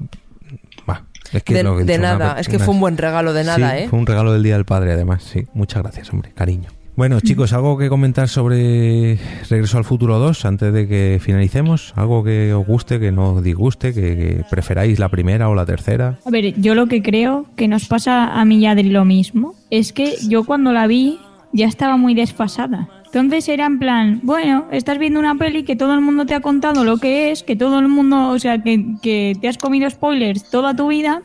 [1.33, 3.33] es que de de dicho, una nada, pe- es que una- fue un buen regalo
[3.33, 3.87] de nada, Sí, ¿eh?
[3.89, 5.45] Fue un regalo del Día del Padre, además, sí.
[5.53, 6.69] Muchas gracias, hombre, cariño.
[6.95, 9.19] Bueno, chicos, ¿algo que comentar sobre
[9.51, 11.93] Regreso al Futuro 2 antes de que finalicemos?
[11.95, 15.63] ¿Algo que os guste, que no os disguste, que, que preferáis la primera o la
[15.65, 16.17] tercera?
[16.25, 19.05] A ver, yo lo que creo que nos pasa a mí y a Adri lo
[19.05, 21.19] mismo es que yo cuando la vi
[21.53, 22.89] ya estaba muy desfasada.
[23.07, 26.41] Entonces era en plan, bueno, estás viendo una peli que todo el mundo te ha
[26.41, 29.89] contado lo que es, que todo el mundo, o sea, que, que te has comido
[29.89, 31.21] spoilers toda tu vida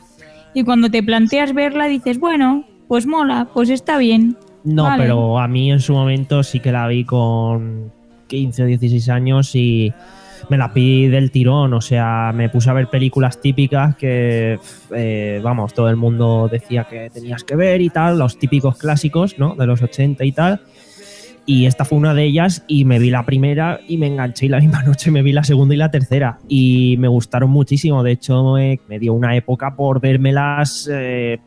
[0.53, 4.37] y cuando te planteas verla dices, bueno, pues mola, pues está bien.
[4.63, 5.03] No, Vale.
[5.03, 7.91] pero a mí en su momento sí que la vi con
[8.27, 9.93] 15 o 16 años y
[10.49, 11.73] me la vi del tirón.
[11.73, 14.59] O sea, me puse a ver películas típicas que,
[14.95, 19.37] eh, vamos, todo el mundo decía que tenías que ver y tal, los típicos clásicos,
[19.37, 19.55] ¿no?
[19.55, 20.61] De los 80 y tal.
[21.45, 24.49] Y esta fue una de ellas y me vi la primera y me enganché y
[24.49, 28.03] la misma noche me vi la segunda y la tercera y me gustaron muchísimo.
[28.03, 31.39] De hecho, me, dio una época por vérmelas eh,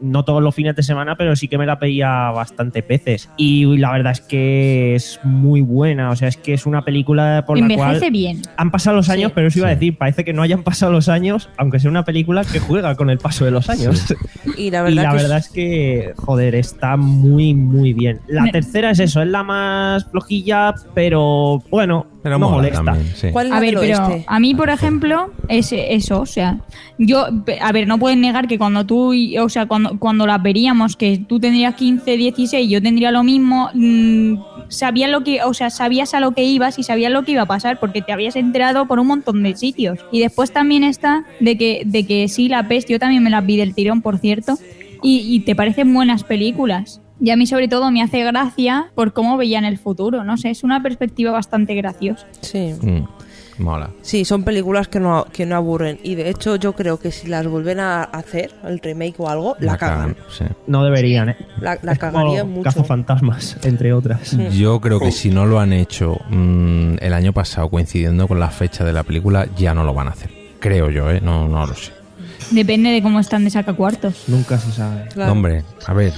[0.00, 3.30] no todos los fines de semana, pero sí que me la veía bastante veces.
[3.36, 6.10] Y la verdad es que es muy buena.
[6.10, 8.42] O sea, es que es una película por la Envejece cual bien.
[8.56, 9.32] han pasado los años, Sí.
[9.34, 12.04] pero eso iba a decir, parece que no hayan pasado los años, aunque sea una
[12.04, 14.14] película que juega con el paso de los años.
[14.56, 18.20] Y la y verdad, la que es- que, joder, está muy, muy bien.
[18.26, 22.82] La Me- tercera es eso, es la más flojilla, pero bueno, Pero no molesta.
[22.82, 23.28] también, sí.
[23.30, 24.24] ¿Cuál A ver, pero oeste?
[24.26, 26.58] a mí, por ejemplo, es eso, o sea,
[26.98, 27.24] yo,
[27.60, 31.18] a ver, no puedes negar que cuando tú, o sea, cuando, cuando las veríamos, que
[31.18, 36.14] tú tendrías 15, 16, yo tendría lo mismo, mm, sabías lo que, o sea, sabías
[36.14, 38.86] a lo que ibas y sabías lo que iba a pasar, porque te habías enterado
[38.86, 40.00] por un montón de sitios.
[40.10, 43.46] Y después también está de que, de que sí, la peste, yo también me las
[43.46, 44.58] vi del tirón, por cierto,
[45.00, 47.00] y, y te parecen buenas películas.
[47.20, 50.50] Y a mí sobre todo me hace gracia por cómo veían el futuro, no sé,
[50.50, 52.26] es una perspectiva bastante graciosa.
[52.40, 52.74] Sí.
[52.80, 53.04] Mm.
[53.58, 53.90] Mola.
[54.02, 55.98] Sí, son películas que no, que no aburren.
[56.02, 59.56] Y de hecho, yo creo que si las vuelven a hacer, el remake o algo,
[59.60, 60.16] la, cagan.
[60.28, 60.44] sí.
[60.66, 61.36] No deberían, ¿eh?
[61.60, 62.64] La, la Es como cagarían mucho.
[62.64, 64.34] Cazafantasmas, entre otras.
[64.34, 64.48] Mm.
[64.48, 68.50] Yo creo que si no lo han hecho mm, el año pasado coincidiendo con la
[68.50, 70.30] fecha de la película, ya no lo van a hacer.
[70.60, 71.20] Creo yo, ¿eh?
[71.22, 71.92] No, no lo sé.
[72.50, 74.24] Depende de cómo están de sacacuartos.
[74.28, 75.08] Nunca se sabe.
[75.12, 75.32] Claro.
[75.32, 76.12] Hombre, a ver,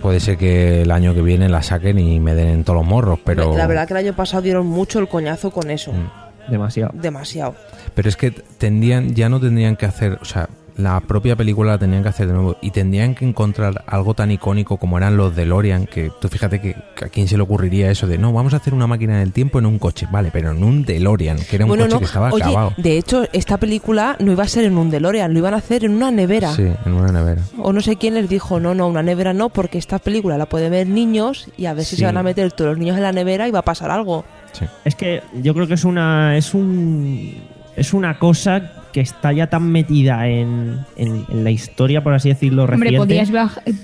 [0.00, 2.86] puede ser que el año que viene la saquen y me den en todos los
[2.86, 3.56] morros, pero...
[3.56, 5.92] La verdad que el año pasado dieron mucho el coñazo con eso.
[5.92, 6.50] Mm.
[6.50, 6.90] Demasiado.
[6.94, 7.54] Demasiado.
[7.94, 11.78] Pero es que tendrían, ya no tendrían que hacer, o sea, la propia película la
[11.78, 15.36] tendrían que hacer de nuevo y tendrían que encontrar algo tan icónico como eran los
[15.36, 18.54] DeLorean, que tú fíjate que, que a quién se le ocurriría eso de, no, vamos
[18.54, 21.56] a hacer una máquina del tiempo en un coche, vale, pero en un DeLorean, que
[21.56, 21.98] era un bueno, coche no.
[22.00, 22.72] que estaba Oye, acabado.
[22.76, 25.84] de hecho, esta película no iba a ser en un DeLorean, lo iban a hacer
[25.84, 26.52] en una nevera.
[26.52, 27.42] Sí, en una nevera.
[27.58, 30.46] O no sé quién les dijo, no, no, una nevera no, porque esta película la
[30.46, 32.00] pueden ver niños y a ver si Sí.
[32.00, 34.24] se van a meter todos los niños en la nevera y va a pasar algo.
[34.52, 34.64] Sí.
[34.84, 36.36] Es que yo creo que es una.
[36.36, 37.34] Es un.
[37.76, 42.28] Es una cosa que está ya tan metida en, en- en la historia, por así
[42.28, 42.98] decirlo, Hombre, reciente.
[43.26, 43.30] podrías,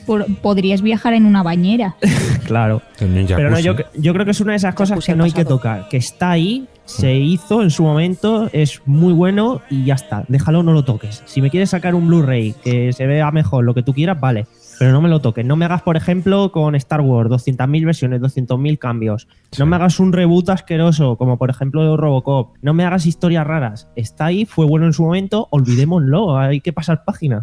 [0.06, 1.96] por- podrías viajar en una bañera.
[2.46, 2.82] Claro.
[2.98, 5.44] Pero no, yo, yo creo que es una de esas cosas que no hay que
[5.44, 5.88] tocar.
[5.88, 10.24] Que está ahí, se hizo en su momento, es muy bueno y ya está.
[10.26, 11.22] Déjalo, no lo toques.
[11.26, 14.46] Si me quieres sacar un Blu-ray que se vea mejor, lo que tú quieras, vale.
[14.80, 15.44] Pero no me lo toques.
[15.44, 19.28] No me hagas, por ejemplo, con Star Wars, 200.000 versiones, 200.000 cambios.
[19.58, 22.56] No me hagas un reboot asqueroso, como por ejemplo Robocop.
[22.62, 23.90] No me hagas historias raras.
[23.94, 26.38] Está ahí, fue bueno en su momento, olvidémoslo.
[26.38, 27.42] Hay que pasar página.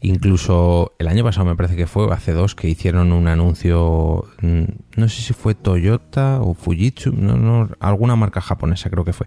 [0.00, 4.62] Incluso el año pasado me parece que fue, hace dos, que hicieron un anuncio, mm,
[4.96, 9.26] no sé si fue Toyota o Fujitsu, no, no, alguna marca japonesa creo que fue,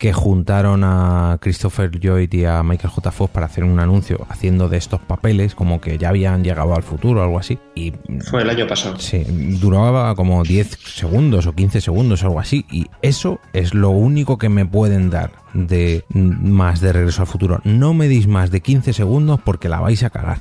[0.00, 3.10] que juntaron a Christopher Lloyd y a Michael J.
[3.12, 6.82] Fox para hacer un anuncio haciendo de estos papeles como que ya habían llegado al
[6.82, 7.58] futuro o algo así.
[7.74, 7.92] Y
[8.30, 8.98] Fue el año pasado.
[8.98, 9.22] Sí,
[9.60, 12.64] duraba como 10 segundos o 15 segundos, algo así.
[12.70, 17.60] Y eso es lo único que me pueden dar de más de regreso al futuro.
[17.64, 20.40] No me deis más de 15 segundos porque la vais a cagar.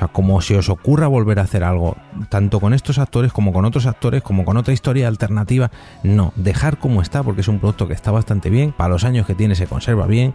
[0.00, 1.94] O sea, como si os ocurra volver a hacer algo,
[2.30, 5.70] tanto con estos actores como con otros actores, como con otra historia alternativa,
[6.02, 9.26] no, dejar como está porque es un producto que está bastante bien, para los años
[9.26, 10.32] que tiene se conserva bien.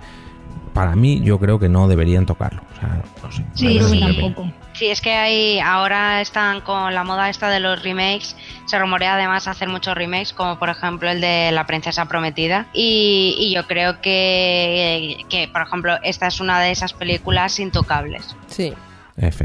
[0.76, 2.62] Para mí, yo creo que no deberían tocarlo.
[2.62, 4.00] O sea, no sé.
[4.00, 4.52] Tampoco.
[4.74, 8.36] Sí, es que hay, ahora están con la moda esta de los remakes.
[8.68, 12.68] Se rumorea además hacer muchos remakes, como por ejemplo el de La Princesa Prometida.
[12.72, 18.36] Y, y yo creo que, que, por ejemplo, esta es una de esas películas intocables.
[18.46, 18.72] Sí.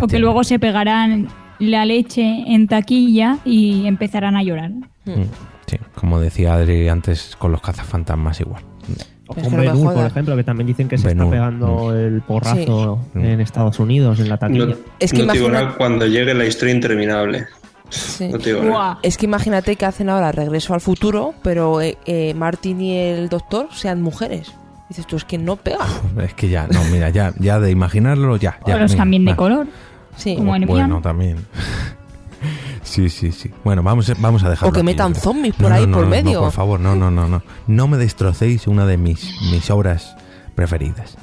[0.01, 1.29] O que luego se pegarán
[1.59, 4.71] la leche en taquilla y empezarán a llorar.
[5.05, 5.23] Mm,
[5.67, 8.63] Sí, como decía Adri antes con los cazafantasmas igual.
[9.29, 12.99] O con no Ben-Hur, por ejemplo, que también dicen que se está pegando el porrazo
[13.13, 13.19] Sí.
[13.21, 14.67] en Estados Unidos, en la taquilla.
[14.67, 17.47] No, Es que no imagina- cuando llegue la historia interminable.
[17.89, 18.31] sí.
[18.65, 18.99] No.
[19.03, 23.29] Es que imagínate que hacen ahora Regreso al Futuro, pero eh, eh, Martin y el
[23.29, 24.53] doctor sean mujeres.
[24.91, 25.87] Dices tú, es que no pega.
[26.21, 28.59] Es que ya, no, mira, ya, ya de imaginarlo, ya.
[28.67, 29.67] ya o los cambien de color.
[30.17, 30.35] Sí.
[30.37, 31.01] Como en Bueno, Piano.
[31.01, 31.47] también.
[32.83, 33.51] Sí, sí, sí.
[33.63, 34.71] Bueno, vamos, a- vamos a dejarlo.
[34.71, 36.33] O que aquí, metan zombies por ahí por no, medio.
[36.33, 37.43] No, por favor, no, no, no, no.
[37.69, 40.17] No me destrocéis una de mis, mis obras
[40.61, 41.17] preferidas.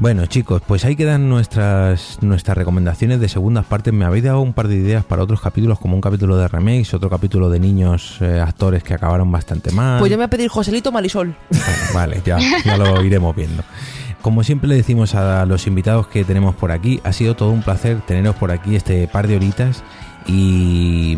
[0.00, 3.94] Bueno, chicos, pues ahí quedan nuestras nuestras recomendaciones de segundas partes.
[3.94, 6.92] Me habéis dado un par de ideas para otros capítulos, como un capítulo de remakes,
[6.92, 9.98] otro capítulo de niños eh, actores que acabaron bastante mal.
[9.98, 11.34] Pues yo me voy a pedir Joselito Marisol.
[11.94, 13.62] Vale, ya, ya lo iremos viendo.
[14.20, 17.62] Como siempre le decimos a los invitados que tenemos por aquí, ha sido todo un
[17.62, 19.82] placer teneros por aquí este par de horitas.
[20.26, 21.16] Y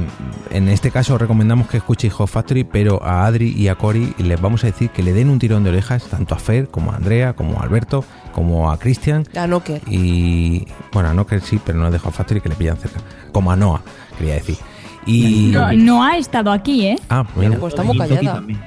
[0.50, 4.14] en este caso os recomendamos que escuchéis Hot Factory, pero a Adri y a Cory
[4.18, 6.92] les vamos a decir que le den un tirón de orejas, tanto a Fer como
[6.92, 9.26] a Andrea, como a Alberto, como a Cristian.
[9.36, 9.82] A Nocker.
[9.86, 13.00] Y bueno, a Nocker sí, pero no es de Hot Factory que le pillan cerca.
[13.32, 13.82] Como a Noah,
[14.18, 14.56] quería decir.
[15.04, 15.50] Y.
[15.52, 16.96] No, no ha estado aquí, ¿eh?
[17.10, 17.58] Ah, mira.
[17.58, 18.34] Pues está muy Toki callada.
[18.36, 18.60] también.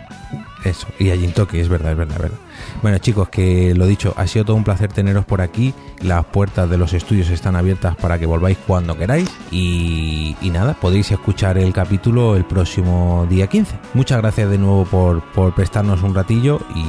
[0.66, 2.38] Eso, y a Jintoki, es verdad, es verdad, es verdad.
[2.86, 5.74] Bueno, chicos, que lo dicho, ha sido todo un placer teneros por aquí.
[6.02, 9.28] Las puertas de los estudios están abiertas para que volváis cuando queráis.
[9.50, 13.76] Y, nada, podéis escuchar el capítulo el próximo día 15.
[13.96, 16.86] Muchas gracias de nuevo por, por prestarnos un ratillo y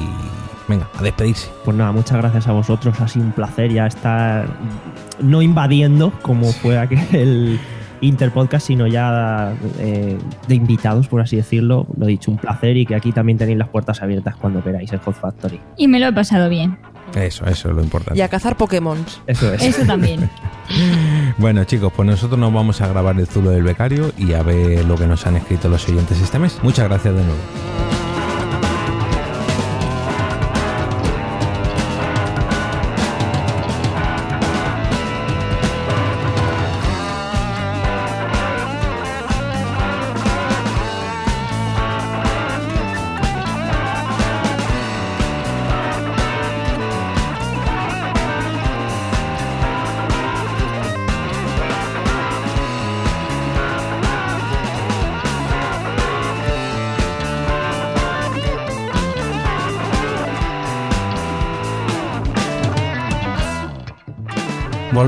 [0.68, 1.48] venga, a despedirse.
[1.64, 3.00] Pues nada, muchas gracias a vosotros.
[3.00, 4.46] Ha sido un placer ya estar
[5.22, 7.58] no invadiendo como fue aquel
[8.00, 10.18] Interpodcast, sino ya eh,
[10.48, 11.86] de invitados, por así decirlo.
[11.96, 14.92] Lo he dicho, un placer y que aquí también tenéis las puertas abiertas cuando queráis
[14.92, 15.60] en Hot Factory.
[15.76, 16.78] Y me lo he pasado bien.
[17.14, 18.18] Eso, eso es lo importante.
[18.18, 19.04] Y a cazar Pokémon.
[19.26, 19.62] Eso es.
[19.62, 20.28] Eso también.
[21.38, 24.84] Bueno, chicos, pues nosotros nos vamos a grabar el zulo del becario y a ver
[24.84, 26.58] lo que nos han escrito los oyentes este mes.
[26.62, 27.95] Muchas gracias de nuevo.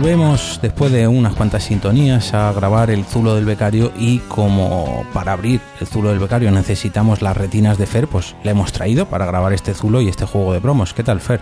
[0.00, 5.32] Volvemos después de unas cuantas sintonías a grabar el zulo del becario y como para
[5.32, 9.26] abrir el zulo del becario necesitamos las retinas de Fer, pues le hemos traído para
[9.26, 10.94] grabar este zulo y este juego de promos.
[10.94, 11.40] ¿Qué tal, Fer?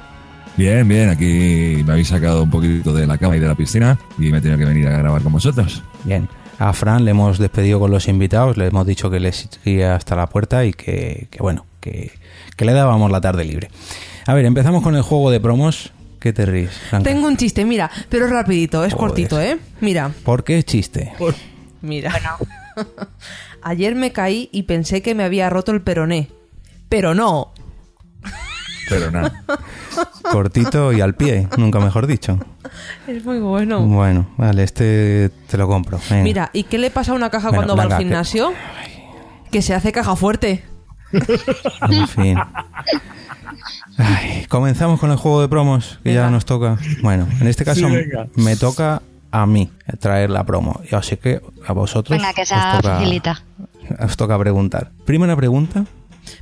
[0.56, 3.98] Bien, bien, aquí me habéis sacado un poquito de la cama y de la piscina
[4.18, 5.82] y me he tenido que venir a grabar con vosotros.
[6.04, 6.26] Bien.
[6.58, 10.16] A Fran le hemos despedido con los invitados, le hemos dicho que le seguía hasta
[10.16, 12.10] la puerta y que, que bueno, que,
[12.56, 13.68] que le dábamos la tarde libre.
[14.24, 15.92] A ver, empezamos con el juego de promos.
[16.20, 16.70] ¿Qué te ríes?
[16.90, 17.08] Blanca?
[17.10, 19.08] Tengo un chiste, mira, pero rapidito, es Joder.
[19.08, 19.58] cortito, ¿eh?
[19.80, 21.12] Mira, ¿Por qué chiste?
[21.82, 22.12] mira.
[23.62, 26.28] Ayer me caí y pensé que me había roto el peroné.
[26.88, 27.52] Pero no.
[28.88, 29.42] Pero nada.
[30.30, 32.38] Cortito y al pie, nunca mejor dicho.
[33.08, 33.80] Es muy bueno.
[33.84, 35.98] Bueno, vale, este te lo compro.
[36.08, 36.22] venga.
[36.22, 38.52] Mira, ¿y qué le pasa a una caja Bueno, cuando va al que- gimnasio?
[39.50, 40.64] Que se hace caja fuerte.
[41.90, 42.38] En fin.
[43.98, 46.78] Ay, comenzamos con el juego de promos, que ya nos toca.
[47.02, 47.94] Bueno, en este caso Sí,
[48.36, 49.70] me toca a mí
[50.00, 50.80] traer la promo.
[51.02, 53.42] Sé que a vosotros Venga, que os toca, facilita.
[54.00, 54.90] os toca preguntar.
[55.04, 55.84] Primera pregunta,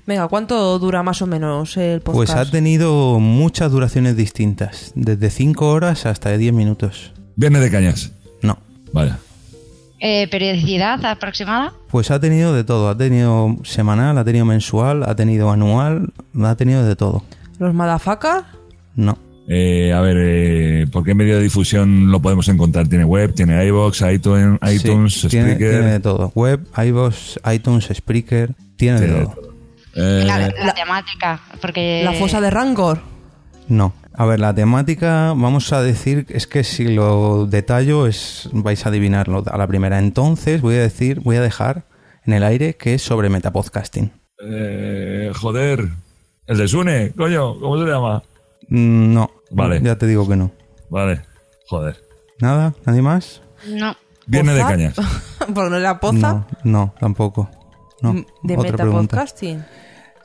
[0.07, 2.49] Venga, ¿cuánto dura más o menos el pues podcast?
[2.49, 7.13] ha tenido muchas duraciones distintas, desde 5 horas hasta 10 minutos.
[7.37, 8.13] Viernes de cañas.
[8.43, 8.59] No,
[8.93, 9.19] Vaya.
[10.01, 11.73] Eh, ¿Periodicidad aproximada?
[11.89, 12.89] pues ha tenido de todo.
[12.89, 16.13] Ha tenido semanal, ha tenido mensual, ha tenido anual,
[16.43, 17.23] ha tenido de todo.
[17.59, 18.45] ¿Los madafacas?
[18.97, 22.89] No, Eh, a ver, eh, ¿por qué medio de difusión lo podemos encontrar?
[22.89, 23.35] ¿Tiene web?
[23.35, 25.71] ¿Tiene iVoox, iTunes, Sí, iTunes tiene, Spreaker?
[25.81, 26.33] tiene de todo.
[26.35, 29.55] Web, iVoox, iTunes, Spreaker, tiene de Tiene de todo.
[29.97, 32.01] Eh, La, la temática, porque...
[32.05, 33.01] ¿La fosa de Rancor?
[33.69, 33.93] No.
[34.15, 38.89] A ver, la temática, vamos a decir, es que si lo detallo es vais a
[38.89, 39.99] adivinarlo a la primera.
[39.99, 41.85] Entonces voy a decir, voy a dejar
[42.25, 44.11] en el aire que es sobre metapodcasting.
[44.43, 45.89] eh, joder.
[46.47, 48.23] El de Sune, coño, ¿cómo se llama?
[48.69, 49.81] Mm, No, Vale.
[49.83, 50.51] ya te digo que no.
[50.91, 51.23] Vale,
[51.69, 51.97] joder.
[52.41, 52.75] ¿Nada?
[52.85, 53.41] ¿Nadie más?
[53.69, 53.97] No.
[54.27, 54.95] Viernes de cañas.
[55.55, 56.17] ¿Porque no es la poza?
[56.19, 57.49] No, no, tampoco.
[58.03, 58.13] No.
[58.15, 59.17] Mm, ¿De Otra pregunta.
[59.17, 59.65] metapodcasting?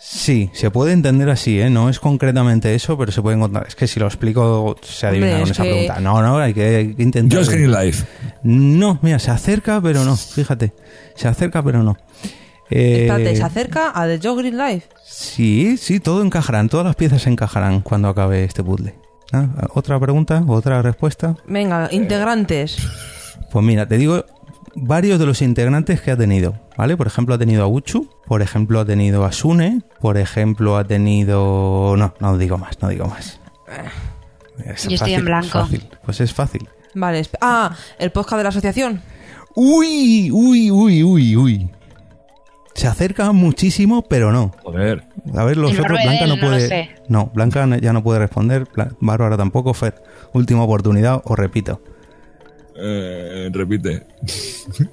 [0.01, 1.69] Sí, se puede entender así, ¿eh?
[1.69, 3.67] No es concretamente eso, pero se puede encontrar.
[3.67, 5.99] Es que si lo explico se adivina Hombre, con es esa que- pregunta.
[5.99, 7.39] No, no, hay que, hay que intentar.
[7.39, 8.05] Just Green Life.
[8.43, 10.15] No, mira, se acerca, pero no.
[10.15, 10.73] Fíjate,
[11.15, 11.97] se acerca, pero no.
[12.69, 14.87] Eh, Espérate, ¿se acerca a The Joe Green Life?
[15.03, 18.95] Sí, sí, todo encajarán, todas las piezas encajarán cuando acabe este puzzle.
[19.31, 20.43] Ah, ¿Otra pregunta?
[20.47, 21.35] ¿Otra respuesta?
[21.47, 22.77] Venga, integrantes.
[23.51, 24.25] Pues mira, te digo
[24.75, 26.95] varios de los integrantes que ha tenido, ¿vale?
[26.95, 30.83] Por ejemplo, ha tenido a Uchu, por ejemplo, ha tenido a Sune, por ejemplo, ha
[30.85, 31.95] tenido...
[31.97, 33.39] No, no digo más, no digo más.
[34.65, 35.47] Es Yo estoy en fácil, blanco.
[35.49, 35.89] fácil.
[36.03, 36.69] Pues es fácil.
[36.95, 39.01] Vale, ah, el podcast de la asociación.
[39.55, 41.69] Uy, uy, uy, uy, uy.
[42.75, 44.53] Se acerca muchísimo, pero no.
[44.63, 45.03] Joder.
[45.35, 46.67] A ver, los El otros, Blanca no puede.
[46.67, 46.89] sé.
[47.07, 48.67] No, Blanca ya no puede responder.
[49.01, 49.73] Bárbara tampoco.
[49.73, 49.95] Fer,
[50.33, 51.81] última oportunidad, os repito.
[52.75, 54.05] Eh, repite.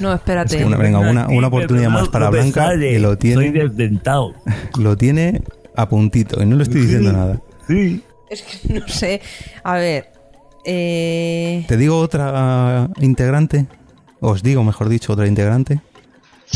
[0.00, 0.64] No, espérate.
[0.64, 4.34] Una, venga, una, una oportunidad más para Blanca que lo tiene, desdentado.
[4.78, 5.42] lo tiene
[5.76, 7.40] a puntito y no le estoy diciendo nada.
[7.68, 8.02] Sí.
[8.28, 9.20] Es que no sé.
[9.62, 10.10] A ver.
[10.64, 11.64] Eh...
[11.68, 13.66] ¿Te digo otra integrante?
[14.20, 15.80] Os digo, mejor dicho, otra integrante.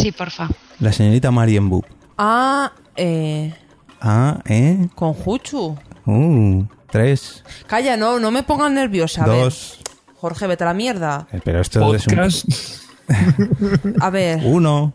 [0.03, 0.49] Sí, porfa.
[0.81, 1.83] La señorita Marian Bu.
[2.16, 3.55] Ah, eh...
[4.01, 4.89] Ah, ¿eh?
[4.95, 5.77] Con Juchu.
[6.07, 9.25] Uh, tres, Calla, no, no me pongas nerviosa.
[9.25, 9.45] A ver.
[9.45, 9.79] dos.
[10.20, 11.27] Jorge, vete a la mierda.
[11.33, 12.45] Eh, Pero esto es Podcast.
[14.01, 14.55] A ver, un...
[14.55, 14.93] Uno.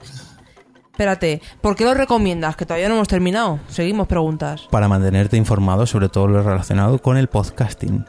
[0.91, 1.41] espérate.
[1.61, 2.55] ¿Por qué lo recomiendas?
[2.55, 3.59] Que todavía no hemos terminado.
[3.67, 4.67] Seguimos preguntas.
[4.69, 8.05] para mantenerte informado sobre todo lo relacionado con el podcasting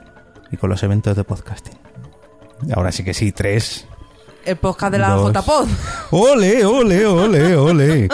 [0.51, 1.79] y con los eventos de podcasting.
[2.75, 3.87] Ahora sí que sí, tres.
[4.45, 5.17] El podcast de la.
[5.17, 5.69] JPod.
[6.11, 8.09] ¡Ole, ole, ole, ole!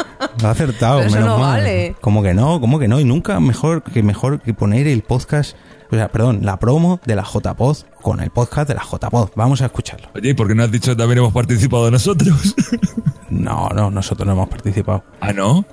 [0.44, 1.58] Ha acertado, Pero eso menos no mal.
[1.60, 1.96] vale.
[2.00, 2.60] ¿Cómo que no?
[2.60, 3.00] ¿Cómo que no?
[3.00, 5.56] Y nunca mejor que mejor que poner el podcast,
[5.90, 9.30] o sea, perdón, la promo de la JPod con el podcast de la JPod.
[9.34, 10.08] Vamos a escucharlo.
[10.14, 12.54] Oye, ¿y por qué no has dicho que también hemos participado nosotros?
[13.30, 15.64] No, no, nosotros no hemos participado ah, ¿no?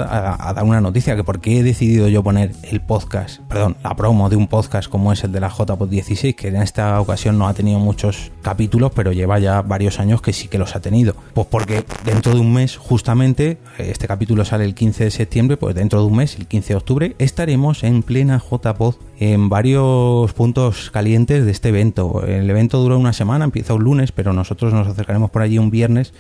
[0.54, 4.30] dar una noticia que por qué he decidido yo poner el podcast, perdón, la promo
[4.30, 7.48] de un podcast como es el de la JPod 16, que en esta ocasión no
[7.48, 11.16] ha tenido muchos capítulos, pero lleva ya varios años que sí que los ha tenido.
[11.34, 15.74] Pues porque dentro de un mes, justamente, este capítulo sale el 15 de septiembre, pues
[15.74, 20.92] dentro de un mes, el 15 de octubre, estaremos en plena JPod en varios puntos
[20.92, 22.24] calientes de este evento.
[22.24, 25.72] El evento dura una semana, empieza un lunes, pero nosotros nos acercaremos por allí un
[25.72, 26.14] viernes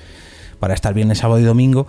[0.59, 1.87] para estar viernes, sábado y domingo.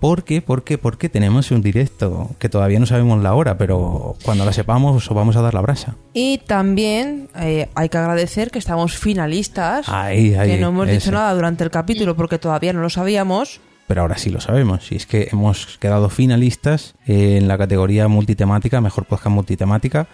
[0.00, 0.42] ¿Por qué?
[0.42, 0.76] ¿Por qué?
[0.76, 5.14] Porque tenemos un directo que todavía no sabemos la hora, pero cuando la sepamos os
[5.14, 5.96] vamos a dar la brasa.
[6.12, 9.88] Y también eh, hay que agradecer que estamos finalistas.
[9.88, 10.98] Ahí, ahí, que no hemos ese.
[10.98, 13.60] dicho nada durante el capítulo porque todavía no lo sabíamos.
[13.86, 14.90] Pero ahora sí lo sabemos.
[14.92, 20.08] Y es que hemos quedado finalistas en la categoría multitemática, mejor podcast multitemática,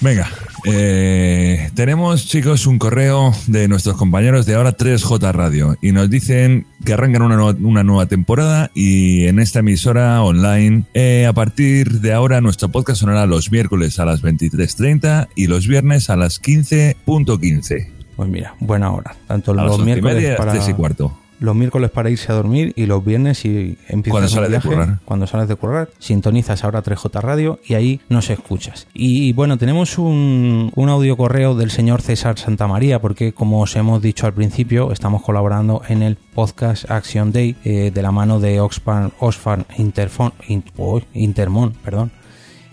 [0.03, 0.29] Venga,
[0.67, 6.67] eh, tenemos chicos un correo de nuestros compañeros de ahora 3J Radio y nos dicen
[6.85, 12.13] que arrancan una, una nueva temporada y en esta emisora online eh, a partir de
[12.13, 17.96] ahora nuestro podcast sonará los miércoles a las 23.30 y los viernes a las 15.15.
[18.17, 19.15] Pues mira, buena hora.
[19.27, 21.13] Tanto A los miércoles media para y cuarto.
[21.39, 24.99] los miércoles para irse a dormir y los viernes y empiezas Cuando sales de currar.
[25.05, 28.87] cuando sales de currar, sintonizas ahora 3J Radio y ahí nos escuchas.
[28.95, 34.01] Y bueno, tenemos un, un audio correo del señor César Santamaría porque como os hemos
[34.01, 38.61] dicho al principio, estamos colaborando en el podcast Action Day eh, de la mano de
[38.61, 42.13] Oxfam, Oxfam Interfon, In- oh, Intermon, perdón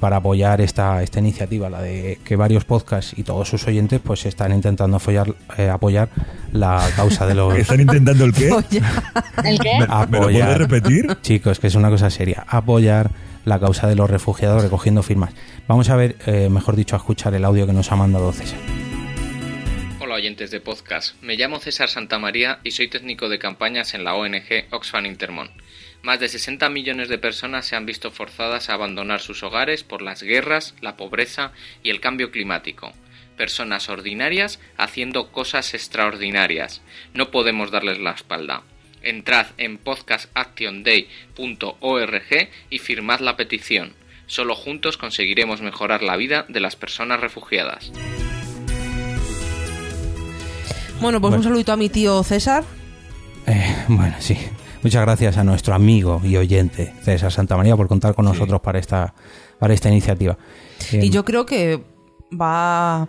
[0.03, 4.25] para apoyar esta, esta iniciativa, la de que varios podcasts y todos sus oyentes pues
[4.25, 6.09] están intentando follar- eh, apoyar
[6.51, 8.49] la causa de los ¿Están intentando el qué?
[9.45, 9.80] ¿El qué?
[9.80, 11.17] ¿Me lo apoyar puedes repetir?
[11.21, 13.11] chicos que es una cosa seria apoyar
[13.45, 15.31] la causa de los refugiados recogiendo firmas
[15.69, 18.59] vamos a ver eh, mejor dicho a escuchar el audio que nos ha mandado César
[20.14, 24.68] Oyentes de podcast, me llamo César Santamaría y soy técnico de campañas en la ONG
[24.69, 25.49] Oxfam Intermon.
[26.03, 30.03] Más de 60 millones de personas se han visto forzadas a abandonar sus hogares por
[30.03, 32.94] las guerras, la pobreza y el cambio climático.
[33.38, 36.84] Personas ordinarias haciendo cosas extraordinarias.
[37.15, 38.61] No podemos darles la espalda.
[39.02, 43.95] Entrad en podcastactionday.org y firmad la petición.
[44.27, 47.91] Solo juntos conseguiremos mejorar la vida de las personas refugiadas.
[51.03, 51.38] Bueno, pues Bueno.
[51.38, 52.63] un saludito a mi tío César.
[53.45, 54.38] Eh, bueno sí
[54.84, 59.13] muchas gracias a nuestro amigo y oyente César Santamaría por contar con nosotros para esta
[59.59, 60.38] para esta iniciativa
[60.91, 61.84] Eh, Y yo creo que
[62.31, 63.07] va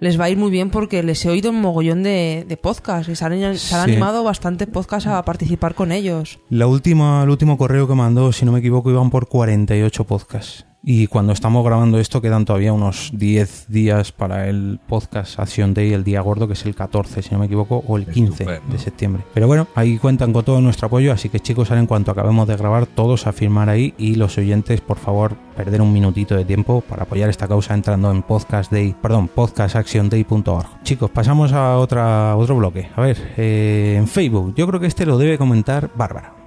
[0.00, 3.08] les va a ir muy bien porque les he oído un mogollón de, de podcasts
[3.08, 3.90] y se han, se han Sí.
[3.92, 6.40] animado bastantes podcasts a participar con ellos.
[6.50, 10.66] La última, el último correo que mandó, si no me equivoco, iban por 48 podcasts.
[10.84, 15.92] Y cuando estamos grabando esto quedan todavía unos 10 días para el podcast Action Day,
[15.92, 18.72] el día gordo, que es el 14, si no me equivoco, o el 15 Estupendo.
[18.72, 19.22] de septiembre.
[19.32, 22.48] Pero bueno, ahí cuentan con todo nuestro apoyo, así que chicos, ahora en cuanto acabemos
[22.48, 26.44] de grabar, todos a firmar ahí y los oyentes, por favor, perder un minutito de
[26.44, 30.66] tiempo para apoyar esta causa entrando en podcast day, perdón, podcastactionday.org.
[30.82, 32.88] Chicos, pasamos a otra, otro bloque.
[32.96, 36.41] A ver, eh, en Facebook, yo creo que este lo debe comentar Bárbara.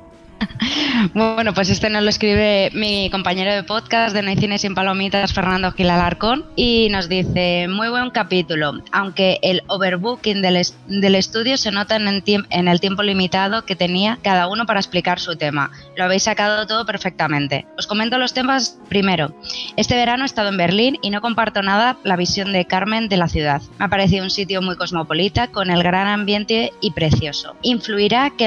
[1.14, 4.76] Bueno, pues este nos lo escribe mi compañero de podcast de No hay cine sin
[4.76, 10.76] palomitas, Fernando Gil Alarcón, y nos dice, muy buen capítulo, aunque el overbooking del, es-
[10.88, 14.80] del estudio se nota en el, en el tiempo limitado que tenía cada uno para
[14.80, 15.72] explicar su tema.
[15.96, 17.66] Lo habéis sacado todo perfectamente.
[17.78, 19.36] Os comento los temas primero.
[19.78, 23.18] Este verano he estado en Berlín y no comparto nada la visión de Carmen de
[23.18, 23.62] la ciudad.
[23.80, 27.56] Me ha parecido un sitio muy cosmopolita, con el gran ambiente y precioso.
[27.62, 28.46] Influirá que,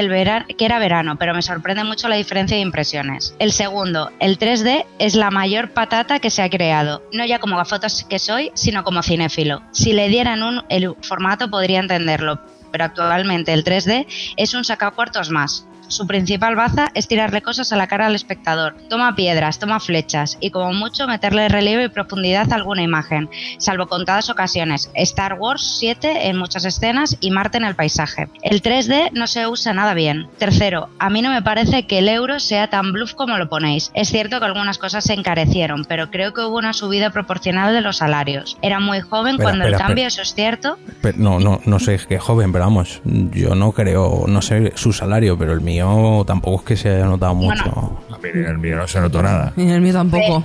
[0.57, 3.35] que era verano, pero me sorprende mucho la diferencia de impresiones.
[3.39, 7.57] El segundo, el 3D es la mayor patata que se ha creado, no ya como
[7.57, 9.61] gafotas que soy, sino como cinéfilo.
[9.71, 12.39] Si le dieran un, el formato podría entenderlo,
[12.71, 14.05] pero actualmente el 3D
[14.37, 15.65] es un sacacuartos más.
[15.89, 18.75] Su principal baza es tirarle cosas a la cara al espectador.
[18.89, 23.87] Toma piedras, toma flechas y como mucho meterle relieve y profundidad a alguna imagen, salvo
[23.87, 24.91] contadas ocasiones.
[24.93, 28.29] Star Wars 7 en muchas escenas y Marte en el paisaje.
[28.43, 30.27] El 3D no se usa nada bien.
[30.37, 33.89] Tercero, a mí no me parece que el euro sea tan bluff como lo ponéis.
[33.95, 37.81] Es cierto que algunas cosas se encarecieron, pero creo que hubo una subida proporcional de
[37.81, 38.59] los salarios.
[38.61, 40.07] Era muy joven Espera, cuando espera, el cambio, espera.
[40.07, 40.77] eso es cierto,
[41.17, 45.35] no, no, no sé qué joven, pero vamos, yo no creo, no sé su salario,
[45.35, 45.78] pero el mío
[46.25, 47.99] tampoco es que se haya notado mucho.
[48.11, 49.53] A mí en el mío no se notó nada.
[49.55, 50.43] Y en el mío tampoco.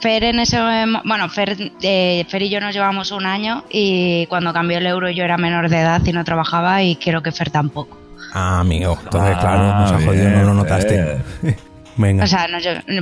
[0.00, 0.58] Fer en ese
[1.04, 5.10] bueno Fer, eh, Fer y yo nos llevamos un año y cuando cambió el euro
[5.10, 7.98] yo era menor de edad y no trabajaba y creo que Fer tampoco.
[8.32, 11.18] Ah, amigo, entonces Ah, claro, nos ha jodido, no lo notaste.
[11.96, 12.22] Venga.
[12.22, 12.46] O sea,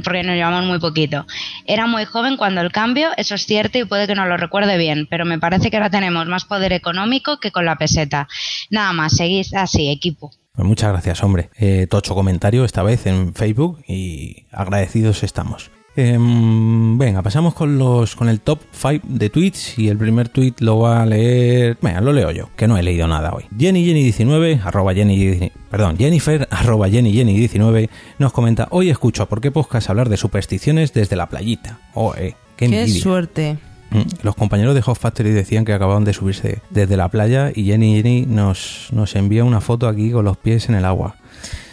[0.02, 1.26] porque nos llevamos muy poquito.
[1.66, 4.78] Era muy joven cuando el cambio, eso es cierto y puede que no lo recuerde
[4.78, 8.26] bien, pero me parece que ahora tenemos más poder económico que con la peseta.
[8.70, 10.30] Nada más, seguid así, equipo.
[10.56, 11.50] Pues muchas gracias, hombre.
[11.58, 15.70] Eh, tocho comentario esta vez en Facebook y agradecidos estamos.
[15.96, 20.54] Em, venga, pasamos con los con el top 5 de tweets y el primer tweet
[20.58, 21.78] lo va a leer.
[21.80, 23.44] Venga, lo leo yo, que no he leído nada hoy.
[23.58, 27.88] Jenny Jenny 19 arroba Jenny perdón Jennifer arroba Jenny Jenny 19
[28.18, 31.80] nos comenta hoy escucho a por qué podcast hablar de supersticiones desde la playita.
[31.94, 33.56] Oh, eh, qué, Qué suerte.
[33.90, 37.64] Mm, Los compañeros de Hot Factory decían que acababan de subirse desde la playa y
[37.66, 41.16] Jenny Jenny nos, nos envía una foto aquí con los pies en el agua.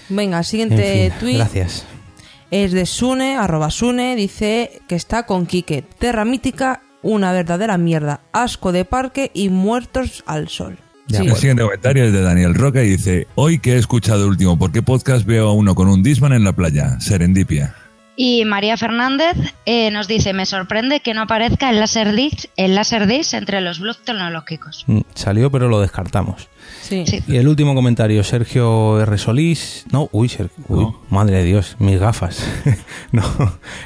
[0.09, 1.85] Venga, En siguiente fin, tweet gracias.
[2.51, 5.83] es de Sune, arroba Sune, dice que está con Quique.
[5.97, 8.21] Terra mítica, una verdadera mierda.
[8.31, 10.77] Asco de parque y muertos al sol.
[11.09, 11.17] Sí.
[11.17, 14.57] El siguiente comentario es de Daniel Roca y dice: Hoy que he escuchado el último,
[14.57, 16.99] ¿por qué podcast veo a uno con un Disman en la playa?
[17.01, 17.75] Serendipia.
[18.15, 19.35] Y María Fernández
[19.65, 24.03] eh, nos dice, me sorprende que no aparezca el Laserdisc, el Laserdisc entre los blogs
[24.03, 24.83] tecnológicos.
[24.87, 26.47] Mm, Salió, pero lo descartamos.
[26.81, 27.05] Sí.
[27.07, 27.23] Sí.
[27.27, 29.17] Y el último comentario, Sergio R.
[29.17, 29.85] Solís.
[29.91, 32.45] No, uy, Ser- uy, madre de Dios, mis gafas.
[33.11, 33.23] no,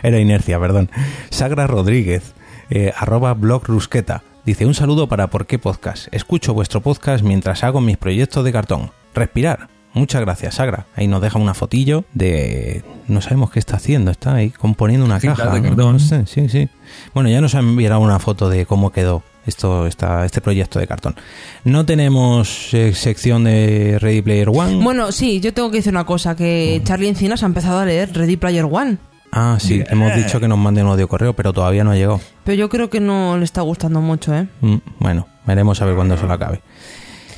[0.03, 0.89] era inercia, perdón.
[1.29, 2.33] Sagra Rodríguez,
[2.69, 4.23] eh, arroba blog Rusqueta.
[4.45, 6.07] Dice, un saludo para ¿Por qué podcast?
[6.13, 8.91] Escucho vuestro podcast mientras hago mis proyectos de cartón.
[9.13, 9.69] Respirar.
[9.97, 10.85] Muchas gracias, Sagra.
[10.95, 12.83] Ahí nos deja una fotillo de...
[13.07, 14.11] No sabemos qué está haciendo.
[14.11, 15.49] Está ahí componiendo una caja.
[15.51, 15.93] de cartón.
[15.93, 16.69] No sé, sí, sí.
[17.13, 20.87] Bueno, ya nos han enviado una foto de cómo quedó esto, esta, este proyecto de
[20.87, 21.15] cartón.
[21.63, 24.83] No tenemos eh, sección de Ready Player One.
[24.83, 28.13] Bueno, sí, yo tengo que decir una cosa, que Charlie Encinas ha empezado a leer
[28.13, 28.97] Ready Player One.
[29.31, 32.19] ah, sí, hemos dicho que nos manden un audio correo, pero todavía no ha llegado.
[32.43, 34.47] Pero yo creo que no le está gustando mucho, ¿eh?
[34.61, 36.61] Mm, bueno, veremos a ver cuándo se lo acabe.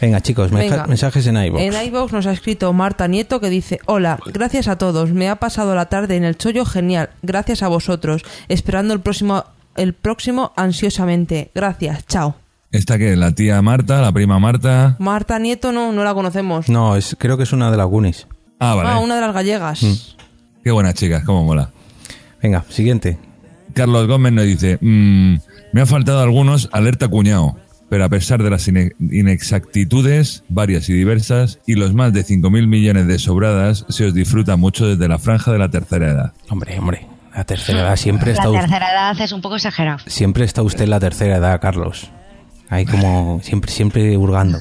[0.02, 0.86] Venga, chicos, Venga.
[0.88, 1.62] mensajes en iVoox.
[1.62, 5.36] En iVoox nos ha escrito Marta Nieto que dice Hola, gracias a todos, me ha
[5.38, 9.44] pasado la tarde en el chollo genial, gracias a vosotros, esperando el próximo,
[9.76, 12.36] el próximo ansiosamente, gracias, chao.
[12.72, 14.96] Esta que la tía Marta, la prima Marta.
[15.00, 16.70] Marta Nieto no, no la conocemos.
[16.70, 18.28] No, es, creo que es una de las Goonies.
[18.60, 18.90] Ah, vale.
[18.90, 20.16] Ah, una de las gallegas.
[20.64, 21.72] Qué buena chica, cómo mola.
[22.42, 23.18] Venga, siguiente.
[23.74, 25.38] Carlos Gómez nos dice: "Mm,
[25.74, 27.56] Me ha faltado algunos, alerta cuñado.
[27.90, 32.68] Pero a pesar de las ine- inexactitudes varias y diversas y los más de 5.000
[32.68, 36.34] millones de sobradas, se os disfruta mucho desde la franja de la tercera edad.
[36.49, 39.99] Hombre, hombre, la tercera edad siempre La está, us- tercera edad es un poco exagerado.
[40.06, 42.10] siempre está usted en la tercera edad, Carlos.
[42.70, 44.60] Ahí como siempre, siempre hurgando.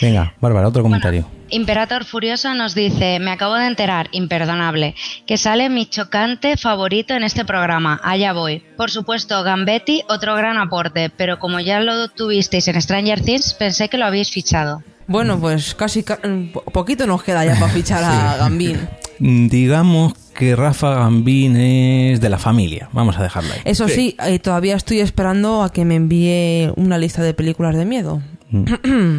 [0.00, 1.26] Venga, Bárbara, otro comentario.
[1.50, 4.94] Imperator Furioso nos dice, me acabo de enterar, imperdonable,
[5.26, 8.62] que sale mi chocante favorito en este programa, allá voy.
[8.76, 13.88] Por supuesto, Gambetti, otro gran aporte, pero como ya lo tuvisteis en Stranger Things, pensé
[13.88, 14.82] que lo habéis fichado.
[15.08, 16.20] Bueno, pues casi ca-
[16.52, 18.78] po- poquito nos queda ya para fichar a Gambín.
[19.18, 22.88] Mm, Digamos que Rafa Gambín es de la familia.
[22.92, 23.60] Vamos a dejarlo ahí.
[23.64, 27.84] Eso sí, eh, todavía estoy esperando a que me envíe una lista de películas de
[27.84, 28.22] miedo.
[28.50, 28.64] Mm.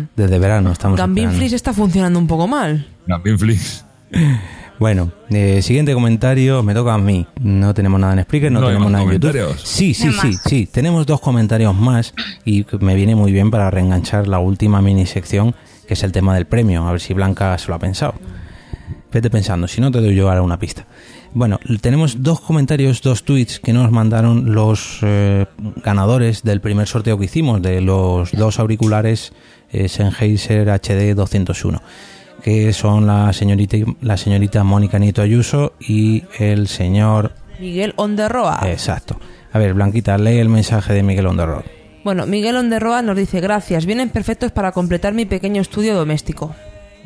[0.15, 1.31] Desde verano estamos esperando.
[1.37, 2.87] Freeze está funcionando un poco mal.
[3.07, 3.85] Gambin Flix.
[4.79, 7.27] Bueno, eh, siguiente comentario, me toca a mí.
[7.39, 9.31] No tenemos nada en Spreaker, no, tenemos nada en YouTube.
[9.31, 9.61] comentarios.
[9.61, 10.41] Sí, sí, No sí, más.
[10.43, 10.65] sí.
[10.65, 15.53] Tenemos dos comentarios más y me viene muy bien para reenganchar la última mini sección,
[15.87, 16.87] que es el tema del premio.
[16.87, 18.15] A ver si Blanca se lo ha pensado.
[19.13, 20.87] Vete pensando, si no te doy yo ahora una pista.
[21.33, 25.45] Bueno, tenemos dos comentarios, dos tweets que nos mandaron los eh,
[25.77, 29.31] ganadores del primer sorteo que hicimos de los dos auriculares
[29.71, 31.81] eh, Sennheiser HD 201,
[32.43, 37.31] que son la señorita, la señorita Mónica Nieto Ayuso y el señor...
[37.59, 38.59] Miguel Onderroa.
[38.65, 39.17] Exacto.
[39.53, 41.63] A ver, Blanquita, lee el mensaje de Miguel Onderroa.
[42.03, 46.53] Bueno, Miguel Onderroa nos dice, gracias, vienen perfectos para completar mi pequeño estudio doméstico.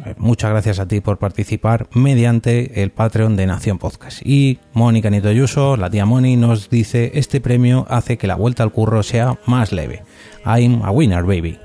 [0.05, 4.21] Eh, muchas gracias a ti por participar mediante el Patreon de Nación Podcast.
[4.25, 8.63] Y Mónica Nito Ayuso, la tía Moni, nos dice, este premio hace que la vuelta
[8.63, 10.03] al curro sea más leve.
[10.45, 11.57] I'm a winner, baby.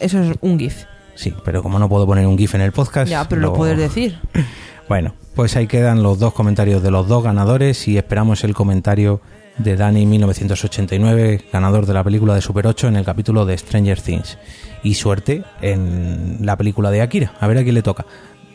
[0.00, 0.84] Eso es un GIF.
[1.14, 3.10] Sí, pero como no puedo poner un GIF en el podcast...
[3.10, 4.18] Ya, pero lo puedes decir.
[4.88, 9.22] Bueno, pues ahí quedan los dos comentarios de los dos ganadores y esperamos el comentario
[9.58, 14.00] de Dani 1989, ganador de la película de Super 8 en el capítulo de Stranger
[14.00, 14.38] Things.
[14.82, 18.06] Y suerte en la película de Akira, a ver a quién le toca.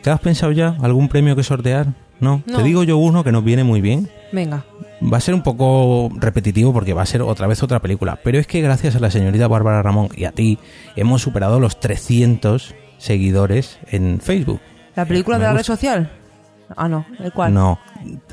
[0.02, 1.88] ¿Te has pensado ya algún premio que sortear?
[2.20, 2.58] No, No.
[2.58, 4.08] te digo yo uno que nos viene muy bien.
[4.32, 4.64] Venga.
[5.00, 8.38] Va a ser un poco repetitivo porque va a ser otra vez otra película, pero
[8.38, 10.58] es que gracias a la señorita Bárbara Ramón y a ti
[10.96, 14.60] hemos superado los 300 seguidores en Facebook.
[14.96, 16.10] ¿La película de la red social?
[16.76, 17.06] Ah, no.
[17.18, 17.54] ¿El cuál?
[17.54, 17.78] No.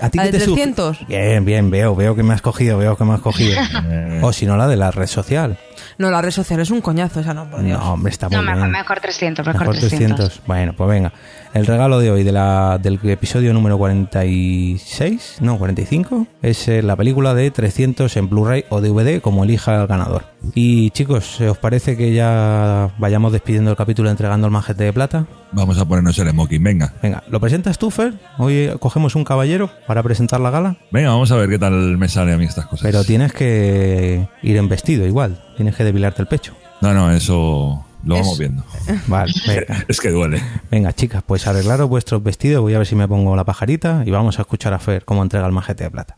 [0.02, 1.07] ¿A ti ¿La qué de te su- 300?
[1.07, 3.57] Bien, bien, veo, veo que me has cogido, veo que me has cogido.
[4.22, 5.57] o si no, la de la red social.
[5.98, 7.80] No, la red social es un coñazo, esa no, por Dios.
[7.80, 8.72] No, hombre, está muy No, mejor, bien.
[8.72, 10.16] mejor 300, mejor, Mejor 300.
[10.18, 10.41] 300.
[10.48, 11.14] Bueno, pues venga.
[11.56, 16.98] El regalo de hoy de la, del episodio número 46, no, 45, es eh, la
[16.98, 20.26] película de 300 en Blu-ray o DVD, como elija el ganador.
[20.53, 25.27] Y chicos, ¿os parece que ya vayamos despidiendo el capítulo entregando el majete de plata?
[25.53, 26.94] Vamos a ponernos el smoking, venga.
[27.02, 28.15] Venga, ¿lo presentas tú, Fer?
[28.38, 30.76] Hoy eh, cogemos un caballero para presentar la gala.
[30.91, 32.84] Venga, vamos a ver qué tal me sale a mí estas cosas.
[32.84, 36.53] Pero tienes que ir en vestido igual, tienes que depilarte el pecho.
[36.82, 38.64] No, no, eso lo vamos Es- viendo.
[39.07, 39.86] Vale, venga.
[39.88, 40.41] Es que duele.
[40.72, 42.61] Venga, chicas, pues arreglaros vuestros vestidos.
[42.61, 45.22] Voy a ver si me pongo la pajarita y vamos a escuchar a Fer cómo
[45.23, 46.18] entrega el majete de plata.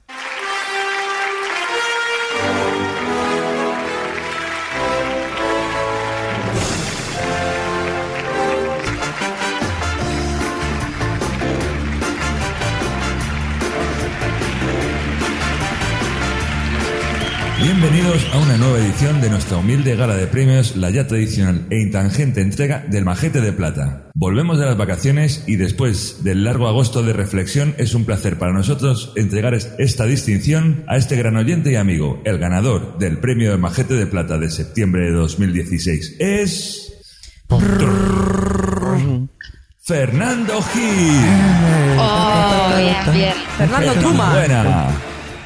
[17.62, 21.82] Bienvenidos a una nueva edición de nuestra humilde gala de premios, la ya tradicional e
[21.82, 24.04] intangente entrega del Majete de Plata.
[24.14, 28.54] Volvemos de las vacaciones y después del largo agosto de reflexión es un placer para
[28.54, 33.52] nosotros entregar es- esta distinción a este gran oyente y amigo, el ganador del premio
[33.52, 36.16] de Majete de Plata de septiembre de 2016.
[36.20, 36.94] Es...
[39.84, 41.22] Fernando Gil.
[41.98, 43.34] Oh, bien, bien.
[43.58, 44.34] Fernando Truma.
[44.34, 44.88] Buena.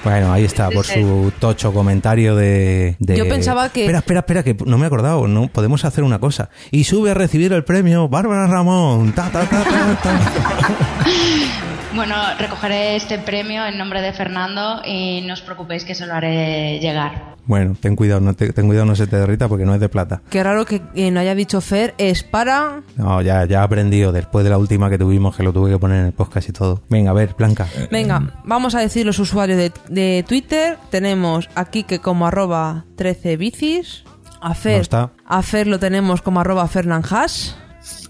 [0.03, 4.43] Bueno, ahí está, por su tocho comentario de, de- Yo pensaba que- Espera, espera, espera,
[4.43, 5.47] que no me he acordado, ¿no?
[5.47, 6.49] Podemos hacer una cosa.
[6.71, 9.13] Y sube a recibir el premio Bárbara Ramón.
[9.13, 10.19] Ta, ta, ta, ta, ta.
[11.93, 16.13] Bueno, recogeré este premio en nombre de Fernando y no os preocupéis que se lo
[16.13, 17.30] haré llegar.
[17.45, 19.89] Bueno, ten cuidado, no te, ten cuidado, no se te derrita porque no es de
[19.89, 20.21] plata.
[20.29, 22.81] Qué raro que eh, no haya dicho Fer, es para...
[22.97, 25.79] No, ya, ya he aprendido después de la última que tuvimos, que lo tuve que
[25.79, 26.81] poner en el podcast y todo.
[26.89, 27.67] Venga, a ver, Blanca.
[27.91, 30.77] Venga, vamos a decir los usuarios de, de Twitter.
[30.91, 34.03] Tenemos aquí que como arroba 13 bicis.
[34.39, 35.11] A Fer, No está.
[35.25, 37.51] a Fer lo tenemos como arroba fernanhash.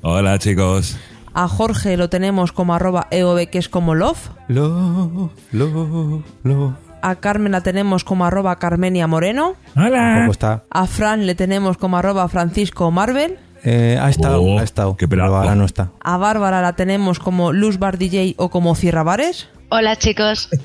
[0.02, 0.98] Hola chicos.
[1.34, 4.30] A Jorge lo tenemos como arroba eov, que es como love.
[4.50, 6.74] Love, love, love.
[7.02, 9.56] A Carmen la tenemos como arroba Carmenia Moreno.
[9.74, 10.64] Tampoco está.
[10.70, 13.38] A Fran le tenemos como arroba Francisco Marvel.
[13.64, 14.98] Eh, ha estado, Oh, ha estado.
[14.98, 15.92] qué pero ahora no está.
[16.04, 19.50] A Bárbara la tenemos como Luz Bar DJ o como Cierra Bares.
[19.70, 20.50] Hola chicos.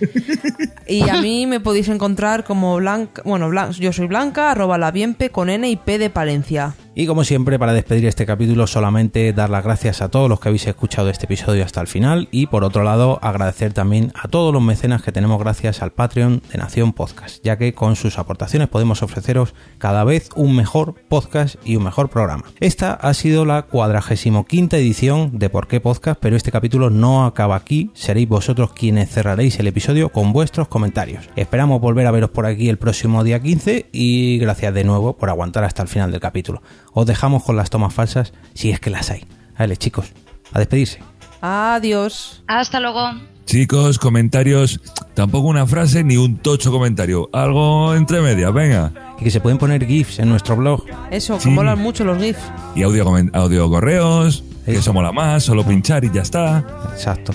[0.89, 5.31] Y a mí me podéis encontrar como Blanca, bueno, yo soy Blanca, arroba la bienpe
[5.31, 6.75] con N y P de Palencia.
[6.99, 10.49] Y como siempre, para despedir este capítulo, solamente dar las gracias a todos los que
[10.49, 12.27] habéis escuchado este episodio hasta el final.
[12.31, 16.41] Y por otro lado, agradecer también a todos los mecenas que tenemos gracias al Patreon
[16.51, 21.57] de Nación Podcast, ya que con sus aportaciones podemos ofreceros cada vez un mejor podcast
[21.67, 22.45] y un mejor programa.
[22.61, 27.27] Esta ha sido la cuadragésimo quinta edición de Por qué Podcast, pero este capítulo no
[27.27, 27.91] acaba aquí.
[27.93, 31.29] Seréis vosotros quienes cerraréis el episodio con vuestros comentarios.
[31.37, 35.29] Esperamos volver a veros por aquí el próximo día 15 y gracias de nuevo por
[35.29, 36.63] aguantar hasta el final del capítulo.
[36.99, 39.27] Os dejamos con las tomas falsas si es que las hay.
[39.59, 40.07] Vale, chicos,
[40.55, 41.01] a despedirse.
[41.43, 42.43] Adiós.
[42.47, 43.11] Hasta luego.
[43.45, 44.81] Chicos, comentarios.
[45.13, 47.29] Tampoco una frase ni un tocho comentario.
[47.35, 48.93] Algo entre medias, venga.
[49.21, 50.85] Y que se pueden poner GIFs en nuestro blog.
[51.11, 51.51] Eso, que Sí.
[51.51, 52.41] molan mucho los GIFs.
[52.75, 53.05] Y audio,
[53.35, 54.43] audio correos.
[54.65, 54.81] Que Eso.
[54.81, 55.45] eso mola más.
[55.45, 56.65] Solo pinchar y ya está.
[56.95, 57.33] Exacto.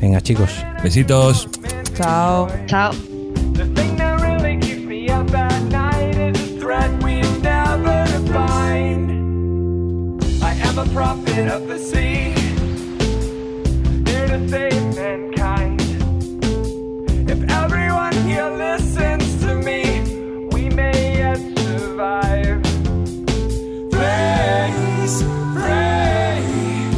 [0.00, 0.50] Venga, chicos.
[0.82, 1.48] Besitos.
[1.96, 2.48] Chao.
[2.66, 2.92] Chao.
[10.76, 12.34] I am a prophet of the sea,
[14.10, 15.80] here to save mankind.
[17.30, 20.00] If everyone here listens to me,
[20.50, 22.60] we may yet survive.
[23.92, 25.22] Please
[25.54, 26.42] pray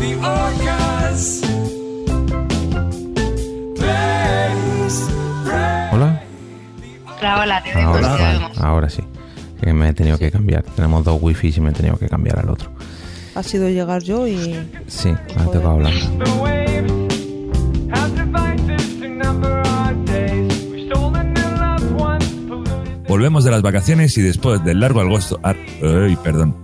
[0.00, 1.42] the orcas.
[5.92, 6.22] Hola.
[7.20, 9.02] Hola, Ahora, ahora sí.
[9.60, 10.62] Que me he tenido que cambiar.
[10.62, 12.75] Tenemos dos wifi y me he tenido que cambiar al otro.
[13.36, 14.56] Ha sido llegar yo y...
[14.86, 15.92] Sí, me ha tocado hablar.
[23.08, 25.38] Volvemos de las vacaciones y después del largo agosto...
[25.42, 26.54] ar- ay, perdón.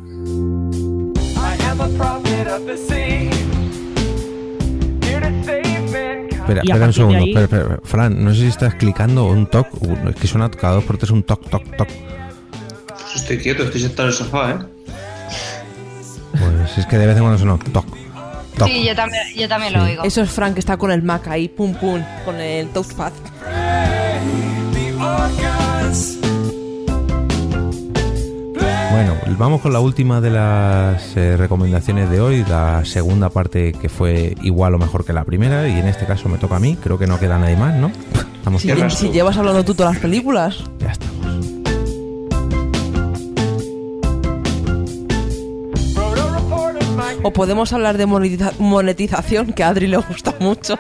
[6.31, 7.19] Espera, espera un segundo.
[7.19, 7.81] ahí- Espera, espera, espera.
[7.85, 9.69] Fran, no sé si estás clicando un toc.
[10.09, 11.89] Es que suena cada dos por tres un toc, toc, toc.
[12.89, 14.57] Pues estoy quieto, estoy sentado en el sofá, ¿eh?
[16.33, 17.87] Pues es que de vez en cuando suena toc,
[18.59, 18.67] toc.
[18.67, 20.03] Sí, yo también, yo también lo oigo.
[20.05, 23.13] Eso es Frank que está con el Mac ahí, pum pum, con el touchpad.
[28.91, 33.89] Bueno, vamos con la última de las eh, recomendaciones de hoy, la segunda parte que
[33.89, 36.77] fue igual o mejor que la primera, y en este caso me toca a mí,
[36.77, 37.91] creo que no queda nadie más, ¿no?
[38.37, 40.59] Estamos Si, si llevas hablando tú todas las películas.
[40.79, 41.22] ya estamos.
[47.25, 50.77] O podemos hablar de monetiza- monetización, que a Adri le gusta mucho.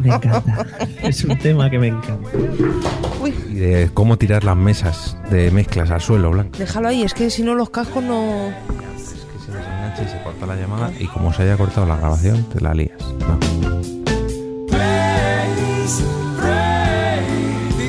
[0.00, 0.66] Me encanta.
[1.02, 2.28] es un tema que me encanta.
[3.20, 6.58] Uy, Y de cómo tirar las mesas de mezclas al suelo, Blanca.
[6.58, 8.48] déjalo ahí, es que si no los cascos no...
[8.48, 8.54] Es
[9.14, 12.42] que se desengancha y se corta la llamada, y como se haya cortado la grabación,
[12.44, 12.98] te la lías.
[13.28, 13.38] No.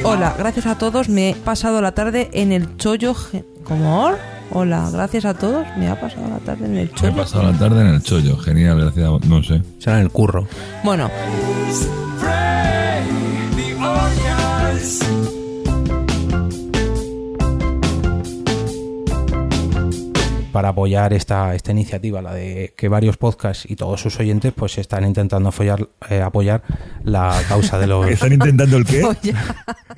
[0.06, 3.16] Hola, gracias a todos, me he pasado la tarde en el chollo...
[3.64, 4.12] ¿Cómo?
[4.56, 7.16] Hola, gracias a todos, me ha pasado la tarde en el Me he chollo.
[7.16, 8.38] pasado la tarde en el chollo.
[8.38, 9.06] Genial, gracias.
[9.10, 9.62] a- No sé.
[9.80, 10.48] Será en el curro.
[10.84, 11.10] Bueno,
[20.52, 24.78] para apoyar esta, esta iniciativa, la de que varios podcasts y todos sus oyentes pues
[24.78, 26.62] están intentando follar- eh, apoyar
[27.04, 29.02] la causa de los ¿Están intentando el qué?